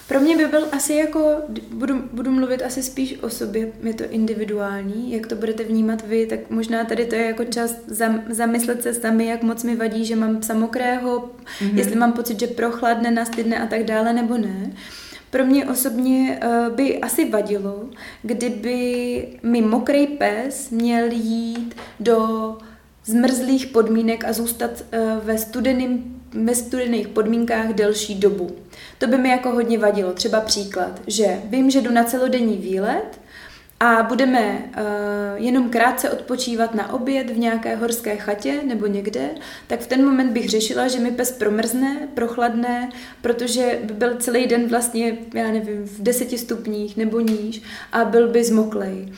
Pro 0.07 0.19
mě 0.19 0.37
by 0.37 0.45
byl 0.45 0.67
asi 0.71 0.93
jako, 0.93 1.35
budu, 1.71 2.03
budu 2.13 2.31
mluvit 2.31 2.61
asi 2.61 2.83
spíš 2.83 3.17
o 3.21 3.29
sobě, 3.29 3.71
je 3.83 3.93
to 3.93 4.03
individuální, 4.09 5.11
jak 5.11 5.27
to 5.27 5.35
budete 5.35 5.63
vnímat 5.63 6.07
vy, 6.07 6.25
tak 6.25 6.39
možná 6.49 6.83
tady 6.83 7.05
to 7.05 7.15
je 7.15 7.25
jako 7.25 7.43
čas 7.43 7.75
zam, 7.87 8.23
zamyslet 8.29 8.83
se 8.83 8.93
sami, 8.93 9.25
jak 9.25 9.43
moc 9.43 9.63
mi 9.63 9.75
vadí, 9.75 10.05
že 10.05 10.15
mám 10.15 10.39
psa 10.39 10.53
mokrého, 10.53 11.19
mm-hmm. 11.19 11.77
jestli 11.77 11.95
mám 11.95 12.13
pocit, 12.13 12.39
že 12.39 12.47
prochladne, 12.47 13.11
nastydne 13.11 13.59
a 13.59 13.65
tak 13.65 13.83
dále, 13.83 14.13
nebo 14.13 14.37
ne. 14.37 14.71
Pro 15.35 15.45
mě 15.45 15.65
osobně 15.65 16.39
uh, 16.45 16.75
by 16.75 16.99
asi 16.99 17.29
vadilo, 17.29 17.89
kdyby 18.21 19.27
mi 19.43 19.61
mokrý 19.61 20.07
pes 20.07 20.69
měl 20.69 21.11
jít 21.11 21.75
do 21.99 22.57
zmrzlých 23.05 23.67
podmínek 23.67 24.25
a 24.25 24.33
zůstat 24.33 24.71
uh, 24.71 25.25
ve, 25.25 25.37
studeným, 25.37 26.21
ve 26.43 26.55
studených 26.55 27.07
podmínkách 27.07 27.73
delší 27.73 28.15
dobu. 28.15 28.49
To 28.97 29.07
by 29.07 29.17
mi 29.17 29.29
jako 29.29 29.51
hodně 29.51 29.77
vadilo. 29.77 30.13
Třeba 30.13 30.41
příklad, 30.41 31.01
že 31.07 31.41
vím, 31.45 31.69
že 31.71 31.81
jdu 31.81 31.91
na 31.91 32.03
celodenní 32.03 32.57
výlet 32.57 33.21
a 33.79 34.03
budeme 34.03 34.69
uh, 34.77 34.83
jenom 35.35 35.69
krátce 35.69 36.09
odpočívat 36.09 36.75
na 36.75 36.93
oběd 36.93 37.29
v 37.29 37.37
nějaké 37.37 37.75
horské 37.75 38.15
chatě 38.15 38.61
nebo 38.63 38.87
někde, 38.87 39.29
tak 39.67 39.79
v 39.79 39.87
ten 39.87 40.05
moment 40.05 40.33
bych 40.33 40.49
řešila, 40.49 40.87
že 40.87 40.99
mi 40.99 41.11
pes 41.11 41.31
promrzne, 41.31 42.07
prochladne, 42.13 42.89
protože 43.21 43.79
by 43.83 43.93
byl 43.93 44.15
celý 44.15 44.47
den 44.47 44.67
vlastně, 44.67 45.17
já 45.33 45.51
nevím, 45.51 45.83
v 45.83 46.03
deseti 46.03 46.37
stupních 46.37 46.97
nebo 46.97 47.19
níž 47.19 47.61
a 47.91 48.05
byl 48.05 48.27
by 48.27 48.43
zmoklej. 48.43 49.13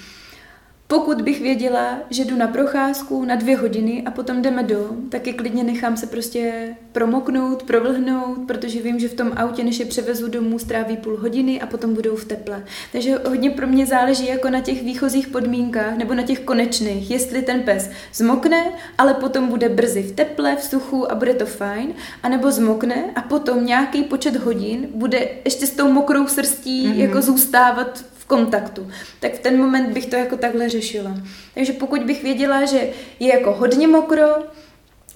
Pokud 0.90 1.22
bych 1.22 1.42
věděla, 1.42 1.98
že 2.10 2.26
jdu 2.26 2.36
na 2.36 2.48
procházku 2.48 3.26
na 3.26 3.36
dvě 3.36 3.58
hodiny 3.58 4.04
a 4.06 4.12
potom 4.12 4.42
jdeme 4.42 4.64
dom, 4.64 5.10
tak 5.10 5.28
je 5.28 5.34
klidně 5.34 5.64
nechám 5.64 5.98
se 5.98 6.08
prostě 6.08 6.76
promoknout, 6.92 7.64
provlhnout, 7.64 8.38
protože 8.48 8.82
vím, 8.82 9.00
že 9.00 9.08
v 9.08 9.14
tom 9.14 9.32
autě, 9.36 9.64
než 9.64 9.80
je 9.80 9.86
převezu 9.86 10.28
domů, 10.28 10.60
stráví 10.60 10.98
půl 10.98 11.18
hodiny 11.18 11.62
a 11.62 11.66
potom 11.66 11.94
budou 11.94 12.16
v 12.16 12.26
teple. 12.26 12.64
Takže 12.92 13.18
hodně 13.28 13.50
pro 13.50 13.68
mě 13.68 13.86
záleží 13.86 14.28
jako 14.28 14.50
na 14.50 14.62
těch 14.62 14.84
výchozích 14.84 15.28
podmínkách 15.28 15.98
nebo 15.98 16.14
na 16.14 16.24
těch 16.24 16.40
konečných, 16.40 17.12
jestli 17.12 17.42
ten 17.42 17.64
pes 17.64 17.90
zmokne, 18.14 18.72
ale 18.98 19.14
potom 19.14 19.48
bude 19.48 19.70
brzy 19.70 20.04
v 20.04 20.12
teple, 20.12 20.56
v 20.56 20.64
suchu 20.64 21.12
a 21.12 21.16
bude 21.16 21.34
to 21.34 21.46
fajn, 21.46 21.94
anebo 22.24 22.52
zmokne 22.52 23.04
a 23.16 23.22
potom 23.22 23.66
nějaký 23.66 24.04
počet 24.04 24.36
hodin 24.36 24.88
bude 24.94 25.30
ještě 25.46 25.68
s 25.68 25.72
tou 25.72 25.92
mokrou 25.92 26.28
srstí 26.28 26.88
mm-hmm. 26.88 27.00
jako 27.00 27.22
zůstávat 27.22 28.04
kontaktu, 28.28 28.92
tak 29.20 29.34
v 29.34 29.40
ten 29.40 29.58
moment 29.58 29.94
bych 29.94 30.06
to 30.06 30.16
jako 30.16 30.38
takhle 30.38 30.70
řešila. 30.70 31.12
Takže 31.54 31.74
pokud 31.74 32.04
bych 32.04 32.24
věděla, 32.24 32.66
že 32.66 32.90
je 33.20 33.28
jako 33.34 33.54
hodně 33.54 33.88
mokro 33.88 34.28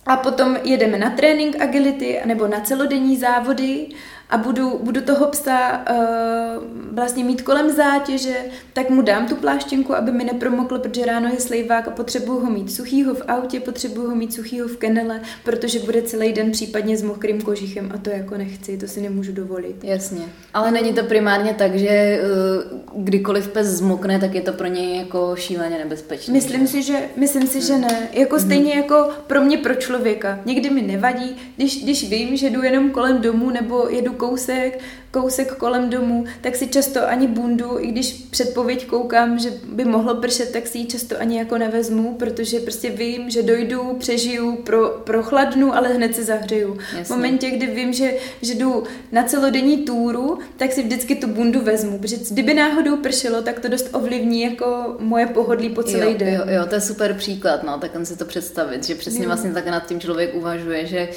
a 0.06 0.18
potom 0.18 0.58
jedeme 0.64 0.98
na 0.98 1.10
trénink 1.10 1.62
agility 1.62 2.20
nebo 2.26 2.48
na 2.48 2.60
celodenní 2.60 3.18
závody, 3.18 3.88
a 4.32 4.38
budu, 4.38 4.80
budu 4.84 5.02
toho 5.02 5.28
psa 5.28 5.86
uh, 5.90 6.64
vlastně 6.92 7.24
mít 7.24 7.42
kolem 7.42 7.70
zátěže, 7.70 8.36
tak 8.74 8.90
mu 8.90 9.02
dám 9.02 9.28
tu 9.28 9.36
pláštěnku, 9.36 9.96
aby 9.96 10.12
mi 10.12 10.24
nepromokl, 10.24 10.80
protože 10.80 11.06
ráno 11.06 11.30
je 11.30 11.40
slejvák 11.40 11.88
a 11.88 11.92
potřebuju 11.92 12.40
ho 12.40 12.50
mít 12.50 12.72
suchýho 12.72 13.14
v 13.14 13.22
autě, 13.28 13.60
potřebuju 13.60 14.10
ho 14.10 14.16
mít 14.16 14.34
suchýho 14.34 14.68
v 14.68 14.78
kenele, 14.78 15.22
protože 15.44 15.80
bude 15.80 16.02
celý 16.02 16.34
den 16.34 16.52
případně 16.52 16.98
s 16.98 17.04
mokrým 17.04 17.42
kožichem 17.42 17.92
a 17.96 17.98
to 17.98 18.10
jako 18.10 18.38
nechci, 18.38 18.78
to 18.78 18.88
si 18.88 19.02
nemůžu 19.02 19.32
dovolit. 19.32 19.84
Jasně. 19.84 20.22
Ale 20.54 20.72
není 20.72 20.94
to 20.94 21.04
primárně 21.04 21.54
tak, 21.54 21.76
že 21.76 22.22
uh, 22.94 23.04
kdykoliv 23.04 23.48
pes 23.48 23.68
zmokne, 23.68 24.20
tak 24.20 24.36
je 24.36 24.42
to 24.42 24.54
pro 24.54 24.68
něj 24.68 24.98
jako 24.98 25.36
šíleně 25.36 25.78
nebezpečné. 25.78 26.34
Myslím 26.34 26.68
si, 26.68 26.84
že, 26.84 27.00
myslím 27.16 27.48
si, 27.48 27.62
že 27.62 27.78
ne. 27.78 28.08
Jako 28.14 28.36
mm. 28.36 28.42
stejně 28.42 28.74
jako 28.74 29.10
pro 29.28 29.42
mě, 29.42 29.58
pro 29.58 29.76
člověka. 29.76 30.40
Někdy 30.46 30.70
mi 30.70 30.82
nevadí, 30.82 31.36
když, 31.56 31.84
když 31.84 32.10
vím, 32.10 32.38
že 32.38 32.50
jdu 32.50 32.64
jenom 32.64 32.90
kolem 32.90 33.22
domu 33.22 33.50
nebo 33.50 33.88
jedu 33.90 34.14
kousek, 34.22 34.80
kousek 35.12 35.56
kolem 35.56 35.90
domu, 35.90 36.26
tak 36.42 36.56
si 36.56 36.68
často 36.68 37.08
ani 37.08 37.28
bundu, 37.28 37.80
i 37.80 37.88
když 37.88 38.12
předpověď 38.32 38.86
koukám, 38.86 39.40
že 39.40 39.50
by 39.66 39.86
mohlo 39.86 40.16
pršet, 40.16 40.52
tak 40.52 40.68
si 40.68 40.78
ji 40.78 40.86
často 40.86 41.16
ani 41.20 41.38
jako 41.38 41.58
nevezmu, 41.58 42.16
protože 42.16 42.60
prostě 42.60 42.90
vím, 42.90 43.30
že 43.30 43.44
dojdu, 43.44 43.96
přežiju, 44.00 44.56
pro, 44.56 44.90
prochladnu, 44.90 45.76
ale 45.76 45.94
hned 45.94 46.16
se 46.16 46.24
zahřeju. 46.24 46.78
Jasně. 46.78 47.04
V 47.04 47.10
momentě, 47.10 47.50
kdy 47.50 47.68
vím, 47.68 47.94
že, 47.94 48.14
že 48.42 48.54
jdu 48.54 48.84
na 49.12 49.24
celodenní 49.24 49.78
túru, 49.78 50.40
tak 50.58 50.72
si 50.72 50.84
vždycky 50.84 51.16
tu 51.16 51.28
bundu 51.28 51.62
vezmu, 51.62 52.00
protože 52.00 52.18
kdyby 52.32 52.54
náhodou 52.54 52.98
pršelo, 52.98 53.42
tak 53.42 53.60
to 53.60 53.68
dost 53.68 53.90
ovlivní 53.94 54.42
jako 54.42 54.96
moje 55.00 55.26
pohodlí 55.26 55.70
po 55.70 55.84
celý 55.84 56.12
jo, 56.12 56.18
den. 56.18 56.34
Jo, 56.34 56.42
jo, 56.48 56.66
to 56.70 56.76
je 56.76 56.82
super 56.82 57.14
příklad, 57.14 57.64
no, 57.64 57.80
tak 57.80 57.96
on 57.96 58.06
si 58.06 58.18
to 58.18 58.26
představit, 58.26 58.84
že 58.84 58.96
přesně 58.96 59.24
jo. 59.24 59.28
vlastně 59.28 59.52
tak 59.52 59.66
nad 59.66 59.88
tím 59.88 60.00
člověk 60.00 60.36
uvažuje, 60.36 60.86
že 60.86 61.10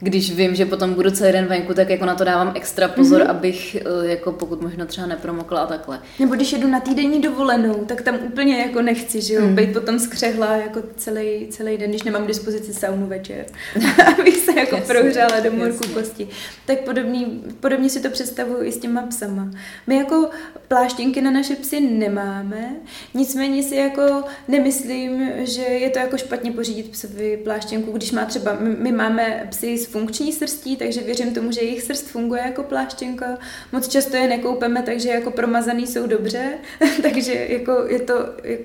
když 0.00 0.32
vím, 0.32 0.54
že 0.54 0.66
potom 0.66 0.94
budu 0.94 1.10
celý 1.10 1.32
den 1.32 1.46
venku, 1.46 1.74
tak 1.74 1.90
jako 1.90 2.04
na 2.04 2.14
to 2.14 2.24
dávám 2.24 2.52
extra 2.54 2.88
pozor, 2.88 3.20
mm-hmm. 3.20 3.30
abych 3.30 3.74
eh, 3.76 4.08
jako 4.08 4.32
pokud 4.32 4.62
možno 4.62 4.86
třeba 4.86 5.06
nepromokla 5.06 5.60
a 5.60 5.66
takhle. 5.66 6.00
Nebo 6.18 6.34
když 6.34 6.52
jedu 6.52 6.68
na 6.68 6.80
týdenní 6.80 7.20
dovolenou, 7.20 7.74
tak 7.74 8.02
tam 8.02 8.18
úplně 8.26 8.58
jako 8.58 8.82
nechci, 8.82 9.20
že 9.20 9.34
jo, 9.34 9.46
mm. 9.46 9.54
být 9.54 9.72
potom 9.72 9.98
skřehla 9.98 10.56
jako 10.56 10.82
celý, 10.96 11.46
celý 11.50 11.76
den, 11.76 11.90
když 11.90 12.02
nemám 12.02 12.24
k 12.24 12.28
dispozici 12.28 12.74
saunu 12.74 13.06
večer, 13.06 13.46
abych 14.18 14.36
se 14.36 14.60
jako 14.60 14.76
jasně, 14.76 14.94
prohřála 14.94 15.40
do 15.40 15.52
morku 15.52 15.88
kosti. 15.94 16.28
Tak 16.66 16.80
podobný, 16.80 17.42
podobně 17.60 17.90
si 17.90 18.00
to 18.00 18.10
představuju 18.10 18.62
i 18.62 18.72
s 18.72 18.78
těma 18.78 19.02
psama. 19.02 19.50
My 19.86 19.96
jako 19.96 20.30
pláštěnky 20.68 21.20
na 21.20 21.30
naše 21.30 21.56
psy 21.56 21.80
nemáme, 21.80 22.76
nicméně 23.14 23.62
si 23.62 23.76
jako 23.76 24.22
nemyslím, 24.48 25.30
že 25.38 25.62
je 25.62 25.90
to 25.90 25.98
jako 25.98 26.18
špatně 26.18 26.52
pořídit 26.52 26.90
psovi 26.90 27.36
pláštěnku, 27.44 27.92
když 27.92 28.12
má 28.12 28.24
třeba, 28.24 28.56
my, 28.60 28.76
my 28.78 28.92
máme 28.92 29.46
psy 29.50 29.78
s 29.78 29.87
funkční 29.90 30.32
srstí, 30.32 30.76
takže 30.76 31.00
věřím 31.00 31.34
tomu, 31.34 31.52
že 31.52 31.60
jejich 31.60 31.82
srst 31.82 32.06
funguje 32.06 32.42
jako 32.44 32.62
pláštěnka. 32.62 33.38
Moc 33.72 33.88
často 33.88 34.16
je 34.16 34.28
nekoupeme, 34.28 34.82
takže 34.82 35.08
jako 35.08 35.30
promazaný 35.30 35.86
jsou 35.86 36.06
dobře, 36.06 36.48
takže 37.02 37.46
jako 37.48 37.72
je 37.88 38.00
to 38.00 38.14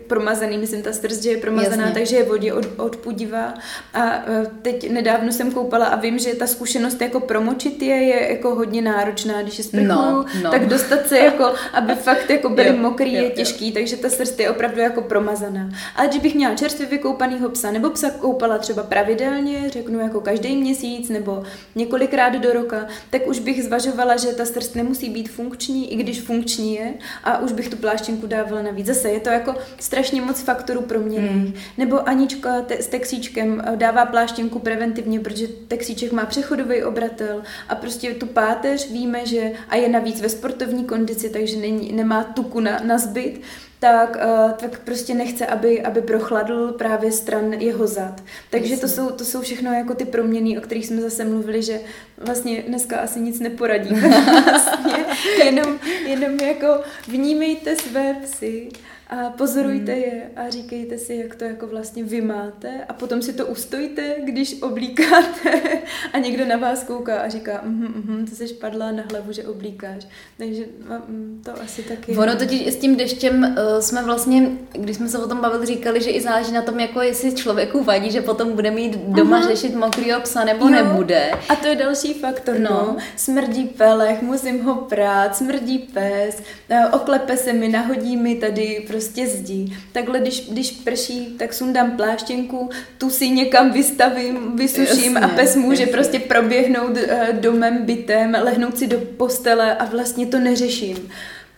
promazaný, 0.08 0.58
myslím 0.58 0.82
ta 0.82 0.94
srst, 0.94 1.24
že 1.24 1.30
je 1.30 1.38
promazaná, 1.38 1.84
Jasně. 1.84 1.94
takže 1.94 2.16
je 2.16 2.24
vodě 2.24 2.54
od, 2.54 2.66
odpudivá. 2.78 3.54
A 3.94 4.14
e, 4.16 4.46
teď 4.62 4.92
nedávno 4.92 5.32
jsem 5.32 5.52
koupala 5.52 5.86
a 5.86 5.96
vím, 5.96 6.20
že 6.20 6.36
ta 6.36 6.48
zkušenost 6.48 7.02
jako 7.02 7.20
promočit 7.20 7.82
je, 7.82 7.96
je 7.96 8.32
jako 8.32 8.56
hodně 8.56 8.82
náročná, 8.82 9.42
když 9.42 9.58
je 9.58 9.64
sprchuju, 9.64 9.88
no, 9.88 10.26
no. 10.44 10.52
tak 10.52 10.68
dostat 10.68 11.08
se 11.08 11.20
jako, 11.20 11.54
aby 11.74 11.96
fakt 12.08 12.30
jako 12.30 12.50
byly 12.50 12.68
jo, 12.68 12.78
mokrý, 12.78 13.14
jo, 13.14 13.24
je 13.24 13.30
těžký, 13.30 13.68
jo. 13.68 13.74
takže 13.74 13.98
ta 13.98 14.10
srst 14.10 14.40
je 14.40 14.50
opravdu 14.50 14.82
jako 14.82 15.02
promazaná. 15.02 15.70
Ale 15.96 16.08
když 16.08 16.22
bych 16.22 16.36
měla 16.36 16.56
čerstvě 16.56 16.88
vykoupanýho 16.88 17.50
psa, 17.50 17.72
nebo 17.72 17.90
psa 17.90 18.10
koupala 18.10 18.58
třeba 18.58 18.84
pravidelně, 18.84 19.70
řeknu 19.70 20.00
jako 20.00 20.22
každý 20.22 20.56
měsíc, 20.56 21.10
nebo 21.14 21.44
několikrát 21.76 22.30
do 22.30 22.54
roka, 22.54 22.88
tak 23.10 23.28
už 23.28 23.40
bych 23.40 23.64
zvažovala, 23.64 24.18
že 24.18 24.28
ta 24.28 24.46
srst 24.46 24.76
nemusí 24.76 25.10
být 25.10 25.30
funkční, 25.30 25.94
i 25.94 25.96
když 25.96 26.22
funkční 26.22 26.76
je, 26.76 26.94
a 27.24 27.38
už 27.40 27.52
bych 27.52 27.70
tu 27.70 27.78
pláštěnku 27.78 28.28
dávala 28.28 28.62
navíc. 28.62 28.88
Zase 28.88 29.10
je 29.10 29.20
to 29.20 29.30
jako 29.30 29.56
strašně 29.80 30.22
moc 30.22 30.42
faktorů 30.42 30.82
proměných. 30.82 31.32
Hmm. 31.32 31.54
Nebo 31.78 32.10
Anička 32.10 32.62
te- 32.62 32.82
s 32.82 32.88
texíčkem 32.88 33.64
eh, 33.66 33.76
dává 33.76 34.06
pláštěnku 34.06 34.60
preventivně, 34.60 35.20
protože 35.20 35.48
texíček 35.48 36.12
má 36.12 36.26
přechodový 36.26 36.84
obratel 36.84 37.44
a 37.70 37.76
prostě 37.76 38.14
tu 38.14 38.26
páteř 38.26 38.92
víme, 38.92 39.26
že 39.26 39.52
a 39.70 39.76
je 39.76 39.90
navíc 39.90 40.22
ve 40.22 40.30
sportovní 40.30 40.86
kondici, 40.86 41.30
takže 41.30 41.58
není, 41.58 41.92
nemá 41.92 42.24
tuku 42.24 42.60
na, 42.60 42.80
na 42.84 42.98
zbyt, 42.98 43.42
tak, 43.84 44.16
uh, 44.16 44.52
tak 44.52 44.80
prostě 44.80 45.14
nechce, 45.14 45.46
aby, 45.46 45.82
aby 45.82 46.02
prochladl 46.02 46.72
právě 46.72 47.12
stran 47.12 47.54
jeho 47.54 47.88
zad. 47.88 48.24
Takže 48.50 48.78
to 48.78 48.88
jsou, 48.88 49.10
to 49.10 49.26
jsou 49.26 49.42
všechno 49.42 49.74
jako 49.74 49.94
ty 49.94 50.06
proměny, 50.06 50.58
o 50.58 50.62
kterých 50.62 50.88
jsme 50.88 51.02
zase 51.02 51.26
mluvili, 51.26 51.64
že 51.64 51.80
vlastně 52.18 52.64
dneska 52.68 53.00
asi 53.00 53.20
nic 53.20 53.40
neporadíme. 53.40 54.10
vlastně 54.50 55.06
jenom, 55.44 55.80
jenom 56.06 56.40
jako 56.40 56.68
vnímejte 57.08 57.76
své 57.76 58.14
psy 58.14 58.70
a 59.14 59.30
pozorujte 59.30 59.92
hmm. 59.92 60.02
je 60.02 60.30
a 60.36 60.50
říkejte 60.50 60.98
si, 60.98 61.16
jak 61.16 61.36
to 61.36 61.44
jako 61.44 61.68
vlastně 61.68 62.04
vy 62.04 62.22
máte 62.22 62.84
a 62.90 62.94
potom 62.94 63.22
si 63.22 63.34
to 63.34 63.46
ustojte, 63.46 64.16
když 64.24 64.62
oblíkáte 64.62 65.62
a 66.14 66.20
někdo 66.20 66.46
na 66.46 66.58
vás 66.58 66.84
kouká 66.84 67.20
a 67.20 67.30
říká, 67.30 67.62
mhm, 67.64 68.04
mhm, 68.06 68.26
to 68.26 68.36
jsi 68.36 68.48
padla 68.54 68.92
na 68.92 69.04
hlavu, 69.12 69.32
že 69.32 69.44
oblíkáš. 69.44 70.08
Takže 70.38 70.64
mm, 71.08 71.42
to 71.46 71.62
asi 71.62 71.84
taky... 71.84 72.18
Ono 72.18 72.36
totiž 72.36 72.68
s 72.68 72.76
tím 72.76 72.96
deštěm 72.96 73.44
uh, 73.44 73.80
jsme 73.80 74.04
vlastně, 74.04 74.50
když 74.72 74.96
jsme 74.96 75.10
se 75.10 75.18
o 75.18 75.28
tom 75.28 75.42
bavili, 75.42 75.66
říkali, 75.66 76.02
že 76.02 76.10
i 76.10 76.22
záleží 76.22 76.52
na 76.52 76.62
tom, 76.62 76.80
jako 76.80 77.02
jestli 77.02 77.34
člověku 77.34 77.84
vadí, 77.84 78.12
že 78.12 78.22
potom 78.22 78.54
bude 78.54 78.72
mít 78.72 78.96
doma 78.96 79.38
Aha. 79.38 79.48
řešit 79.48 79.76
mokrýho 79.76 80.22
psa 80.22 80.44
nebo 80.44 80.66
jo. 80.66 80.72
nebude. 80.72 81.32
A 81.50 81.56
to 81.56 81.68
je 81.68 81.76
další 81.76 82.14
faktor, 82.14 82.60
no. 82.60 82.70
no. 82.70 82.98
Smrdí 83.16 83.66
pelech, 83.66 84.22
musím 84.22 84.64
ho 84.64 84.76
prát, 84.76 85.36
smrdí 85.36 85.78
pes, 85.78 86.42
uh, 86.70 86.96
oklepe 86.96 87.38
se 87.38 87.54
mi, 87.54 87.70
nahodí 87.70 88.18
mi 88.18 88.36
tady 88.36 88.86
prostě 88.88 89.03
prostě 89.04 89.28
zdí. 89.28 89.78
Takhle, 89.92 90.20
když, 90.20 90.50
když 90.50 90.72
prší, 90.72 91.36
tak 91.40 91.54
sundám 91.54 91.92
pláštěnku, 91.92 92.70
tu 92.98 93.10
si 93.10 93.30
někam 93.30 93.72
vystavím, 93.72 94.56
vysuším 94.56 95.16
jasně, 95.16 95.20
a 95.20 95.28
pes 95.28 95.56
může 95.56 95.82
jasně. 95.82 95.94
prostě 95.94 96.20
proběhnout 96.20 96.98
eh, 96.98 97.28
domem, 97.34 97.86
bytem, 97.86 98.38
lehnout 98.44 98.78
si 98.78 98.88
do 98.88 98.98
postele 99.00 99.76
a 99.76 99.86
vlastně 99.86 100.26
to 100.26 100.40
neřeším. 100.40 101.10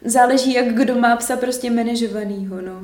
Záleží, 0.05 0.53
jak 0.53 0.73
kdo 0.73 0.95
má 0.95 1.15
psa 1.15 1.37
prostě 1.37 1.71
manažovanýho, 1.71 2.61
no. 2.61 2.81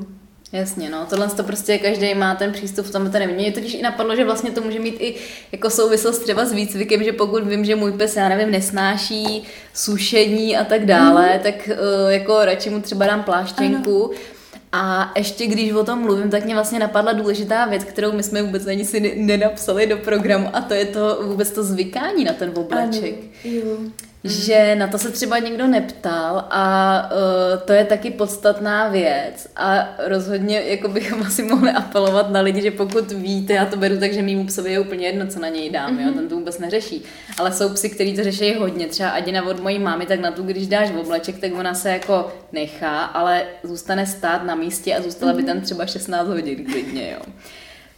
Jasně, 0.52 0.90
no, 0.90 1.06
tohle 1.10 1.28
to 1.28 1.44
prostě 1.44 1.78
každý 1.78 2.14
má 2.14 2.34
ten 2.34 2.52
přístup 2.52 2.86
v 2.86 2.90
tom, 2.92 3.10
to 3.10 3.18
nevím. 3.18 3.36
Mě 3.36 3.52
totiž 3.52 3.74
i 3.74 3.82
napadlo, 3.82 4.16
že 4.16 4.24
vlastně 4.24 4.50
to 4.50 4.60
může 4.60 4.78
mít 4.78 4.96
i 5.00 5.14
jako 5.52 5.70
souvislost 5.70 6.18
třeba 6.18 6.44
s 6.44 6.52
výcvikem, 6.52 7.04
že 7.04 7.12
pokud 7.12 7.46
vím, 7.46 7.64
že 7.64 7.76
můj 7.76 7.92
pes, 7.92 8.16
já 8.16 8.28
nevím, 8.28 8.50
nesnáší 8.50 9.42
sušení 9.74 10.56
a 10.56 10.64
tak 10.64 10.86
dále, 10.86 11.32
mm. 11.34 11.40
tak 11.42 11.54
uh, 11.68 12.12
jako 12.12 12.44
radši 12.44 12.70
mu 12.70 12.80
třeba 12.80 13.06
dám 13.06 13.22
pláštěnku. 13.22 14.04
Ano 14.04 14.31
a 14.72 15.12
ještě 15.16 15.46
když 15.46 15.72
o 15.72 15.84
tom 15.84 15.98
mluvím, 15.98 16.30
tak 16.30 16.44
mě 16.44 16.54
vlastně 16.54 16.78
napadla 16.78 17.12
důležitá 17.12 17.64
věc, 17.64 17.84
kterou 17.84 18.12
my 18.12 18.22
jsme 18.22 18.42
vůbec 18.42 18.66
ani 18.66 18.84
si 18.84 19.16
nenapsali 19.16 19.86
do 19.86 19.96
programu 19.96 20.48
a 20.52 20.60
to 20.60 20.74
je 20.74 20.84
to 20.84 21.20
vůbec 21.22 21.50
to 21.50 21.64
zvykání 21.64 22.24
na 22.24 22.32
ten 22.32 22.52
obleček. 22.54 23.14
Ano, 23.14 23.54
jo. 23.54 23.76
Mhm. 24.24 24.34
že 24.34 24.74
na 24.74 24.86
to 24.86 24.98
se 24.98 25.10
třeba 25.10 25.38
někdo 25.38 25.66
neptal 25.66 26.44
a 26.50 27.10
uh, 27.12 27.60
to 27.60 27.72
je 27.72 27.84
taky 27.84 28.10
podstatná 28.10 28.88
věc 28.88 29.48
a 29.56 29.88
rozhodně 29.98 30.60
jako 30.60 30.88
bychom 30.88 31.22
asi 31.26 31.42
mohli 31.42 31.70
apelovat 31.70 32.30
na 32.30 32.40
lidi, 32.40 32.62
že 32.62 32.70
pokud 32.70 33.12
víte, 33.12 33.52
já 33.52 33.66
to 33.66 33.76
beru 33.76 33.98
tak, 33.98 34.12
že 34.12 34.22
mýmu 34.22 34.46
psovi 34.46 34.72
je 34.72 34.80
úplně 34.80 35.06
jedno, 35.06 35.26
co 35.26 35.40
na 35.40 35.48
něj 35.48 35.70
dám, 35.70 35.96
mm-hmm. 35.96 36.06
jo, 36.06 36.12
ten 36.12 36.28
to 36.28 36.36
vůbec 36.36 36.58
neřeší, 36.58 37.02
ale 37.38 37.52
jsou 37.52 37.68
psy, 37.68 37.90
kteří 37.90 38.16
to 38.16 38.24
řeší 38.24 38.54
hodně, 38.54 38.86
třeba 38.86 39.10
Adina 39.10 39.46
od 39.46 39.60
mojí 39.60 39.78
mámy, 39.78 40.06
tak 40.06 40.20
na 40.20 40.30
tu, 40.30 40.42
když 40.42 40.66
dáš 40.66 40.90
v 40.90 40.98
obleček, 40.98 41.38
tak 41.38 41.52
ona 41.58 41.74
se 41.74 41.90
jako 41.90 42.32
nechá, 42.52 43.04
ale 43.04 43.42
zůstane 43.62 44.06
stát 44.06 44.44
na 44.44 44.54
místě 44.54 44.96
a 44.96 45.02
zůstala 45.02 45.32
mm-hmm. 45.32 45.36
by 45.36 45.42
tam 45.42 45.60
třeba 45.60 45.86
16 45.86 46.28
hodin 46.28 46.64
klidně, 46.64 47.10
jo. 47.12 47.32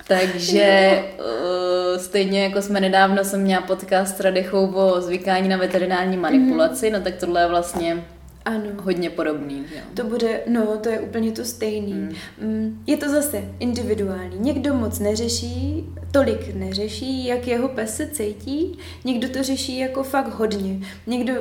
Takže 0.08 1.02
uh, 1.18 2.00
stejně 2.00 2.44
jako 2.44 2.62
jsme 2.62 2.80
nedávno 2.80 3.24
jsem 3.24 3.40
měla 3.40 3.62
podcast 3.62 4.16
s 4.16 4.20
Radechou 4.20 4.66
o 4.66 5.00
zvykání 5.00 5.48
na 5.48 5.56
veterinární 5.56 6.16
manipulaci, 6.16 6.86
mm-hmm. 6.86 6.92
no 6.92 7.00
tak 7.00 7.14
tohle 7.14 7.40
je 7.40 7.48
vlastně 7.48 8.04
ano. 8.44 8.70
Hodně 8.82 9.10
podobný. 9.10 9.66
Jo. 9.74 9.80
To 9.94 10.04
bude, 10.04 10.40
no, 10.46 10.76
to 10.76 10.88
je 10.88 11.00
úplně 11.00 11.32
to 11.32 11.44
stejný. 11.44 12.08
Hmm. 12.40 12.82
Je 12.86 12.96
to 12.96 13.08
zase 13.08 13.44
individuální. 13.58 14.38
Někdo 14.38 14.74
moc 14.74 14.98
neřeší, 14.98 15.84
tolik 16.10 16.54
neřeší, 16.54 17.26
jak 17.26 17.46
jeho 17.46 17.68
pes 17.68 17.96
se 17.96 18.06
cítí, 18.06 18.78
někdo 19.04 19.28
to 19.28 19.42
řeší 19.42 19.78
jako 19.78 20.02
fakt 20.02 20.34
hodně. 20.34 20.80
Někdo 21.06 21.34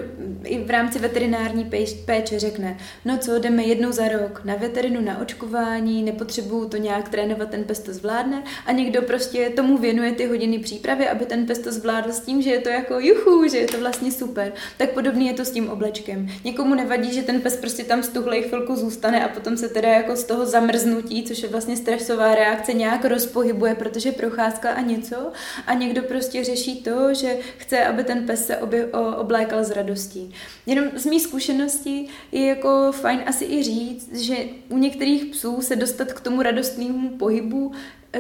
i 0.44 0.64
v 0.64 0.70
rámci 0.70 1.00
veterinární 1.00 1.72
péče 2.06 2.40
řekne, 2.40 2.78
no 3.06 3.18
co, 3.18 3.40
jdeme 3.40 3.64
jednou 3.64 3.92
za 3.92 4.08
rok 4.08 4.42
na 4.46 4.56
veterinu, 4.56 5.02
na 5.02 5.22
očkování, 5.22 6.04
nepotřebuju 6.04 6.70
to 6.70 6.78
nějak 6.78 7.10
trénovat, 7.10 7.50
ten 7.50 7.64
pes 7.64 7.80
to 7.80 7.94
zvládne 7.94 8.44
a 8.66 8.72
někdo 8.72 9.02
prostě 9.02 9.50
tomu 9.50 9.78
věnuje 9.78 10.12
ty 10.12 10.26
hodiny 10.26 10.60
přípravy, 10.60 11.10
aby 11.10 11.26
ten 11.26 11.46
pes 11.46 11.60
to 11.60 11.72
zvládl 11.72 12.12
s 12.12 12.20
tím, 12.20 12.42
že 12.42 12.50
je 12.50 12.60
to 12.60 12.70
jako 12.70 13.00
juchu, 13.00 13.48
že 13.52 13.58
je 13.58 13.68
to 13.68 13.80
vlastně 13.80 14.12
super. 14.12 14.54
Tak 14.78 14.92
podobně 14.92 15.28
je 15.28 15.34
to 15.34 15.46
s 15.46 15.52
tím 15.52 15.70
oblečkem. 15.70 16.28
Někomu 16.44 16.76
nevadí 16.76 16.93
vadí, 16.98 17.14
že 17.14 17.24
ten 17.24 17.42
pes 17.42 17.58
prostě 17.58 17.84
tam 17.84 18.04
stuhlej 18.04 18.44
chvilku 18.44 18.76
zůstane 18.76 19.26
a 19.26 19.28
potom 19.28 19.58
se 19.58 19.70
teda 19.70 19.90
jako 19.90 20.16
z 20.16 20.24
toho 20.24 20.46
zamrznutí, 20.46 21.24
což 21.24 21.44
je 21.44 21.50
vlastně 21.50 21.78
stresová 21.78 22.36
reakce, 22.36 22.74
nějak 22.74 23.06
rozpohybuje, 23.06 23.76
protože 23.76 24.12
procházka 24.12 24.72
a 24.72 24.82
něco 24.82 25.32
a 25.68 25.74
někdo 25.74 26.04
prostě 26.04 26.44
řeší 26.44 26.84
to, 26.84 27.14
že 27.14 27.38
chce, 27.58 27.86
aby 27.86 28.04
ten 28.04 28.26
pes 28.26 28.46
se 28.46 28.58
obě, 28.58 28.86
o, 28.86 29.16
oblékal 29.16 29.64
s 29.64 29.72
radostí. 29.72 30.34
Jenom 30.66 30.86
z 30.96 31.06
mých 31.06 31.22
zkušeností 31.22 32.10
je 32.32 32.48
jako 32.48 32.92
fajn 32.92 33.20
asi 33.26 33.46
i 33.46 33.64
říct, 33.64 34.16
že 34.16 34.36
u 34.70 34.78
některých 34.78 35.26
psů 35.26 35.62
se 35.62 35.76
dostat 35.76 36.14
k 36.14 36.22
tomu 36.22 36.42
radostnému 36.42 37.10
pohybu 37.10 37.72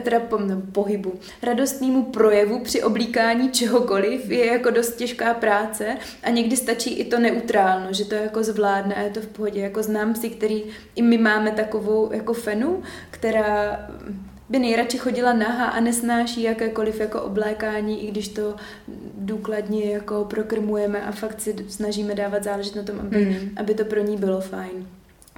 teda 0.01 0.19
po, 0.19 0.37
no, 0.37 0.61
pohybu, 0.71 1.13
radostnému 1.43 2.03
projevu 2.03 2.59
při 2.59 2.83
oblíkání 2.83 3.51
čehokoliv 3.51 4.29
je 4.29 4.45
jako 4.45 4.69
dost 4.69 4.95
těžká 4.95 5.33
práce 5.33 5.97
a 6.23 6.29
někdy 6.29 6.57
stačí 6.57 6.93
i 6.93 7.05
to 7.05 7.19
neutrálno, 7.19 7.93
že 7.93 8.05
to 8.05 8.15
jako 8.15 8.43
zvládne 8.43 8.95
a 8.95 9.01
je 9.01 9.09
to 9.09 9.21
v 9.21 9.27
pohodě. 9.27 9.61
Jako 9.61 9.83
znám 9.83 10.15
si, 10.15 10.29
který 10.29 10.63
i 10.95 11.01
my 11.01 11.17
máme 11.17 11.51
takovou 11.51 12.13
jako 12.13 12.33
fenu, 12.33 12.83
která 13.11 13.79
by 14.49 14.59
nejradši 14.59 14.97
chodila 14.97 15.33
naha 15.33 15.65
a 15.65 15.79
nesnáší 15.79 16.43
jakékoliv 16.43 16.99
jako 16.99 17.21
oblékání, 17.21 18.03
i 18.07 18.11
když 18.11 18.27
to 18.27 18.55
důkladně 19.17 19.91
jako 19.91 20.25
prokrmujeme 20.25 21.01
a 21.01 21.11
fakt 21.11 21.41
si 21.41 21.55
snažíme 21.67 22.15
dávat 22.15 22.43
záležet 22.43 22.75
na 22.75 22.83
tom, 22.83 22.99
aby, 22.99 23.25
mm. 23.25 23.49
aby 23.57 23.73
to 23.73 23.85
pro 23.85 24.03
ní 24.03 24.17
bylo 24.17 24.41
fajn. 24.41 24.87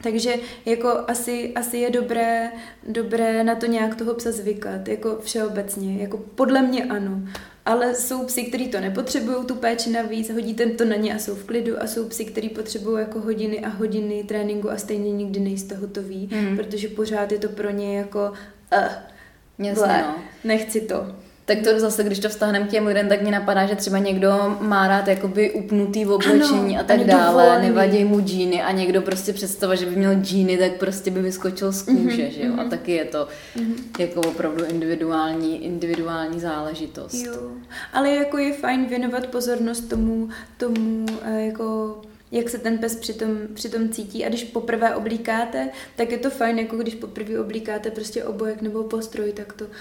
Takže 0.05 0.33
jako 0.65 0.99
asi, 1.07 1.53
asi 1.55 1.77
je 1.77 1.89
dobré, 1.89 2.51
dobré 2.87 3.43
na 3.43 3.55
to 3.55 3.65
nějak 3.65 3.95
toho 3.95 4.13
psa 4.13 4.31
zvykat, 4.31 4.87
jako 4.87 5.17
všeobecně, 5.21 6.01
jako 6.01 6.17
podle 6.17 6.61
mě 6.61 6.83
ano. 6.83 7.21
Ale 7.65 7.95
jsou 7.95 8.25
psy, 8.25 8.43
kteří 8.43 8.67
to 8.67 8.79
nepotřebují, 8.79 9.45
tu 9.45 9.55
péči 9.55 9.89
navíc, 9.89 10.29
hodíte 10.29 10.65
to 10.65 10.85
na 10.85 10.95
ně 10.95 11.15
a 11.15 11.19
jsou 11.19 11.35
v 11.35 11.43
klidu 11.43 11.83
a 11.83 11.87
jsou 11.87 12.05
psy, 12.07 12.25
kteří 12.25 12.49
potřebují 12.49 12.99
jako 12.99 13.19
hodiny 13.19 13.59
a 13.59 13.69
hodiny 13.69 14.23
tréninku 14.23 14.71
a 14.71 14.77
stejně 14.77 15.11
nikdy 15.11 15.39
nejste 15.39 15.75
hotoví, 15.75 16.29
mm. 16.31 16.57
protože 16.57 16.87
pořád 16.87 17.31
je 17.31 17.39
to 17.39 17.49
pro 17.49 17.69
ně 17.69 17.97
jako 17.97 18.33
uh, 18.77 19.65
Jasně, 19.65 20.03
no. 20.07 20.15
nechci 20.43 20.81
to. 20.81 21.15
Tak 21.47 21.57
to 21.63 21.79
zase, 21.79 22.03
když 22.03 22.19
to 22.19 22.29
vztahneme 22.29 22.67
k 22.67 22.69
těm 22.69 22.87
lidem, 22.87 23.09
tak 23.09 23.21
mě 23.21 23.31
napadá, 23.31 23.65
že 23.65 23.75
třeba 23.75 23.97
někdo 23.97 24.57
má 24.59 24.87
rád 24.87 25.07
jakoby 25.07 25.51
upnutý 25.51 26.05
v 26.05 26.11
oblečení 26.11 26.75
ano, 26.77 26.79
a 26.79 26.83
tak 26.83 27.03
dále, 27.03 27.43
dovolený. 27.43 27.67
nevadí 27.67 28.03
mu 28.03 28.21
džíny 28.21 28.61
a 28.61 28.71
někdo 28.71 29.01
prostě 29.01 29.33
představa, 29.33 29.75
že 29.75 29.85
by 29.85 29.95
měl 29.95 30.15
džíny, 30.15 30.57
tak 30.57 30.71
prostě 30.71 31.11
by 31.11 31.21
vyskočil 31.21 31.71
z 31.71 31.81
kůže, 31.81 32.23
mm-hmm, 32.23 32.29
že 32.29 32.41
jo? 32.41 32.51
Mm-hmm. 32.51 32.59
A 32.59 32.61
mhm. 32.61 32.69
taky 32.69 32.91
je 32.91 33.05
to 33.05 33.27
mm-hmm. 33.57 33.75
jako 33.99 34.21
opravdu 34.21 34.65
individuální, 34.65 35.65
individuální 35.65 36.39
záležitost. 36.39 37.13
Jo, 37.13 37.51
ale 37.93 38.09
jako 38.09 38.37
je 38.37 38.53
fajn 38.53 38.85
věnovat 38.85 39.27
pozornost 39.27 39.81
tomu, 39.81 40.29
tomu 40.57 41.05
eh, 41.23 41.45
jako 41.45 41.95
jak 42.35 42.49
se 42.49 42.57
ten 42.57 42.77
pes 42.77 42.95
přitom, 42.95 43.37
přitom 43.53 43.89
cítí. 43.89 44.25
A 44.25 44.29
když 44.29 44.43
poprvé 44.43 44.95
oblíkáte, 44.95 45.69
tak 45.95 46.11
je 46.11 46.17
to 46.17 46.29
fajn, 46.29 46.59
jako 46.59 46.77
když 46.77 46.95
poprvé 46.95 47.39
oblíkáte 47.39 47.91
prostě 47.91 48.23
obojek 48.23 48.61
nebo 48.61 48.83
postroj, 48.83 49.31
tak 49.31 49.53
to 49.53 49.65
uh, 49.65 49.71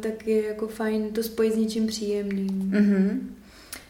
tak 0.00 0.26
je 0.26 0.46
jako 0.46 0.68
fajn 0.68 1.12
to 1.12 1.22
spojit 1.22 1.54
s 1.54 1.56
něčím 1.56 1.86
příjemným. 1.86 2.70
Mm-hmm. 2.72 3.18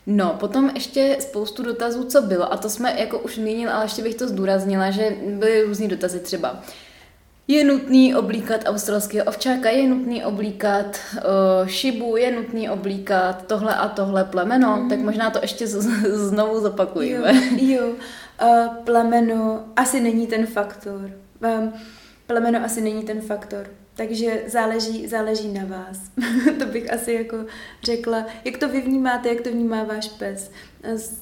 No, 0.06 0.36
potom 0.40 0.70
ještě 0.74 1.16
spoustu 1.20 1.62
dotazů, 1.62 2.04
co 2.04 2.22
bylo, 2.22 2.52
a 2.52 2.56
to 2.56 2.70
jsme 2.70 3.00
jako 3.00 3.18
už 3.18 3.34
zmínili, 3.34 3.72
ale 3.72 3.84
ještě 3.84 4.02
bych 4.02 4.14
to 4.14 4.28
zdůraznila, 4.28 4.90
že 4.90 5.16
byly 5.26 5.62
různý 5.62 5.88
dotazy 5.88 6.20
třeba 6.20 6.62
je 7.48 7.64
nutný 7.64 8.14
oblíkat 8.14 8.60
australského 8.66 9.24
ovčáka, 9.24 9.70
je 9.70 9.88
nutný 9.88 10.24
oblíkat 10.24 11.00
uh, 11.16 11.66
šibu, 11.66 12.16
je 12.16 12.32
nutný 12.32 12.70
oblíkat 12.70 13.46
tohle 13.46 13.74
a 13.74 13.88
tohle 13.88 14.24
plemeno, 14.24 14.76
mm. 14.76 14.88
tak 14.88 14.98
možná 14.98 15.30
to 15.30 15.38
ještě 15.42 15.66
z, 15.66 15.80
z, 15.80 16.28
znovu 16.28 16.60
zopakujeme. 16.60 17.32
Jo, 17.56 17.82
jo. 17.82 17.94
Uh, 18.42 18.84
plemeno 18.84 19.64
asi 19.76 20.00
není 20.00 20.26
ten 20.26 20.46
faktor. 20.46 21.10
Um, 21.58 21.72
plemeno 22.26 22.64
asi 22.64 22.80
není 22.80 23.04
ten 23.04 23.20
faktor. 23.20 23.66
Takže 23.94 24.42
záleží, 24.46 25.08
záleží 25.08 25.48
na 25.52 25.64
vás. 25.64 25.98
to 26.58 26.66
bych 26.66 26.92
asi 26.92 27.12
jako 27.12 27.36
řekla. 27.82 28.26
Jak 28.44 28.58
to 28.58 28.68
vy 28.68 28.80
vnímáte, 28.80 29.28
jak 29.28 29.40
to 29.40 29.50
vnímá 29.50 29.84
váš 29.84 30.08
pes 30.08 30.50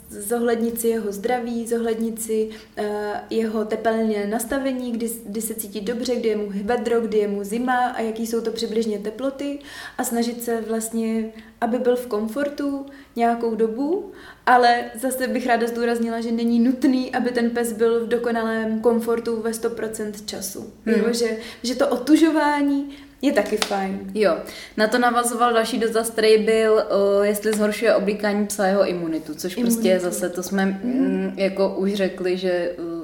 zohlednit 0.09 0.80
si 0.80 0.88
jeho 0.88 1.12
zdraví, 1.12 1.66
zohlednit 1.66 2.22
si 2.22 2.50
uh, 2.78 2.84
jeho 3.30 3.64
tepelné 3.64 4.26
nastavení, 4.26 4.92
kdy, 4.92 5.11
kdy 5.26 5.40
se 5.40 5.54
cítí 5.54 5.80
dobře, 5.80 6.16
kdy 6.16 6.28
je 6.28 6.36
mu 6.36 6.52
vedro, 6.64 7.00
kdy 7.00 7.18
je 7.18 7.28
mu 7.28 7.44
zima 7.44 7.86
a 7.86 8.00
jaký 8.00 8.26
jsou 8.26 8.40
to 8.40 8.50
přibližně 8.50 8.98
teploty 8.98 9.59
a 9.98 10.04
snažit 10.04 10.44
se 10.44 10.61
vlastně, 10.61 11.32
aby 11.61 11.78
byl 11.78 11.96
v 11.96 12.06
komfortu 12.06 12.86
nějakou 13.16 13.54
dobu, 13.54 14.12
ale 14.46 14.84
zase 15.00 15.26
bych 15.26 15.46
ráda 15.46 15.66
zdůraznila, 15.66 16.20
že 16.20 16.32
není 16.32 16.61
nutný, 16.61 17.14
aby 17.14 17.30
ten 17.30 17.50
pes 17.50 17.72
byl 17.72 18.04
v 18.04 18.09
dokonalém 18.09 18.80
komfortu 18.80 19.42
ve 19.42 19.50
100% 19.50 20.12
času. 20.24 20.72
Hmm. 20.86 21.14
Že, 21.14 21.36
že 21.62 21.74
to 21.74 21.88
otužování 21.88 22.96
je 23.23 23.33
taky 23.33 23.57
fajn. 23.57 24.11
Jo, 24.14 24.37
na 24.77 24.89
to 24.89 24.99
navazoval 24.99 25.53
další 25.53 25.79
dotaz, 25.79 26.11
který 26.11 26.45
byl, 26.45 26.73
uh, 26.73 27.27
jestli 27.27 27.53
zhoršuje 27.53 27.95
oblíkání 27.95 28.47
psa 28.47 28.66
jeho 28.66 28.89
imunitu, 28.89 29.35
což 29.35 29.57
imunitu. 29.57 29.75
prostě 29.77 30.01
zase 30.01 30.29
to 30.29 30.43
jsme 30.43 30.66
mm, 30.66 31.33
jako 31.37 31.75
už 31.75 31.95
řekli, 31.95 32.37
že 32.37 32.73
uh, 32.79 32.97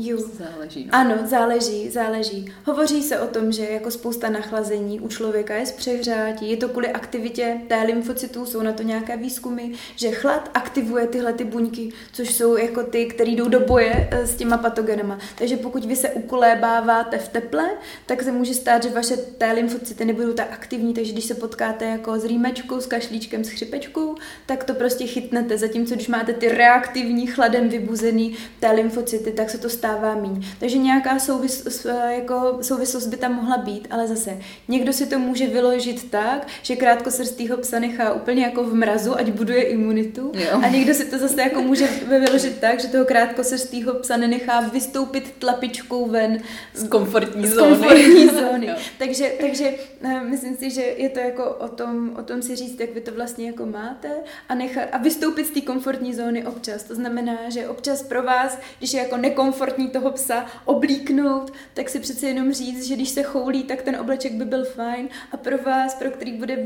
Jo. 0.00 0.18
Záleží. 0.18 0.84
No. 0.84 0.90
Ano, 0.94 1.14
záleží, 1.24 1.90
záleží. 1.90 2.52
Hovoří 2.64 3.02
se 3.02 3.20
o 3.20 3.26
tom, 3.26 3.52
že 3.52 3.64
jako 3.64 3.90
spousta 3.90 4.30
nachlazení 4.30 5.00
u 5.00 5.08
člověka 5.08 5.54
je 5.54 5.66
z 5.66 5.72
přehřátí, 5.72 6.50
je 6.50 6.56
to 6.56 6.68
kvůli 6.68 6.88
aktivitě 6.88 7.60
té 7.68 7.82
lymfocytů, 7.82 8.46
jsou 8.46 8.62
na 8.62 8.72
to 8.72 8.82
nějaké 8.82 9.16
výzkumy, 9.16 9.62
že 9.96 10.10
chlad 10.10 10.50
aktivuje 10.54 11.06
tyhle 11.06 11.32
ty 11.32 11.44
buňky, 11.44 11.92
což 12.12 12.34
jsou 12.34 12.56
jako 12.56 12.82
ty, 12.82 13.06
které 13.06 13.30
jdou 13.30 13.48
do 13.48 13.60
boje 13.60 14.08
eh, 14.10 14.26
s 14.26 14.34
těma 14.34 14.58
patogenama. 14.58 15.18
Takže 15.38 15.56
pokud 15.56 15.84
vy 15.84 15.96
se 15.96 16.10
ukolébáváte 16.10 17.18
v 17.18 17.28
teple, 17.28 17.70
tak 18.06 18.22
se 18.22 18.32
může 18.32 18.54
stát, 18.54 18.82
že 18.82 18.88
vaše 18.88 19.16
té 19.16 19.52
lymfocyty 19.52 20.04
nebudou 20.04 20.32
tak 20.32 20.52
aktivní, 20.52 20.94
takže 20.94 21.12
když 21.12 21.24
se 21.24 21.34
potkáte 21.34 21.84
jako 21.84 22.18
s 22.18 22.24
rýmečkou, 22.24 22.80
s 22.80 22.86
kašlíčkem, 22.86 23.44
s 23.44 23.48
chřipečkou, 23.48 24.14
tak 24.46 24.64
to 24.64 24.74
prostě 24.74 25.06
chytnete. 25.06 25.58
Zatímco 25.58 25.94
když 25.94 26.08
máte 26.08 26.32
ty 26.32 26.48
reaktivní 26.48 27.26
chladem 27.26 27.68
vybuzený 27.68 28.36
té 28.60 28.70
lymfocyty, 28.70 29.32
tak 29.32 29.50
se 29.50 29.58
to 29.58 29.68
stává 29.68 29.87
stává 29.88 30.14
míň. 30.14 30.44
Takže 30.60 30.78
nějaká 30.78 31.18
souvis, 31.18 31.86
jako 32.08 32.58
souvislost 32.62 33.06
by 33.06 33.16
tam 33.16 33.34
mohla 33.34 33.58
být, 33.58 33.88
ale 33.90 34.08
zase 34.08 34.38
někdo 34.68 34.92
si 34.92 35.06
to 35.06 35.18
může 35.18 35.46
vyložit 35.46 36.10
tak, 36.10 36.46
že 36.62 36.76
krátkosrstýho 36.76 37.56
psa 37.56 37.78
nechá 37.78 38.12
úplně 38.12 38.42
jako 38.42 38.64
v 38.64 38.74
mrazu, 38.74 39.18
ať 39.18 39.30
buduje 39.30 39.62
imunitu. 39.62 40.32
Jo. 40.34 40.60
A 40.64 40.68
někdo 40.68 40.94
si 40.94 41.04
to 41.04 41.18
zase 41.18 41.42
jako 41.42 41.62
může 41.62 41.86
vyložit 42.08 42.58
tak, 42.60 42.80
že 42.80 42.88
toho 42.88 43.04
krátkosrstýho 43.04 43.94
psa 43.94 44.16
nenechá 44.16 44.60
vystoupit 44.60 45.34
tlapičkou 45.38 46.08
ven 46.08 46.38
z 46.74 46.88
komfortní 46.88 47.46
z 47.46 47.54
zóny. 47.54 47.76
Komfortní 47.76 48.28
zóny. 48.40 48.70
takže, 48.98 49.32
takže 49.40 49.70
eh, 50.02 50.20
myslím 50.20 50.56
si, 50.56 50.70
že 50.70 50.82
je 50.82 51.08
to 51.08 51.20
jako 51.20 51.44
o 51.44 51.68
tom, 51.68 52.16
o 52.18 52.22
tom 52.22 52.42
si 52.42 52.56
říct, 52.56 52.80
jak 52.80 52.94
vy 52.94 53.00
to 53.00 53.12
vlastně 53.12 53.46
jako 53.46 53.66
máte 53.66 54.08
a, 54.48 54.54
nechat, 54.54 54.88
a 54.92 54.98
vystoupit 54.98 55.46
z 55.46 55.50
té 55.50 55.60
komfortní 55.60 56.14
zóny 56.14 56.46
občas. 56.46 56.84
To 56.84 56.94
znamená, 56.94 57.36
že 57.48 57.68
občas 57.68 58.02
pro 58.02 58.22
vás, 58.22 58.58
když 58.78 58.92
je 58.92 59.02
jako 59.02 59.16
nekomfortní 59.16 59.67
komfortní 59.68 59.88
toho 59.88 60.10
psa 60.10 60.46
oblíknout, 60.64 61.52
tak 61.74 61.88
si 61.88 62.00
přece 62.00 62.28
jenom 62.28 62.52
říct, 62.52 62.86
že 62.86 62.94
když 62.94 63.08
se 63.08 63.22
choulí, 63.22 63.62
tak 63.62 63.82
ten 63.82 63.96
obleček 63.96 64.32
by 64.32 64.44
byl 64.44 64.64
fajn 64.64 65.08
a 65.32 65.36
pro 65.36 65.58
vás, 65.58 65.94
pro 65.94 66.10
který 66.10 66.32
bude 66.32 66.56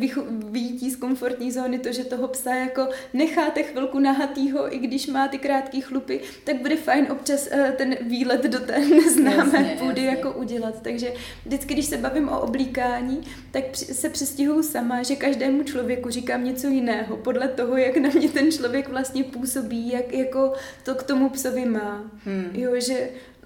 výjítí 0.50 0.90
z 0.90 0.96
komfortní 0.96 1.52
zóny, 1.52 1.78
to, 1.78 1.92
že 1.92 2.04
toho 2.04 2.28
psa 2.28 2.54
jako 2.54 2.88
necháte 3.12 3.62
chvilku 3.62 3.98
nahatýho, 3.98 4.74
i 4.74 4.78
když 4.78 5.06
má 5.06 5.28
ty 5.28 5.38
krátké 5.38 5.80
chlupy, 5.80 6.20
tak 6.44 6.56
bude 6.56 6.76
fajn 6.76 7.06
občas 7.10 7.48
uh, 7.52 7.70
ten 7.70 7.96
výlet 8.00 8.42
do 8.42 8.60
té 8.60 8.78
neznámé 9.04 9.58
jasně, 9.58 9.76
půdy 9.78 10.02
jasně. 10.02 10.06
jako 10.06 10.32
udělat. 10.32 10.82
Takže 10.82 11.12
vždycky, 11.46 11.74
když 11.74 11.86
se 11.86 11.96
bavím 11.96 12.28
o 12.28 12.40
oblíkání, 12.40 13.20
tak 13.50 13.64
se 13.76 14.08
přestihuju 14.08 14.62
sama, 14.62 15.02
že 15.02 15.16
každému 15.16 15.62
člověku 15.62 16.10
říkám 16.10 16.44
něco 16.44 16.68
jiného, 16.68 17.16
podle 17.16 17.48
toho, 17.48 17.76
jak 17.76 17.96
na 17.96 18.08
mě 18.14 18.28
ten 18.28 18.52
člověk 18.52 18.88
vlastně 18.88 19.24
působí, 19.24 19.92
jak 19.92 20.12
jako 20.12 20.52
to 20.84 20.94
k 20.94 21.02
tomu 21.02 21.30
psovi 21.30 21.64
má. 21.64 22.04
Hmm. 22.24 22.50
Jo, 22.54 22.80
že 22.80 22.91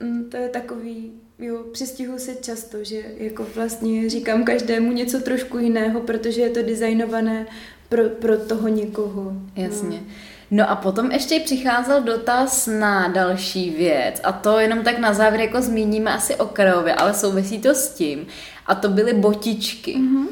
mm, 0.01 0.31
to 0.31 0.37
je 0.37 0.49
takový, 0.49 1.13
jo, 1.39 1.65
přistihu 1.73 2.19
se 2.19 2.35
často, 2.35 2.85
že 2.85 3.03
jako 3.17 3.47
vlastně 3.55 4.11
říkám 4.11 4.45
každému 4.45 4.93
něco 4.93 5.21
trošku 5.21 5.59
jiného, 5.59 6.01
protože 6.01 6.43
je 6.43 6.51
to 6.51 6.63
designované 6.63 7.47
pro, 7.89 8.09
pro 8.09 8.37
toho 8.37 8.69
někoho. 8.69 9.33
Jasně. 9.57 9.99
No. 10.01 10.07
No 10.51 10.71
a 10.71 10.77
potom 10.77 11.11
ještě 11.11 11.41
přicházel 11.41 12.03
dotaz 12.03 12.67
na 12.67 13.09
další 13.09 13.71
věc 13.71 14.21
a 14.25 14.33
to 14.33 14.59
jenom 14.59 14.83
tak 14.83 14.99
na 14.99 15.15
závěr 15.15 15.41
jako 15.41 15.63
zmíníme 15.63 16.15
asi 16.15 16.35
okrajově, 16.35 16.95
ale 16.95 17.15
souvisí 17.15 17.59
to 17.59 17.75
s 17.75 17.89
tím 17.89 18.27
a 18.67 18.75
to 18.75 18.89
byly 18.89 19.13
botičky. 19.13 19.97
Mm-hmm. 19.97 20.27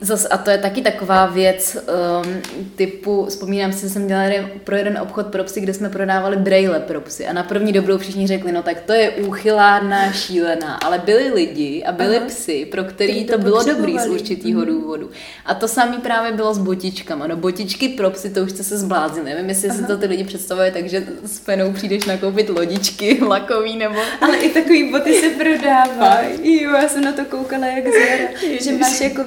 Zas, 0.00 0.26
a 0.30 0.38
to 0.38 0.50
je 0.50 0.58
taky 0.58 0.82
taková 0.82 1.26
věc 1.26 1.76
um, 1.76 2.42
typu, 2.76 3.26
vzpomínám 3.28 3.72
si, 3.72 3.80
že 3.80 3.88
jsem 3.88 4.06
dělala 4.06 4.48
pro 4.64 4.76
jeden 4.76 4.98
obchod 4.98 5.26
pro 5.26 5.44
psy, 5.44 5.60
kde 5.60 5.74
jsme 5.74 5.88
prodávali 5.88 6.36
braille 6.36 6.80
pro 6.80 7.00
psy 7.00 7.26
a 7.26 7.32
na 7.32 7.42
první 7.42 7.72
dobrou 7.72 7.98
všichni 7.98 8.26
řekli, 8.26 8.52
no 8.52 8.62
tak 8.62 8.80
to 8.80 8.92
je 8.92 9.10
úchylárná, 9.10 10.12
šílená, 10.12 10.74
ale 10.74 10.98
byli 10.98 11.32
lidi 11.32 11.84
a 11.84 11.92
byli 11.92 12.16
Aha. 12.16 12.26
psy, 12.26 12.66
pro 12.70 12.84
který 12.84 13.24
to, 13.24 13.32
to 13.32 13.38
bylo 13.38 13.64
dobrý 13.64 13.98
z 13.98 14.06
určitého 14.06 14.60
mm. 14.60 14.66
důvodu. 14.66 15.10
A 15.46 15.54
to 15.54 15.68
samé 15.68 15.98
právě 15.98 16.32
bylo 16.32 16.54
s 16.54 16.58
botičkama. 16.58 17.26
No 17.26 17.36
botičky 17.36 17.88
pro 17.88 18.10
psy, 18.10 18.30
to 18.30 18.40
už 18.40 18.50
jste 18.50 18.62
se 18.62 18.78
zbláznili. 18.78 19.30
Nevím, 19.30 19.48
jestli 19.48 19.68
Aha. 19.68 19.78
si 19.78 19.86
to 19.86 19.96
ty 19.96 20.06
lidi 20.06 20.24
představuje, 20.24 20.70
takže 20.70 21.06
s 21.24 21.40
penou 21.40 21.72
přijdeš 21.72 22.04
nakoupit 22.04 22.48
lodičky 22.48 23.18
lakový 23.28 23.76
nebo... 23.76 24.00
Ale 24.20 24.36
i 24.36 24.50
takový 24.50 24.90
boty 24.90 25.20
se 25.20 25.28
prodávají. 25.30 26.58
Jo, 26.62 26.70
já 26.72 26.88
jsem 26.88 27.04
na 27.04 27.12
to 27.12 27.24
koukala 27.24 27.66
jak 27.66 27.84
zjara, 27.84 28.30
že 28.60 28.72
máš 28.72 29.00
jako 29.00 29.24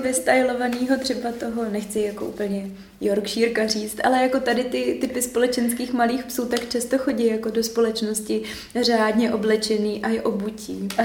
vystylovanýho 0.51 0.97
třeba 0.97 1.31
toho, 1.31 1.65
nechci 1.71 1.99
jako 1.99 2.25
úplně 2.25 2.71
Yorkshireka 3.01 3.67
říct, 3.67 3.99
ale 4.03 4.23
jako 4.23 4.39
tady 4.39 4.63
ty 4.63 4.97
typy 5.01 5.21
společenských 5.21 5.93
malých 5.93 6.23
psů 6.23 6.45
tak 6.45 6.69
často 6.69 6.97
chodí 6.97 7.27
jako 7.27 7.49
do 7.49 7.63
společnosti 7.63 8.41
řádně 8.81 9.33
oblečený 9.33 10.03
a 10.03 10.09
je 10.09 10.21
obutí. 10.21 10.87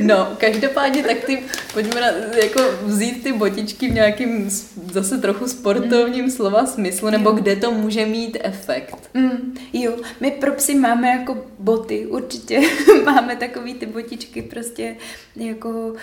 No, 0.00 0.36
každopádně 0.38 1.02
tak 1.02 1.24
ty, 1.24 1.42
pojďme 1.72 2.00
na, 2.00 2.06
jako 2.42 2.60
vzít 2.82 3.22
ty 3.22 3.32
botičky 3.32 3.88
v 3.88 3.94
nějakým 3.94 4.50
zase 4.92 5.18
trochu 5.18 5.48
sportovním 5.48 6.24
mm. 6.24 6.30
slova 6.30 6.66
smyslu, 6.66 7.10
nebo 7.10 7.30
jo. 7.30 7.36
kde 7.36 7.56
to 7.56 7.70
může 7.70 8.06
mít 8.06 8.36
efekt. 8.40 9.10
Mm, 9.14 9.54
jo, 9.72 9.96
my 10.20 10.30
pro 10.30 10.52
psy 10.52 10.74
máme 10.74 11.08
jako 11.08 11.46
boty, 11.58 12.06
určitě 12.06 12.60
máme 13.04 13.36
takový 13.36 13.74
ty 13.74 13.86
botičky 13.86 14.42
prostě 14.42 14.96
jako 15.36 15.68
uh, 15.68 15.96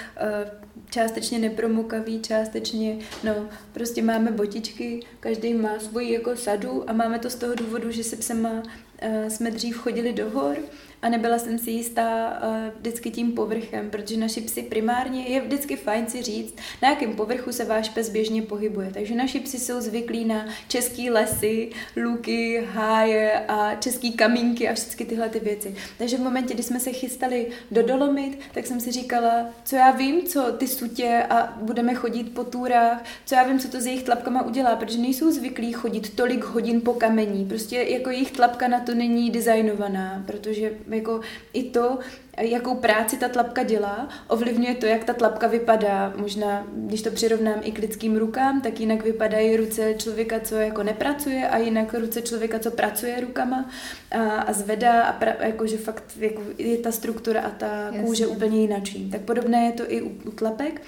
částečně 0.89 1.39
nepromokavý, 1.39 2.21
částečně, 2.21 2.97
no, 3.23 3.49
prostě 3.73 4.01
máme 4.01 4.31
botičky, 4.31 4.99
každý 5.19 5.53
má 5.53 5.79
svoji 5.79 6.13
jako 6.13 6.35
sadu 6.35 6.89
a 6.89 6.93
máme 6.93 7.19
to 7.19 7.29
z 7.29 7.35
toho 7.35 7.55
důvodu, 7.55 7.91
že 7.91 8.03
se 8.03 8.15
psema 8.15 8.49
uh, 8.51 9.27
jsme 9.27 9.51
dřív 9.51 9.77
chodili 9.77 10.13
do 10.13 10.29
hor 10.29 10.57
a 11.05 11.09
nebyla 11.09 11.39
jsem 11.39 11.59
si 11.59 11.71
jistá 11.71 12.39
uh, 12.43 12.79
vždycky 12.79 13.11
tím 13.11 13.31
povrchem, 13.31 13.89
protože 13.89 14.17
naši 14.17 14.41
psy 14.41 14.61
primárně 14.61 15.27
je 15.27 15.41
vždycky 15.41 15.75
fajn 15.75 16.07
si 16.07 16.21
říct, 16.21 16.55
na 16.81 16.89
jakém 16.89 17.13
povrchu 17.13 17.51
se 17.51 17.65
váš 17.65 17.89
pes 17.89 18.09
běžně 18.09 18.41
pohybuje. 18.41 18.91
Takže 18.93 19.15
naši 19.15 19.39
psy 19.39 19.59
jsou 19.59 19.81
zvyklí 19.81 20.25
na 20.25 20.45
český 20.67 21.09
lesy, 21.09 21.69
luky, 21.97 22.63
háje 22.73 23.39
a 23.47 23.75
český 23.75 24.11
kamínky 24.11 24.69
a 24.69 24.73
všechny 24.73 25.05
tyhle 25.05 25.29
ty 25.29 25.39
věci. 25.39 25.75
Takže 25.97 26.17
v 26.17 26.21
momentě, 26.21 26.53
kdy 26.53 26.63
jsme 26.63 26.79
se 26.79 26.91
chystali 26.91 27.47
do 27.71 27.83
Dolomit, 27.83 28.39
tak 28.53 28.65
jsem 28.67 28.79
si 28.79 28.91
říkala, 28.91 29.45
co 29.63 29.75
já 29.75 29.91
vím, 29.91 30.23
co 30.23 30.51
ty 30.57 30.67
sutě 30.67 31.23
a 31.29 31.57
budeme 31.61 31.93
chodit 31.93 32.33
po 32.33 32.43
túrách, 32.43 33.03
co 33.25 33.35
já 33.35 33.43
vím, 33.43 33.59
co 33.59 33.67
to 33.67 33.81
s 33.81 33.85
jejich 33.85 34.03
tlapkama 34.03 34.45
udělá, 34.45 34.75
protože 34.75 34.97
nejsou 34.97 35.31
zvyklí 35.31 35.73
chodit 35.73 36.15
tolik 36.15 36.43
hodin 36.43 36.81
po 36.81 36.93
kamení. 36.93 37.45
Prostě 37.45 37.75
jako 37.75 38.09
jejich 38.09 38.31
tlapka 38.31 38.67
na 38.67 38.79
to 38.79 38.93
není 38.93 39.31
designovaná, 39.31 40.23
protože 40.27 40.71
jako 40.95 41.19
i 41.53 41.63
to, 41.63 41.99
jakou 42.37 42.75
práci 42.75 43.17
ta 43.17 43.29
tlapka 43.29 43.63
dělá, 43.63 44.09
ovlivňuje 44.27 44.75
to, 44.75 44.85
jak 44.85 45.03
ta 45.03 45.13
tlapka 45.13 45.47
vypadá. 45.47 46.13
Možná, 46.15 46.67
když 46.73 47.01
to 47.01 47.11
přirovnám 47.11 47.59
i 47.63 47.71
k 47.71 47.79
lidským 47.79 48.17
rukám, 48.17 48.61
tak 48.61 48.79
jinak 48.79 49.03
vypadají 49.03 49.57
ruce 49.57 49.93
člověka, 49.93 50.39
co 50.39 50.55
jako 50.55 50.83
nepracuje 50.83 51.49
a 51.49 51.57
jinak 51.57 51.93
ruce 51.93 52.21
člověka, 52.21 52.59
co 52.59 52.71
pracuje 52.71 53.21
rukama 53.21 53.69
a, 54.11 54.17
a 54.21 54.53
zvedá 54.53 55.03
a 55.03 55.13
pra, 55.13 55.33
jakože 55.39 55.77
fakt 55.77 56.03
jako 56.19 56.41
je 56.57 56.77
ta 56.77 56.91
struktura 56.91 57.41
a 57.41 57.49
ta 57.49 57.67
Jasně. 57.67 57.99
kůže 57.99 58.27
úplně 58.27 58.61
jinačí. 58.61 59.09
Tak 59.09 59.21
podobné 59.21 59.65
je 59.65 59.71
to 59.71 59.83
i 59.87 60.01
u, 60.01 60.09
u 60.25 60.31
tlapek. 60.31 60.81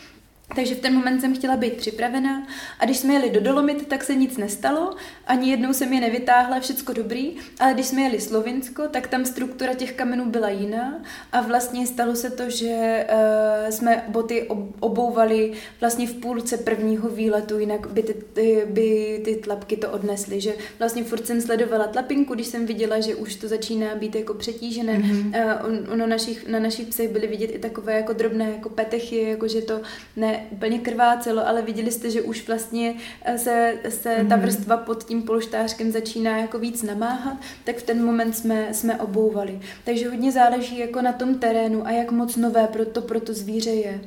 Takže 0.56 0.76
v 0.76 0.80
ten 0.80 0.94
moment 0.94 1.22
jsem 1.22 1.36
chtěla 1.36 1.58
být 1.58 1.74
připravená 1.74 2.48
a 2.80 2.86
když 2.86 2.98
jsme 2.98 3.14
jeli 3.14 3.30
do 3.30 3.42
Dolomit, 3.42 3.88
tak 3.88 4.04
se 4.04 4.16
nic 4.16 4.38
nestalo, 4.38 4.96
ani 5.28 5.50
jednou 5.50 5.74
jsem 5.74 5.94
je 5.94 6.02
nevytáhla, 6.02 6.60
všecko 6.60 6.94
dobrý, 6.94 7.36
ale 7.60 7.74
když 7.74 7.86
jsme 7.86 8.02
jeli 8.02 8.22
Slovinsko, 8.22 8.88
tak 8.88 9.08
tam 9.08 9.26
struktura 9.26 9.74
těch 9.74 9.94
kamenů 9.94 10.26
byla 10.26 10.50
jiná 10.50 11.02
a 11.32 11.42
vlastně 11.42 11.88
stalo 11.88 12.16
se 12.16 12.30
to, 12.30 12.50
že 12.50 13.06
uh, 13.12 13.70
jsme 13.70 14.04
boty 14.08 14.48
obouvali 14.80 15.52
vlastně 15.80 16.08
v 16.08 16.14
půlce 16.14 16.58
prvního 16.58 17.10
výletu, 17.10 17.60
jinak 17.60 17.88
by 17.88 18.04
ty, 18.04 18.14
ty, 18.14 18.64
by 18.70 19.22
ty 19.26 19.36
tlapky 19.36 19.78
to 19.78 19.90
odnesly, 19.90 20.42
že 20.42 20.54
vlastně 20.80 21.04
furt 21.04 21.28
jsem 21.28 21.42
sledovala 21.42 21.88
tlapinku, 21.88 22.36
když 22.36 22.48
jsem 22.48 22.66
viděla, 22.66 23.00
že 23.00 23.16
už 23.16 23.36
to 23.36 23.48
začíná 23.48 23.96
být 23.96 24.16
jako 24.16 24.34
přetížené. 24.34 25.00
Mm-hmm. 25.00 25.28
Uh, 25.28 25.66
on, 25.66 25.94
ono 25.94 26.08
našich, 26.08 26.48
na 26.48 26.60
našich 26.60 26.88
psech 26.88 27.12
byly 27.12 27.28
vidět 27.28 27.48
i 27.48 27.60
takové 27.60 27.94
jako 27.94 28.14
drobné 28.14 28.50
jako 28.50 28.70
petechy, 28.70 29.30
jako 29.30 29.48
že 29.48 29.62
to 29.62 29.82
ne, 30.16 30.37
úplně 30.50 30.80
krvácelo, 30.80 31.48
ale 31.48 31.62
viděli 31.62 31.92
jste, 31.92 32.10
že 32.10 32.22
už 32.22 32.48
vlastně 32.48 32.96
eh, 33.22 33.38
se, 33.38 33.74
se 33.90 34.10
mm-hmm. 34.10 34.28
ta 34.28 34.36
mhm. 34.36 34.46
vrstva 34.46 34.78
pod 34.78 35.04
tím 35.04 35.24
polštářkem 35.24 35.92
začíná 35.92 36.38
jako 36.38 36.60
víc 36.60 36.84
namáhat, 36.84 37.38
tak 37.64 37.76
v 37.78 37.84
ten 37.84 38.06
moment 38.06 38.34
jsme, 38.34 38.74
jsme 38.74 38.96
obouvali. 38.96 39.60
Takže 39.86 40.10
hodně 40.10 40.32
záleží 40.32 40.80
jako 40.80 41.02
na 41.02 41.12
tom 41.12 41.36
terénu 41.40 41.88
a 41.88 41.92
jak 41.92 42.12
moc 42.12 42.36
nové 42.36 42.68
pro 42.68 42.86
to, 42.86 43.02
pro 43.02 43.20
to 43.20 43.34
zvíře 43.34 43.70
je. 43.70 44.02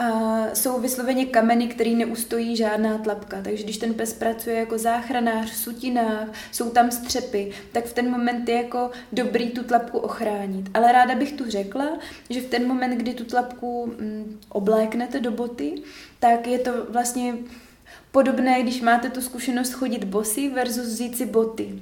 A 0.00 0.46
jsou 0.54 0.80
vysloveně 0.80 1.26
kameny, 1.26 1.66
který 1.66 1.94
neustojí 1.94 2.56
žádná 2.56 2.98
tlapka. 2.98 3.42
Takže 3.42 3.64
když 3.64 3.78
ten 3.78 3.94
pes 3.94 4.12
pracuje 4.12 4.56
jako 4.56 4.78
záchranář 4.78 5.50
v 5.50 5.56
sutinách, 5.56 6.28
jsou 6.52 6.70
tam 6.70 6.90
střepy, 6.90 7.50
tak 7.72 7.84
v 7.84 7.92
ten 7.92 8.10
moment 8.10 8.48
je 8.48 8.54
jako 8.54 8.90
dobrý 9.12 9.50
tu 9.50 9.62
tlapku 9.62 9.98
ochránit. 9.98 10.70
Ale 10.74 10.92
ráda 10.92 11.14
bych 11.14 11.32
tu 11.32 11.50
řekla, 11.50 11.98
že 12.30 12.40
v 12.40 12.46
ten 12.46 12.68
moment, 12.68 12.96
kdy 12.96 13.14
tu 13.14 13.24
tlapku 13.24 13.86
mm, 13.86 14.40
obléknete 14.48 15.20
do 15.20 15.30
boty, 15.30 15.74
tak 16.18 16.46
je 16.46 16.58
to 16.58 16.72
vlastně 16.88 17.34
podobné, 18.10 18.62
když 18.62 18.80
máte 18.80 19.10
tu 19.10 19.20
zkušenost 19.20 19.72
chodit 19.72 20.04
bosy 20.04 20.48
versus 20.48 20.86
vzít 20.86 21.16
si 21.16 21.26
boty. 21.26 21.78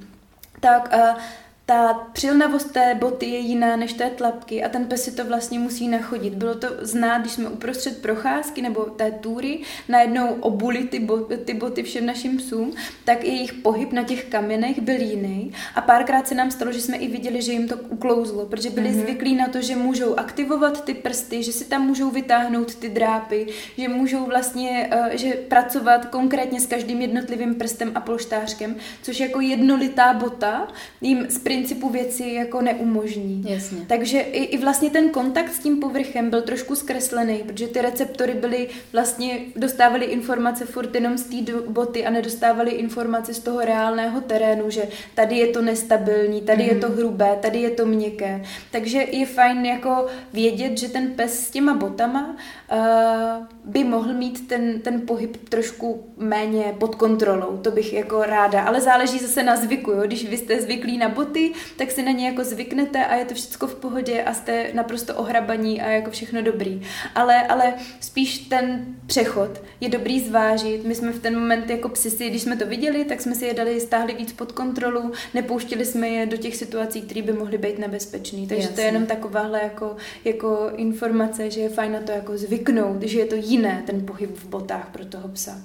Tak 0.59 0.93
uh, 0.95 1.21
ta 1.69 1.93
přilnavost 2.13 2.71
té 2.71 2.95
boty 2.95 3.25
je 3.25 3.37
jiná 3.37 3.75
než 3.75 3.93
té 3.93 4.09
tlapky 4.09 4.63
a 4.63 4.69
ten 4.69 4.85
pes 4.85 5.03
si 5.03 5.11
to 5.11 5.25
vlastně 5.25 5.59
musí 5.59 5.87
nachodit. 5.87 6.35
Bylo 6.35 6.55
to 6.55 6.67
znát, 6.81 7.17
když 7.17 7.31
jsme 7.31 7.49
uprostřed 7.49 8.01
procházky 8.01 8.61
nebo 8.61 8.83
té 8.83 9.11
túry 9.11 9.59
najednou 9.89 10.27
obuli 10.33 10.83
ty, 10.83 10.99
boty, 10.99 11.37
ty 11.37 11.53
boty 11.53 11.83
všem 11.83 12.05
našim 12.05 12.37
psům, 12.37 12.73
tak 13.05 13.23
i 13.23 13.27
jejich 13.27 13.53
pohyb 13.53 13.91
na 13.91 14.03
těch 14.03 14.25
kamenech 14.25 14.81
byl 14.81 15.01
jiný. 15.01 15.51
A 15.75 15.81
párkrát 15.81 16.27
se 16.27 16.35
nám 16.35 16.51
stalo, 16.51 16.71
že 16.71 16.81
jsme 16.81 16.97
i 16.97 17.07
viděli, 17.07 17.41
že 17.41 17.51
jim 17.51 17.67
to 17.67 17.77
uklouzlo, 17.77 18.45
protože 18.45 18.69
byli 18.69 18.89
mm-hmm. 18.89 19.01
zvyklí 19.01 19.35
na 19.35 19.47
to, 19.47 19.61
že 19.61 19.75
můžou 19.75 20.19
aktivovat 20.19 20.85
ty 20.85 20.93
prsty, 20.93 21.43
že 21.43 21.51
si 21.51 21.65
tam 21.65 21.87
můžou 21.87 22.11
vytáhnout 22.11 22.75
ty 22.75 22.89
drápy, 22.89 23.47
že 23.77 23.87
můžou 23.87 24.25
vlastně 24.25 24.89
uh, 24.93 25.07
že 25.11 25.33
pracovat 25.33 26.05
konkrétně 26.05 26.59
s 26.61 26.65
každým 26.65 27.01
jednotlivým 27.01 27.55
prstem 27.55 27.91
a 27.95 28.01
polštářkem, 28.01 28.75
což 29.01 29.19
jako 29.19 29.41
jednolitá 29.41 30.13
bota 30.13 30.67
jim 31.01 31.29
sprint 31.29 31.58
principu 31.59 31.89
věci 31.89 32.23
jako 32.23 32.61
neumožní. 32.61 33.43
Jasně. 33.47 33.77
Takže 33.87 34.19
i, 34.19 34.43
i 34.43 34.57
vlastně 34.57 34.89
ten 34.89 35.09
kontakt 35.09 35.53
s 35.53 35.59
tím 35.59 35.79
povrchem 35.79 36.29
byl 36.29 36.41
trošku 36.41 36.75
zkreslený, 36.75 37.37
protože 37.37 37.67
ty 37.67 37.81
receptory 37.81 38.33
byly 38.33 38.67
vlastně, 38.93 39.39
dostávali 39.55 40.05
informace 40.05 40.65
furt 40.65 40.95
jenom 40.95 41.17
z 41.17 41.23
té 41.23 41.53
boty 41.67 42.05
a 42.05 42.09
nedostávali 42.09 42.71
informace 42.71 43.33
z 43.33 43.39
toho 43.39 43.59
reálného 43.59 44.21
terénu, 44.21 44.69
že 44.69 44.87
tady 45.15 45.37
je 45.37 45.47
to 45.47 45.61
nestabilní, 45.61 46.41
tady 46.41 46.63
mm. 46.63 46.69
je 46.69 46.75
to 46.75 46.87
mhm. 46.87 46.97
hrubé, 46.97 47.37
tady 47.41 47.59
je 47.59 47.69
to 47.69 47.85
měkké. 47.85 48.43
Takže 48.71 48.97
je 49.11 49.25
fajn 49.25 49.65
jako 49.65 50.05
vědět, 50.33 50.77
že 50.77 50.89
ten 50.89 51.07
pes 51.07 51.47
s 51.47 51.51
těma 51.51 51.73
botama 51.73 52.35
uh, 52.71 53.45
by 53.63 53.83
mohl 53.83 54.13
mít 54.13 54.47
ten, 54.47 54.81
ten 54.81 55.01
pohyb 55.01 55.49
trošku 55.49 56.13
méně 56.17 56.75
pod 56.79 56.95
kontrolou. 56.95 57.57
To 57.57 57.71
bych 57.71 57.93
jako 57.93 58.23
ráda, 58.23 58.61
ale 58.61 58.81
záleží 58.81 59.19
zase 59.19 59.43
na 59.43 59.55
zvyku, 59.55 59.91
jo? 59.91 60.01
když 60.05 60.29
vy 60.29 60.37
jste 60.37 60.61
zvyklí 60.61 60.97
na 60.97 61.09
boty, 61.09 61.48
tak 61.77 61.91
si 61.91 62.03
na 62.03 62.11
ně 62.11 62.27
jako 62.27 62.43
zvyknete 62.43 63.05
a 63.05 63.15
je 63.15 63.25
to 63.25 63.33
všechno 63.33 63.67
v 63.67 63.75
pohodě 63.75 64.23
a 64.23 64.33
jste 64.33 64.71
naprosto 64.73 65.15
ohrabaní 65.15 65.81
a 65.81 65.89
jako 65.89 66.11
všechno 66.11 66.41
dobrý. 66.41 66.81
Ale, 67.15 67.47
ale 67.47 67.73
spíš 67.99 68.37
ten 68.37 68.85
přechod 69.05 69.61
je 69.81 69.89
dobrý 69.89 70.19
zvážit. 70.19 70.83
My 70.83 70.95
jsme 70.95 71.11
v 71.11 71.21
ten 71.21 71.39
moment 71.39 71.69
jako 71.69 71.89
psi, 71.89 72.29
když 72.29 72.41
jsme 72.41 72.57
to 72.57 72.65
viděli, 72.65 73.05
tak 73.05 73.21
jsme 73.21 73.35
si 73.35 73.45
je 73.45 73.53
dali, 73.53 73.79
stáhli 73.79 74.13
víc 74.13 74.33
pod 74.33 74.51
kontrolu, 74.51 75.11
nepouštili 75.33 75.85
jsme 75.85 76.09
je 76.09 76.25
do 76.25 76.37
těch 76.37 76.55
situací, 76.55 77.01
které 77.01 77.21
by 77.21 77.33
mohly 77.33 77.57
být 77.57 77.79
nebezpečné. 77.79 78.39
Takže 78.47 78.61
Jasně. 78.61 78.75
to 78.75 78.81
je 78.81 78.87
jenom 78.87 79.05
takováhle 79.05 79.61
jako, 79.63 79.95
jako 80.25 80.71
informace, 80.75 81.51
že 81.51 81.61
je 81.61 81.69
fajn 81.69 81.91
na 81.91 81.99
to 82.01 82.11
jako 82.11 82.37
zvyknout, 82.37 83.03
že 83.03 83.19
je 83.19 83.25
to 83.25 83.35
jiné 83.35 83.83
ten 83.85 84.05
pohyb 84.05 84.37
v 84.37 84.45
botách 84.45 84.89
pro 84.91 85.05
toho 85.05 85.27
psa. 85.27 85.61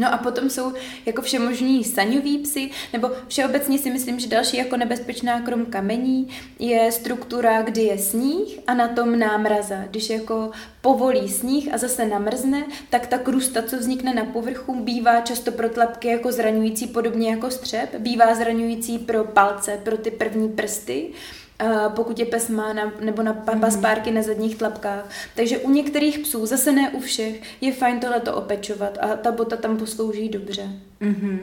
No 0.00 0.14
a 0.14 0.16
potom 0.16 0.50
jsou 0.50 0.72
jako 1.06 1.22
všemožní 1.22 1.84
saňoví 1.84 2.38
psy, 2.38 2.70
nebo 2.92 3.10
všeobecně 3.28 3.78
si 3.78 3.90
myslím, 3.90 4.20
že 4.20 4.28
další 4.28 4.56
jako 4.56 4.76
nebezpečná 4.76 5.40
krom 5.40 5.66
kamení 5.66 6.28
je 6.58 6.92
struktura, 6.92 7.62
kdy 7.62 7.82
je 7.82 7.98
sníh 7.98 8.58
a 8.66 8.74
na 8.74 8.88
tom 8.88 9.18
námraza. 9.18 9.76
Když 9.90 10.10
jako 10.10 10.50
povolí 10.80 11.28
sníh 11.28 11.74
a 11.74 11.78
zase 11.78 12.06
namrzne, 12.06 12.64
tak 12.90 13.06
ta 13.06 13.18
krusta, 13.18 13.62
co 13.62 13.78
vznikne 13.78 14.14
na 14.14 14.24
povrchu, 14.24 14.84
bývá 14.84 15.20
často 15.20 15.52
pro 15.52 15.68
tlapky 15.68 16.08
jako 16.08 16.32
zraňující, 16.32 16.86
podobně 16.86 17.30
jako 17.30 17.50
střep, 17.50 17.94
bývá 17.98 18.34
zraňující 18.34 18.98
pro 18.98 19.24
palce, 19.24 19.80
pro 19.84 19.96
ty 19.98 20.10
první 20.10 20.48
prsty 20.48 21.10
pokud 21.88 22.18
je 22.18 22.24
pes 22.24 22.48
má 22.48 22.72
na, 22.72 22.92
nebo 23.00 23.22
na 23.22 23.32
paspárky 23.60 24.10
na 24.10 24.22
zadních 24.22 24.56
tlapkách. 24.56 25.10
Takže 25.36 25.58
u 25.58 25.70
některých 25.70 26.18
psů, 26.18 26.46
zase 26.46 26.72
ne 26.72 26.90
u 26.90 27.00
všech, 27.00 27.40
je 27.60 27.72
fajn 27.72 28.00
tohleto 28.00 28.34
opečovat 28.34 28.98
a 29.00 29.16
ta 29.16 29.32
bota 29.32 29.56
tam 29.56 29.76
poslouží 29.76 30.28
dobře. 30.28 30.68
Mm-hmm. 31.02 31.38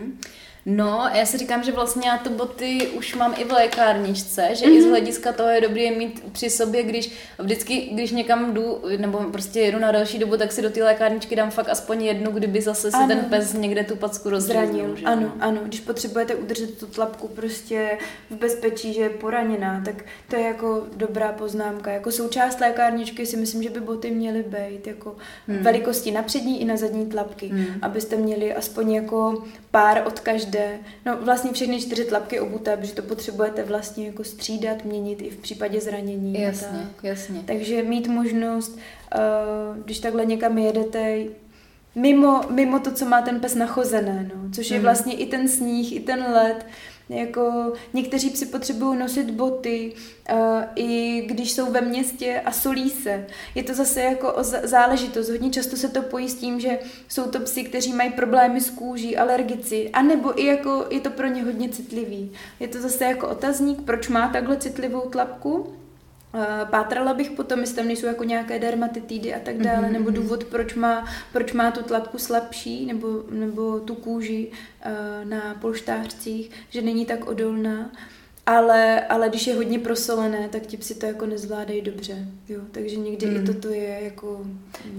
No, 0.70 1.09
já 1.13 1.26
si 1.26 1.38
říkám, 1.38 1.63
že 1.63 1.72
vlastně 1.72 2.09
já 2.09 2.18
ty 2.18 2.30
boty 2.30 2.88
už 2.88 3.15
mám 3.15 3.34
i 3.38 3.43
v 3.43 3.51
lékárničce, 3.51 4.49
že 4.53 4.65
mm-hmm. 4.65 4.78
i 4.78 4.82
z 4.82 4.86
mhm. 4.86 4.89
hlediska 4.89 5.34
toho 5.34 5.49
je 5.49 5.61
dobré 5.61 5.82
je 5.82 5.97
mít 5.97 6.24
při 6.32 6.49
sobě, 6.49 6.84
když 6.84 7.11
vždycky, 7.39 7.89
když 7.93 8.11
někam 8.11 8.53
jdu, 8.53 8.82
nebo 8.97 9.18
prostě 9.18 9.59
jedu 9.59 9.80
na 9.80 9.91
další 9.91 10.20
dobu, 10.20 10.38
tak 10.38 10.51
si 10.51 10.61
do 10.61 10.70
té 10.70 10.84
lékárničky 10.84 11.36
dám 11.36 11.51
fakt 11.51 11.70
aspoň 11.70 12.03
jednu, 12.03 12.32
kdyby 12.32 12.61
zase 12.61 12.91
si 12.91 12.97
ano. 12.97 13.07
ten 13.07 13.20
pes 13.20 13.53
někde 13.53 13.84
tu 13.84 13.95
packu 13.95 14.30
rozřeznil. 14.30 14.95
Ano, 15.05 15.34
ano, 15.39 15.61
když 15.63 15.80
potřebujete 15.80 16.36
udržet 16.36 16.80
tu 16.80 16.86
tlapku 16.86 17.28
prostě 17.28 17.97
v 18.30 18.36
bezpečí, 18.36 18.93
že 18.93 19.01
je 19.01 19.09
poraněná, 19.09 19.82
tak 19.86 19.95
to 20.30 20.36
je 20.36 20.41
jako 20.41 20.84
dobrá 20.95 21.32
poznámka. 21.32 21.91
Jako 21.91 22.11
součást 22.11 22.59
lékárničky 22.59 23.26
si 23.26 23.38
myslím, 23.38 23.63
že 23.63 23.70
by 23.70 23.80
boty 23.80 24.11
měly 24.11 24.43
být 24.43 24.88
jako 24.88 25.15
hmm. 25.47 25.57
velikosti 25.57 26.11
na 26.11 26.24
přední 26.24 26.61
i 26.61 26.65
na 26.65 26.78
zadní 26.78 27.05
tlapky, 27.05 27.47
hmm. 27.47 27.65
abyste 27.82 28.15
měli 28.15 28.53
aspoň 28.53 28.91
jako 28.91 29.43
pár 29.72 30.03
od 30.07 30.20
každé 30.20 30.57
jde. 30.58 30.80
No 31.05 31.18
vlastně 31.22 31.53
všechny 31.53 31.82
čtyři 31.82 32.05
tlapky 32.05 32.39
obuté, 32.39 32.78
protože 32.78 32.93
to 32.93 33.01
potřebujete 33.01 33.64
vlastně 33.64 34.05
jako 34.05 34.24
střídat, 34.24 34.86
měnit 34.86 35.22
i 35.22 35.30
v 35.30 35.38
případě 35.38 35.82
zranění. 35.82 36.41
Jasně, 36.41 36.88
tak. 36.95 37.03
jasně. 37.03 37.43
Takže 37.45 37.84
mít 37.84 38.08
možnost, 38.08 38.78
uh, 39.16 39.84
když 39.84 39.99
takhle 39.99 40.26
někam 40.26 40.58
jedete, 40.58 41.24
mimo, 41.95 42.41
mimo 42.49 42.80
to, 42.80 42.91
co 42.91 43.05
má 43.05 43.22
ten 43.22 43.39
pes 43.39 43.55
nachozené, 43.55 44.32
no, 44.36 44.51
což 44.51 44.72
je 44.72 44.78
mm. 44.78 44.84
vlastně 44.84 45.14
i 45.14 45.26
ten 45.26 45.47
sníh, 45.47 45.95
i 45.95 45.99
ten 45.99 46.26
led, 46.34 46.66
jako 47.10 47.74
někteří 47.93 48.30
psi 48.30 48.45
potřebují 48.45 48.99
nosit 48.99 49.32
boty, 49.32 49.93
uh, 50.32 50.38
i 50.76 51.22
když 51.28 51.51
jsou 51.51 51.72
ve 51.72 51.82
městě 51.82 52.41
a 52.45 52.51
solí 52.51 52.89
se. 52.89 53.28
Je 53.55 53.64
to 53.64 53.74
zase 53.74 54.01
jako 54.01 54.34
o 54.34 54.43
záležitost. 54.43 55.30
Hodně 55.30 55.49
často 55.49 55.78
se 55.78 55.89
to 55.89 56.01
pojí 56.01 56.30
s 56.30 56.36
tím, 56.36 56.60
že 56.60 56.80
jsou 57.08 57.24
to 57.24 57.39
psy, 57.39 57.64
kteří 57.64 57.93
mají 57.93 58.12
problémy 58.12 58.62
s 58.62 58.70
kůží, 58.70 59.18
alergici, 59.18 59.89
a 59.89 60.01
nebo 60.01 60.41
i 60.41 60.45
jako 60.45 60.86
je 60.89 60.99
to 60.99 61.10
pro 61.10 61.28
ně 61.28 61.43
hodně 61.43 61.70
citlivý. 61.70 62.32
Je 62.60 62.68
to 62.68 62.82
zase 62.82 63.05
jako 63.05 63.28
otazník, 63.28 63.82
proč 63.82 64.08
má 64.08 64.28
takhle 64.28 64.58
citlivou 64.58 65.01
tlapku, 65.01 65.74
Pátrala 66.72 67.14
bych 67.14 67.32
potom, 67.32 67.60
jestli 67.60 67.76
tam 67.76 67.88
nejsou 67.88 68.06
jako 68.06 68.24
nějaké 68.24 68.60
dermatitidy 68.60 69.36
a 69.36 69.40
tak 69.40 69.58
dále, 69.58 69.88
mm-hmm. 69.88 69.92
nebo 69.92 70.06
mhm. 70.06 70.14
důvod, 70.14 70.44
proč 70.44 70.74
má, 70.74 71.06
proč 71.34 71.54
má 71.54 71.72
tu 71.72 71.84
tlapku 71.84 72.18
slabší, 72.18 72.86
nebo, 72.86 73.24
nebo 73.32 73.80
tu 73.80 73.96
kůži 73.96 74.52
uh, 74.52 75.30
na 75.30 75.56
polštářcích, 75.62 76.52
že 76.70 76.82
není 76.82 77.06
tak 77.06 77.28
odolná 77.28 77.92
ale, 78.48 79.02
ale 79.02 79.30
když 79.30 79.48
je 79.48 79.56
hodně 79.56 79.80
prosolené, 79.80 80.50
tak 80.50 80.62
ti 80.62 80.78
psi 80.78 80.95
to 80.95 81.06
jako 81.06 81.26
nezvládají 81.26 81.82
dobře, 81.82 82.28
jo, 82.50 82.62
takže 82.72 82.95
někdy 82.95 83.26
mm. 83.26 83.36
i 83.36 83.38
hmm. 83.38 83.48
toto 83.48 83.68
je 83.68 84.00
jako... 84.02 84.45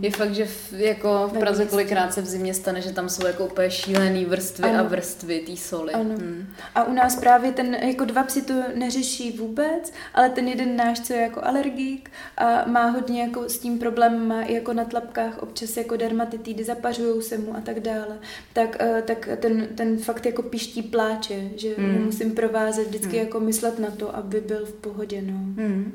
Je 0.00 0.10
fakt, 0.10 0.34
že 0.34 0.44
v, 0.44 0.72
jako 0.72 1.30
v 1.34 1.38
Praze 1.38 1.64
kolikrát 1.66 2.14
se 2.14 2.22
v 2.22 2.26
zimě 2.26 2.54
stane, 2.54 2.80
že 2.80 2.92
tam 2.92 3.08
jsou 3.08 3.26
jako 3.26 3.46
úplně 3.46 3.70
šílený 3.70 4.24
vrstvy 4.24 4.68
ano. 4.68 4.78
a 4.78 4.82
vrstvy 4.82 5.40
té 5.40 5.56
soli. 5.56 5.92
Ano. 5.92 6.04
Mm. 6.04 6.46
A 6.74 6.84
u 6.84 6.92
nás 6.92 7.16
právě 7.16 7.52
ten, 7.52 7.74
jako 7.74 8.04
dva 8.04 8.22
psi 8.22 8.42
to 8.42 8.54
neřeší 8.74 9.32
vůbec, 9.32 9.92
ale 10.14 10.30
ten 10.30 10.48
jeden 10.48 10.76
náš, 10.76 11.00
co 11.00 11.12
je 11.12 11.20
jako 11.20 11.44
alergik 11.44 12.10
a 12.36 12.64
má 12.68 12.86
hodně 12.86 13.22
jako 13.22 13.48
s 13.48 13.58
tím 13.58 13.78
problém, 13.78 14.28
má 14.28 14.42
i 14.42 14.54
jako 14.54 14.72
na 14.72 14.84
tlapkách 14.84 15.42
občas 15.42 15.76
jako 15.76 15.96
dermatitidy, 15.96 16.64
zapařují 16.64 17.22
se 17.22 17.38
mu 17.38 17.56
a 17.56 17.60
tak 17.60 17.80
dále, 17.80 18.18
tak, 18.52 18.76
eh, 18.80 19.02
tak 19.06 19.28
ten, 19.36 19.68
ten 19.74 19.98
fakt 19.98 20.26
jako 20.26 20.42
piští 20.42 20.82
pláče, 20.82 21.50
že 21.56 21.74
mm. 21.78 22.04
musím 22.04 22.30
provázet 22.30 22.86
vždycky 22.86 23.16
mm. 23.16 23.22
jako 23.22 23.37
jako 23.38 23.46
myslet 23.46 23.78
na 23.78 23.90
to, 23.90 24.16
aby 24.16 24.40
byl 24.40 24.66
v 24.66 24.72
pohodě, 24.72 25.22
no. 25.22 25.32
Hmm. 25.32 25.92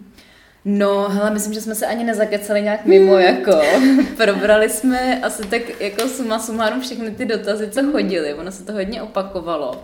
No, 0.66 1.10
hele, 1.10 1.32
myslím, 1.32 1.54
že 1.54 1.62
jsme 1.62 1.76
se 1.76 1.86
ani 1.86 2.04
nezakecali 2.04 2.62
nějak 2.62 2.86
mimo, 2.86 3.14
hmm. 3.14 3.22
jako. 3.22 3.62
Probrali 4.18 4.70
jsme 4.70 5.22
asi 5.22 5.44
tak 5.44 5.82
jako 5.82 6.08
suma 6.08 6.40
sumárum 6.40 6.82
všechny 6.82 7.12
ty 7.12 7.26
dotazy, 7.26 7.70
co 7.70 7.92
chodily. 7.92 8.34
Ono 8.34 8.52
se 8.52 8.64
to 8.64 8.74
hodně 8.74 9.02
opakovalo. 9.02 9.84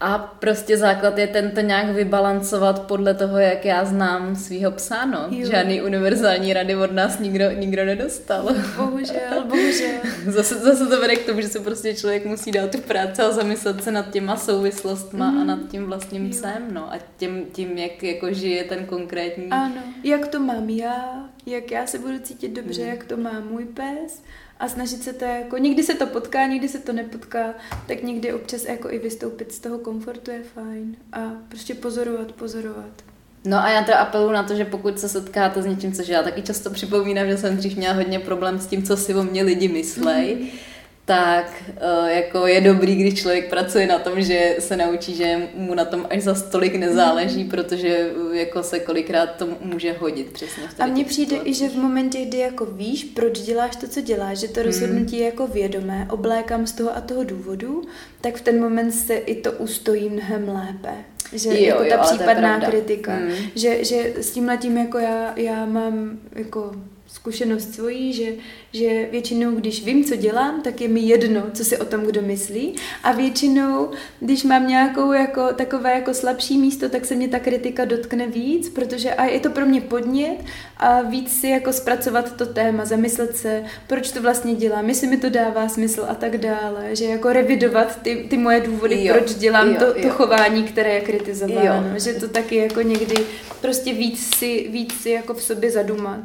A 0.00 0.18
prostě 0.18 0.76
základ 0.76 1.18
je 1.18 1.26
tento 1.26 1.60
nějak 1.60 1.88
vybalancovat 1.88 2.86
podle 2.86 3.14
toho, 3.14 3.38
jak 3.38 3.64
já 3.64 3.84
znám 3.84 4.36
svého 4.36 4.72
psa, 4.72 5.04
no. 5.04 5.26
Jo. 5.30 5.46
Žádný 5.50 5.82
univerzální 5.82 6.52
rady 6.52 6.76
od 6.76 6.92
nás 6.92 7.18
nikdo, 7.18 7.50
nikdo 7.50 7.84
nedostal. 7.84 8.48
Bohužel, 8.76 9.44
bohužel. 9.44 10.00
Zase, 10.26 10.54
zase 10.54 10.86
to 10.86 11.00
vede 11.00 11.16
k 11.16 11.26
tomu, 11.26 11.40
že 11.40 11.48
se 11.48 11.60
prostě 11.60 11.94
člověk 11.94 12.26
musí 12.26 12.52
dát 12.52 12.70
tu 12.70 12.78
práci 12.78 13.22
a 13.22 13.30
zamyslet 13.30 13.84
se 13.84 13.92
nad 13.92 14.10
těma 14.10 14.36
souvislostma 14.36 15.30
mm. 15.30 15.36
a 15.36 15.40
mhm. 15.40 15.46
nad 15.46 15.70
tím 15.70 15.86
vlastním 15.86 16.24
jo. 16.24 16.30
psem, 16.30 16.74
no. 16.74 16.92
A 16.92 16.98
tím, 17.16 17.44
tím, 17.52 17.78
jak 17.78 18.02
jako 18.02 18.32
žije 18.32 18.64
ten 18.64 18.86
konkrétní... 18.86 19.50
Ano, 19.50 19.82
jak 20.04 20.28
to 20.28 20.40
mám 20.40 20.70
já, 20.70 21.24
jak 21.46 21.70
já 21.70 21.86
se 21.86 21.98
budu 21.98 22.18
cítit 22.18 22.48
dobře, 22.48 22.82
mm. 22.82 22.88
jak 22.88 23.04
to 23.04 23.16
má 23.16 23.40
můj 23.40 23.64
pes 23.64 24.22
a 24.60 24.68
snažit 24.68 25.02
se 25.02 25.12
to 25.12 25.24
jako, 25.24 25.58
někdy 25.58 25.82
se 25.82 25.94
to 25.94 26.06
potká, 26.06 26.46
někdy 26.46 26.68
se 26.68 26.78
to 26.78 26.92
nepotká, 26.92 27.54
tak 27.86 28.02
někdy 28.02 28.32
občas 28.32 28.64
jako 28.64 28.90
i 28.90 28.98
vystoupit 28.98 29.52
z 29.52 29.58
toho 29.58 29.78
komfortu 29.78 30.30
je 30.30 30.42
fajn 30.42 30.96
a 31.12 31.32
prostě 31.48 31.74
pozorovat, 31.74 32.32
pozorovat. 32.32 33.02
No 33.44 33.58
a 33.58 33.70
já 33.70 33.84
teda 33.84 33.98
apeluji 33.98 34.32
na 34.32 34.42
to, 34.42 34.54
že 34.54 34.64
pokud 34.64 34.98
se 34.98 35.08
setkáte 35.08 35.62
s 35.62 35.66
něčím, 35.66 35.92
což 35.92 36.08
já 36.08 36.22
taky 36.22 36.42
často 36.42 36.70
připomínám, 36.70 37.26
že 37.26 37.36
jsem 37.36 37.56
dřív 37.56 37.76
měla 37.76 37.94
hodně 37.94 38.18
problém 38.18 38.58
s 38.58 38.66
tím, 38.66 38.82
co 38.82 38.96
si 38.96 39.14
o 39.14 39.22
mě 39.22 39.42
lidi 39.42 39.68
myslej, 39.68 40.36
mm-hmm 40.36 40.75
tak 41.06 41.62
uh, 41.68 42.08
jako 42.08 42.46
je 42.46 42.60
dobrý, 42.60 42.96
když 42.96 43.20
člověk 43.20 43.50
pracuje 43.50 43.86
na 43.86 43.98
tom, 43.98 44.22
že 44.22 44.56
se 44.58 44.76
naučí, 44.76 45.14
že 45.14 45.48
mu 45.54 45.74
na 45.74 45.84
tom 45.84 46.06
až 46.10 46.22
za 46.22 46.34
stolik 46.34 46.74
nezáleží, 46.74 47.44
mm. 47.44 47.50
protože 47.50 47.88
eh, 48.32 48.36
jako 48.36 48.62
se 48.62 48.80
kolikrát 48.80 49.26
to 49.26 49.48
může 49.60 49.92
hodit 49.92 50.32
přesně 50.32 50.68
v 50.68 50.80
A 50.80 50.86
mně 50.86 51.04
přijde 51.04 51.36
i, 51.44 51.54
že 51.54 51.68
v 51.68 51.76
momentě, 51.76 52.24
kdy 52.24 52.38
jako 52.38 52.66
víš, 52.66 53.04
proč 53.04 53.38
děláš 53.38 53.76
to, 53.76 53.88
co 53.88 54.00
děláš, 54.00 54.38
že 54.38 54.48
to 54.48 54.60
mhm. 54.60 54.66
rozhodnutí 54.66 55.18
je 55.18 55.24
jako 55.24 55.46
vědomé, 55.46 56.08
oblékám 56.10 56.66
z 56.66 56.72
toho 56.72 56.96
a 56.96 57.00
toho 57.00 57.24
důvodu, 57.24 57.82
tak 58.20 58.36
v 58.36 58.40
ten 58.40 58.60
moment 58.60 58.92
se 58.92 59.14
i 59.14 59.34
to 59.34 59.52
ustojí 59.52 60.08
mnohem 60.08 60.48
lépe. 60.48 60.94
Že 61.32 61.48
jo, 61.48 61.54
jako 61.66 61.84
ta 61.84 61.94
jo, 61.94 62.00
případná 62.02 62.60
kritika. 62.60 63.16
Mm. 63.16 63.30
Že, 63.54 63.84
že 63.84 64.12
s 64.16 64.30
tím 64.30 64.46
letím 64.46 64.76
jako 64.76 64.98
já, 64.98 65.32
já 65.36 65.66
mám 65.66 66.18
jako 66.34 66.72
zkušenost 67.06 67.74
svojí, 67.74 68.12
že, 68.12 68.32
že 68.72 69.08
většinou, 69.10 69.50
když 69.50 69.84
vím, 69.84 70.04
co 70.04 70.16
dělám, 70.16 70.62
tak 70.62 70.80
je 70.80 70.88
mi 70.88 71.00
jedno, 71.00 71.42
co 71.54 71.64
si 71.64 71.78
o 71.78 71.84
tom 71.84 72.00
kdo 72.00 72.22
myslí. 72.22 72.74
A 73.02 73.12
většinou, 73.12 73.90
když 74.20 74.44
mám 74.44 74.68
nějakou 74.68 75.12
jako, 75.12 75.48
takové 75.54 75.94
jako 75.94 76.14
slabší 76.14 76.58
místo, 76.58 76.88
tak 76.88 77.04
se 77.04 77.14
mě 77.14 77.28
ta 77.28 77.38
kritika 77.38 77.84
dotkne 77.84 78.26
víc, 78.26 78.68
protože 78.68 79.14
a 79.14 79.24
je 79.24 79.40
to 79.40 79.50
pro 79.50 79.66
mě 79.66 79.80
podnět 79.80 80.36
a 80.76 81.02
víc 81.02 81.40
si 81.40 81.48
jako 81.48 81.72
zpracovat 81.72 82.36
to 82.36 82.46
téma, 82.46 82.84
zamyslet 82.84 83.36
se, 83.36 83.64
proč 83.86 84.10
to 84.10 84.22
vlastně 84.22 84.54
dělám, 84.54 84.88
jestli 84.88 85.06
mi 85.06 85.16
to 85.16 85.30
dává 85.30 85.68
smysl 85.68 86.06
a 86.08 86.14
tak 86.14 86.38
dále, 86.38 86.96
že 86.96 87.04
jako 87.04 87.32
revidovat 87.32 88.02
ty, 88.02 88.26
ty 88.30 88.38
moje 88.38 88.60
důvody, 88.60 89.04
jo, 89.04 89.14
proč 89.14 89.34
dělám 89.34 89.68
jo, 89.68 89.76
to, 89.78 89.92
to 89.92 89.98
jo. 89.98 90.10
chování, 90.10 90.62
které 90.62 90.94
je 90.94 91.00
kritizováno, 91.00 91.88
jo. 91.92 91.98
že 91.98 92.14
to 92.14 92.28
taky 92.28 92.56
jako 92.56 92.82
někdy 92.82 93.14
prostě 93.60 93.92
víc 93.92 94.36
si, 94.36 94.68
víc 94.70 95.00
si 95.00 95.10
jako 95.10 95.34
v 95.34 95.42
sobě 95.42 95.70
zadumat. 95.70 96.20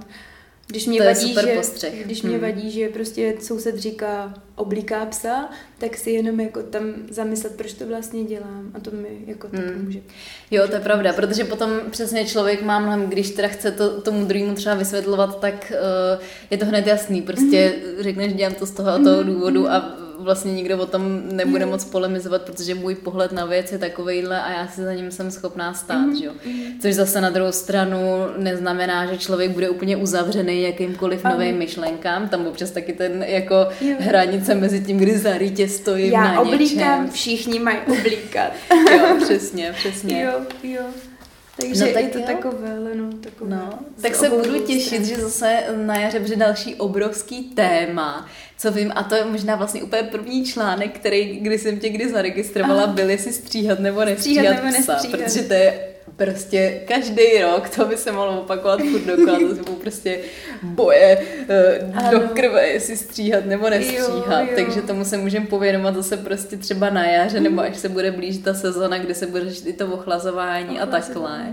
Když 0.72 0.88
mě 0.88 1.00
to 1.00 1.06
vadí, 1.06 1.28
super 1.28 1.46
že, 1.46 1.56
postřeh. 1.56 2.06
Když 2.06 2.22
mě 2.22 2.38
hmm. 2.38 2.42
vadí, 2.42 2.72
že 2.72 2.90
prostě 2.90 3.36
soused 3.42 3.78
říká 3.78 4.34
oblíká 4.56 5.06
psa, 5.06 5.50
tak 5.82 5.98
si 5.98 6.12
jenom 6.12 6.40
jako 6.40 6.64
tam 6.64 6.94
zamyslet, 7.10 7.56
proč 7.56 7.74
to 7.74 7.88
vlastně 7.88 8.24
dělám 8.24 8.72
a 8.74 8.80
to 8.80 8.92
mi 8.92 9.22
jako 9.28 9.48
hmm. 9.48 9.64
tak 9.64 9.78
může. 9.78 10.00
Jo, 10.52 10.68
to 10.68 10.74
je 10.74 10.80
pravda, 10.80 11.14
protože 11.14 11.44
potom 11.44 11.70
přesně 11.92 12.26
člověk 12.26 12.62
má 12.62 12.80
mnohem, 12.80 13.10
když 13.10 13.30
teda 13.32 13.48
chce 13.48 13.72
to 13.72 14.02
tomu 14.02 14.26
druhému 14.26 14.56
třeba 14.56 14.76
vysvětlovat, 14.76 15.40
tak 15.40 15.74
uh, 16.16 16.24
je 16.50 16.58
to 16.58 16.66
hned 16.66 16.88
jasný, 16.88 17.22
prostě 17.22 17.74
hmm. 17.76 18.04
řekneš, 18.04 18.34
dělám 18.34 18.54
to 18.54 18.66
z 18.66 18.72
toho 18.72 18.90
a 18.90 18.98
toho 18.98 19.18
hmm. 19.18 19.34
důvodu 19.34 19.70
a 19.70 19.98
vlastně 20.22 20.54
nikdo 20.54 20.78
o 20.78 20.86
tom 20.86 21.22
nebude 21.32 21.66
moc 21.66 21.86
polemizovat, 21.86 22.42
protože 22.42 22.76
můj 22.76 22.96
pohled 22.96 23.32
na 23.32 23.46
věc 23.46 23.72
je 23.72 23.78
takovejhle 23.78 24.42
a 24.42 24.52
já 24.52 24.68
si 24.68 24.82
za 24.82 24.94
ním 24.94 25.12
jsem 25.12 25.32
schopná 25.32 25.74
stát, 25.74 26.06
mm. 26.06 26.16
že 26.16 26.26
jo. 26.26 26.32
Což 26.82 26.94
zase 26.94 27.22
na 27.22 27.30
druhou 27.30 27.52
stranu 27.52 28.00
neznamená, 28.38 29.06
že 29.06 29.18
člověk 29.18 29.52
bude 29.52 29.70
úplně 29.70 29.98
uzavřený 29.98 30.62
jakýmkoliv 30.62 31.24
novým 31.24 31.58
myšlenkám. 31.58 32.30
Tam 32.30 32.48
občas 32.48 32.72
taky 32.72 32.94
ten 32.94 33.24
jako 33.24 33.56
jo. 33.82 33.96
hranice 34.00 34.56
mezi 34.56 34.82
tím, 34.82 34.98
kdy 34.98 35.18
zarytě 35.18 35.68
stojím 35.72 36.14
já 36.14 36.24
na 36.24 36.40
oblíkám, 36.42 37.02
něčem. 37.02 37.12
všichni 37.12 37.60
mají 37.60 37.78
oblíkat. 37.88 38.52
jo, 38.92 39.18
přesně, 39.24 39.74
přesně. 39.78 40.22
Jo, 40.22 40.32
jo. 40.64 40.84
Takže 41.62 41.86
no, 41.86 41.94
tak 41.94 42.04
je 42.04 42.10
to 42.10 42.20
jo. 42.20 42.26
takové, 42.26 42.80
no, 42.96 43.10
takové. 43.24 43.56
No, 43.56 43.80
tak 44.02 44.16
se 44.16 44.30
budu 44.30 44.60
těšit, 44.60 45.06
že 45.06 45.16
zase 45.16 45.64
na 45.76 45.96
jaře 45.96 46.20
bude 46.20 46.36
další 46.36 46.76
obrovský 46.76 47.44
téma, 47.44 48.30
co 48.58 48.72
vím, 48.72 48.92
a 48.96 49.04
to 49.04 49.16
je 49.16 49.26
možná 49.26 49.56
vlastně 49.56 49.84
úplně 49.84 50.04
první 50.04 50.46
článek, 50.46 51.00
který, 51.00 51.40
kdy 51.40 51.60
jsem 51.60 51.80
tě 51.80 51.90
kdy 51.90 52.10
zaregistrovala, 52.10 52.88
byl 52.88 53.10
jestli 53.10 53.34
stříhat 53.34 53.80
nebo 53.80 54.06
nestříhat, 54.06 54.46
stříhat 54.46 54.64
nebo 54.64 54.78
psa, 54.82 54.94
nestříhat. 54.94 55.22
protože 55.22 55.44
to 55.44 55.54
je 55.54 55.91
prostě 56.24 56.82
každý 56.88 57.42
rok, 57.42 57.70
to 57.70 57.86
by 57.86 57.98
se 57.98 58.12
mohlo 58.12 58.42
opakovat 58.42 58.80
furt 58.92 59.06
dokola, 59.06 59.40
to 59.40 59.56
jsou 59.56 59.76
prostě 59.76 60.20
boje 60.62 61.28
uh, 61.94 62.12
do 62.12 62.20
krve, 62.20 62.68
jestli 62.68 62.98
stříhat 62.98 63.46
nebo 63.46 63.70
nestříhat, 63.70 64.42
jo, 64.42 64.48
jo. 64.50 64.56
takže 64.56 64.82
tomu 64.82 65.06
se 65.06 65.18
můžeme 65.18 65.46
pověnovat 65.46 65.96
zase 65.96 66.18
prostě 66.18 66.58
třeba 66.58 66.90
na 66.90 67.08
jaře, 67.08 67.40
nebo 67.40 67.62
až 67.62 67.78
se 67.78 67.90
bude 67.90 68.12
blížit 68.12 68.44
ta 68.44 68.54
sezona, 68.54 68.98
kdy 68.98 69.16
se 69.16 69.28
bude 69.28 69.50
řešit 69.50 69.68
i 69.68 69.74
to 69.74 69.88
ochlazování 69.88 70.80
a 70.80 70.86
takhle. 70.86 71.46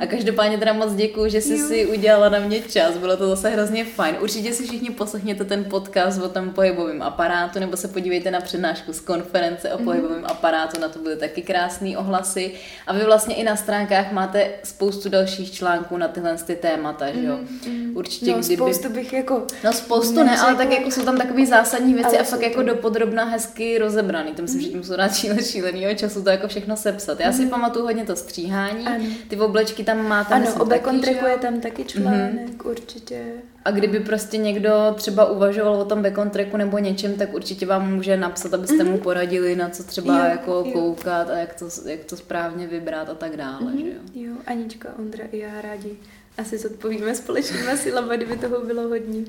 A 0.00 0.06
každopádně 0.06 0.58
teda 0.58 0.72
moc 0.72 0.94
děkuji, 0.94 1.30
že 1.30 1.40
jsi 1.40 1.58
jo. 1.58 1.68
si 1.68 1.86
udělala 1.86 2.28
na 2.28 2.38
mě 2.38 2.60
čas, 2.60 2.96
bylo 2.96 3.16
to 3.16 3.28
zase 3.28 3.48
hrozně 3.48 3.84
fajn. 3.84 4.16
Určitě 4.20 4.52
si 4.52 4.66
všichni 4.66 4.90
poslechněte 4.90 5.44
ten 5.44 5.64
podcast 5.64 6.22
o 6.22 6.28
tom 6.28 6.50
pohybovém 6.50 7.02
aparátu, 7.02 7.60
nebo 7.60 7.76
se 7.76 7.88
podívejte 7.88 8.30
na 8.30 8.40
přednášku 8.40 8.92
z 8.92 9.00
konference 9.00 9.72
o 9.72 9.78
mm. 9.78 9.84
pohybovém 9.84 10.24
aparátu, 10.24 10.80
na 10.80 10.88
to 10.88 10.98
bude 10.98 11.16
taky 11.16 11.42
krásný 11.42 11.96
ohlasy. 11.96 12.52
A 12.86 12.92
vy 12.92 13.04
vlastně 13.04 13.34
i 13.34 13.44
na 13.44 13.56
stránkách 13.56 14.05
máte 14.12 14.50
spoustu 14.64 15.08
dalších 15.08 15.52
článků 15.52 15.96
na 15.96 16.08
tyhle 16.08 16.36
ty 16.36 16.56
témata, 16.56 17.06
že 17.12 17.24
jo? 17.24 17.38
Mm. 17.68 17.96
Určitě, 17.96 18.32
no, 18.32 18.38
kdyby... 18.38 18.54
spoustu 18.56 18.88
bych 18.88 19.12
jako... 19.12 19.42
No 19.64 19.72
spoustu 19.72 20.22
ne, 20.24 20.38
ale 20.38 20.54
tak 20.54 20.72
jako 20.72 20.90
jsou 20.90 21.04
tam 21.04 21.18
takové 21.18 21.46
zásadní 21.46 21.94
věci 21.94 22.18
a 22.18 22.24
fakt 22.24 22.42
jako 22.42 22.62
dopodrobna 22.62 23.24
hezky 23.24 23.78
rozebraný. 23.78 24.32
To 24.32 24.42
myslím, 24.42 24.60
mm. 24.60 24.66
že 24.66 24.72
tím 24.72 24.84
jsou 24.84 24.96
dát 24.96 25.14
šílenýho 25.42 25.94
času 25.94 26.22
to 26.22 26.30
jako 26.30 26.48
všechno 26.48 26.76
sepsat. 26.76 27.20
Já 27.20 27.32
si 27.32 27.44
mm. 27.44 27.50
pamatuju 27.50 27.84
hodně 27.84 28.04
to 28.04 28.16
stříhání, 28.16 28.86
ano. 28.86 29.04
ty 29.28 29.36
oblečky 29.36 29.84
tam 29.84 30.08
máte. 30.08 30.34
Ano, 30.34 30.46
o 30.58 30.64
Bekontreku 30.64 31.26
je 31.26 31.38
tam 31.38 31.60
taky 31.60 31.84
článek, 31.84 32.64
mm. 32.64 32.70
určitě. 32.70 33.22
A 33.66 33.70
kdyby 33.70 34.00
prostě 34.00 34.36
někdo 34.36 34.94
třeba 34.94 35.30
uvažoval 35.30 35.74
o 35.74 35.84
tom 35.84 36.02
bacon 36.02 36.30
tracku 36.30 36.56
nebo 36.56 36.78
něčem, 36.78 37.14
tak 37.14 37.34
určitě 37.34 37.66
vám 37.66 37.94
může 37.94 38.16
napsat, 38.16 38.54
abyste 38.54 38.76
mm-hmm. 38.76 38.90
mu 38.90 38.98
poradili, 38.98 39.56
na 39.56 39.68
co 39.68 39.82
třeba 39.84 40.18
jo, 40.18 40.30
jako 40.30 40.52
jo. 40.52 40.72
koukat 40.72 41.30
a 41.30 41.38
jak 41.38 41.54
to, 41.54 41.68
jak 41.86 42.04
to 42.04 42.16
správně 42.16 42.66
vybrat 42.66 43.08
a 43.08 43.14
tak 43.14 43.36
dále, 43.36 43.72
mm-hmm. 43.72 43.84
že 43.84 43.88
jo? 43.88 44.28
Jo, 44.30 44.32
Anička, 44.46 44.88
Ondra 44.98 45.24
i 45.32 45.38
já 45.38 45.60
rádi 45.60 45.96
asi 46.38 46.58
zodpovíme 46.58 47.14
společnýma 47.14 47.76
silama, 47.76 48.16
kdyby 48.16 48.36
toho 48.36 48.60
bylo 48.60 48.88
hodně. 48.88 49.24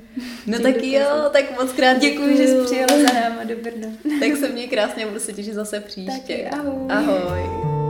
No 0.47 0.59
tak 0.59 0.83
jo, 0.83 1.29
tak 1.31 1.61
moc 1.61 1.71
krát 1.71 1.93
děkuji, 1.93 2.37
že 2.37 2.47
jsi 2.47 2.65
přijela 2.65 2.97
za 2.97 3.19
náma 3.19 3.43
do 3.43 3.55
Brna. 3.55 3.87
tak 4.19 4.37
se 4.37 4.49
mě 4.49 4.67
krásně 4.67 5.05
budu 5.05 5.19
se 5.19 5.33
těšit 5.33 5.53
zase 5.53 5.79
příště. 5.79 6.11
Taky, 6.11 6.45
ahoj. 6.47 6.85
Ahoj. 6.89 7.86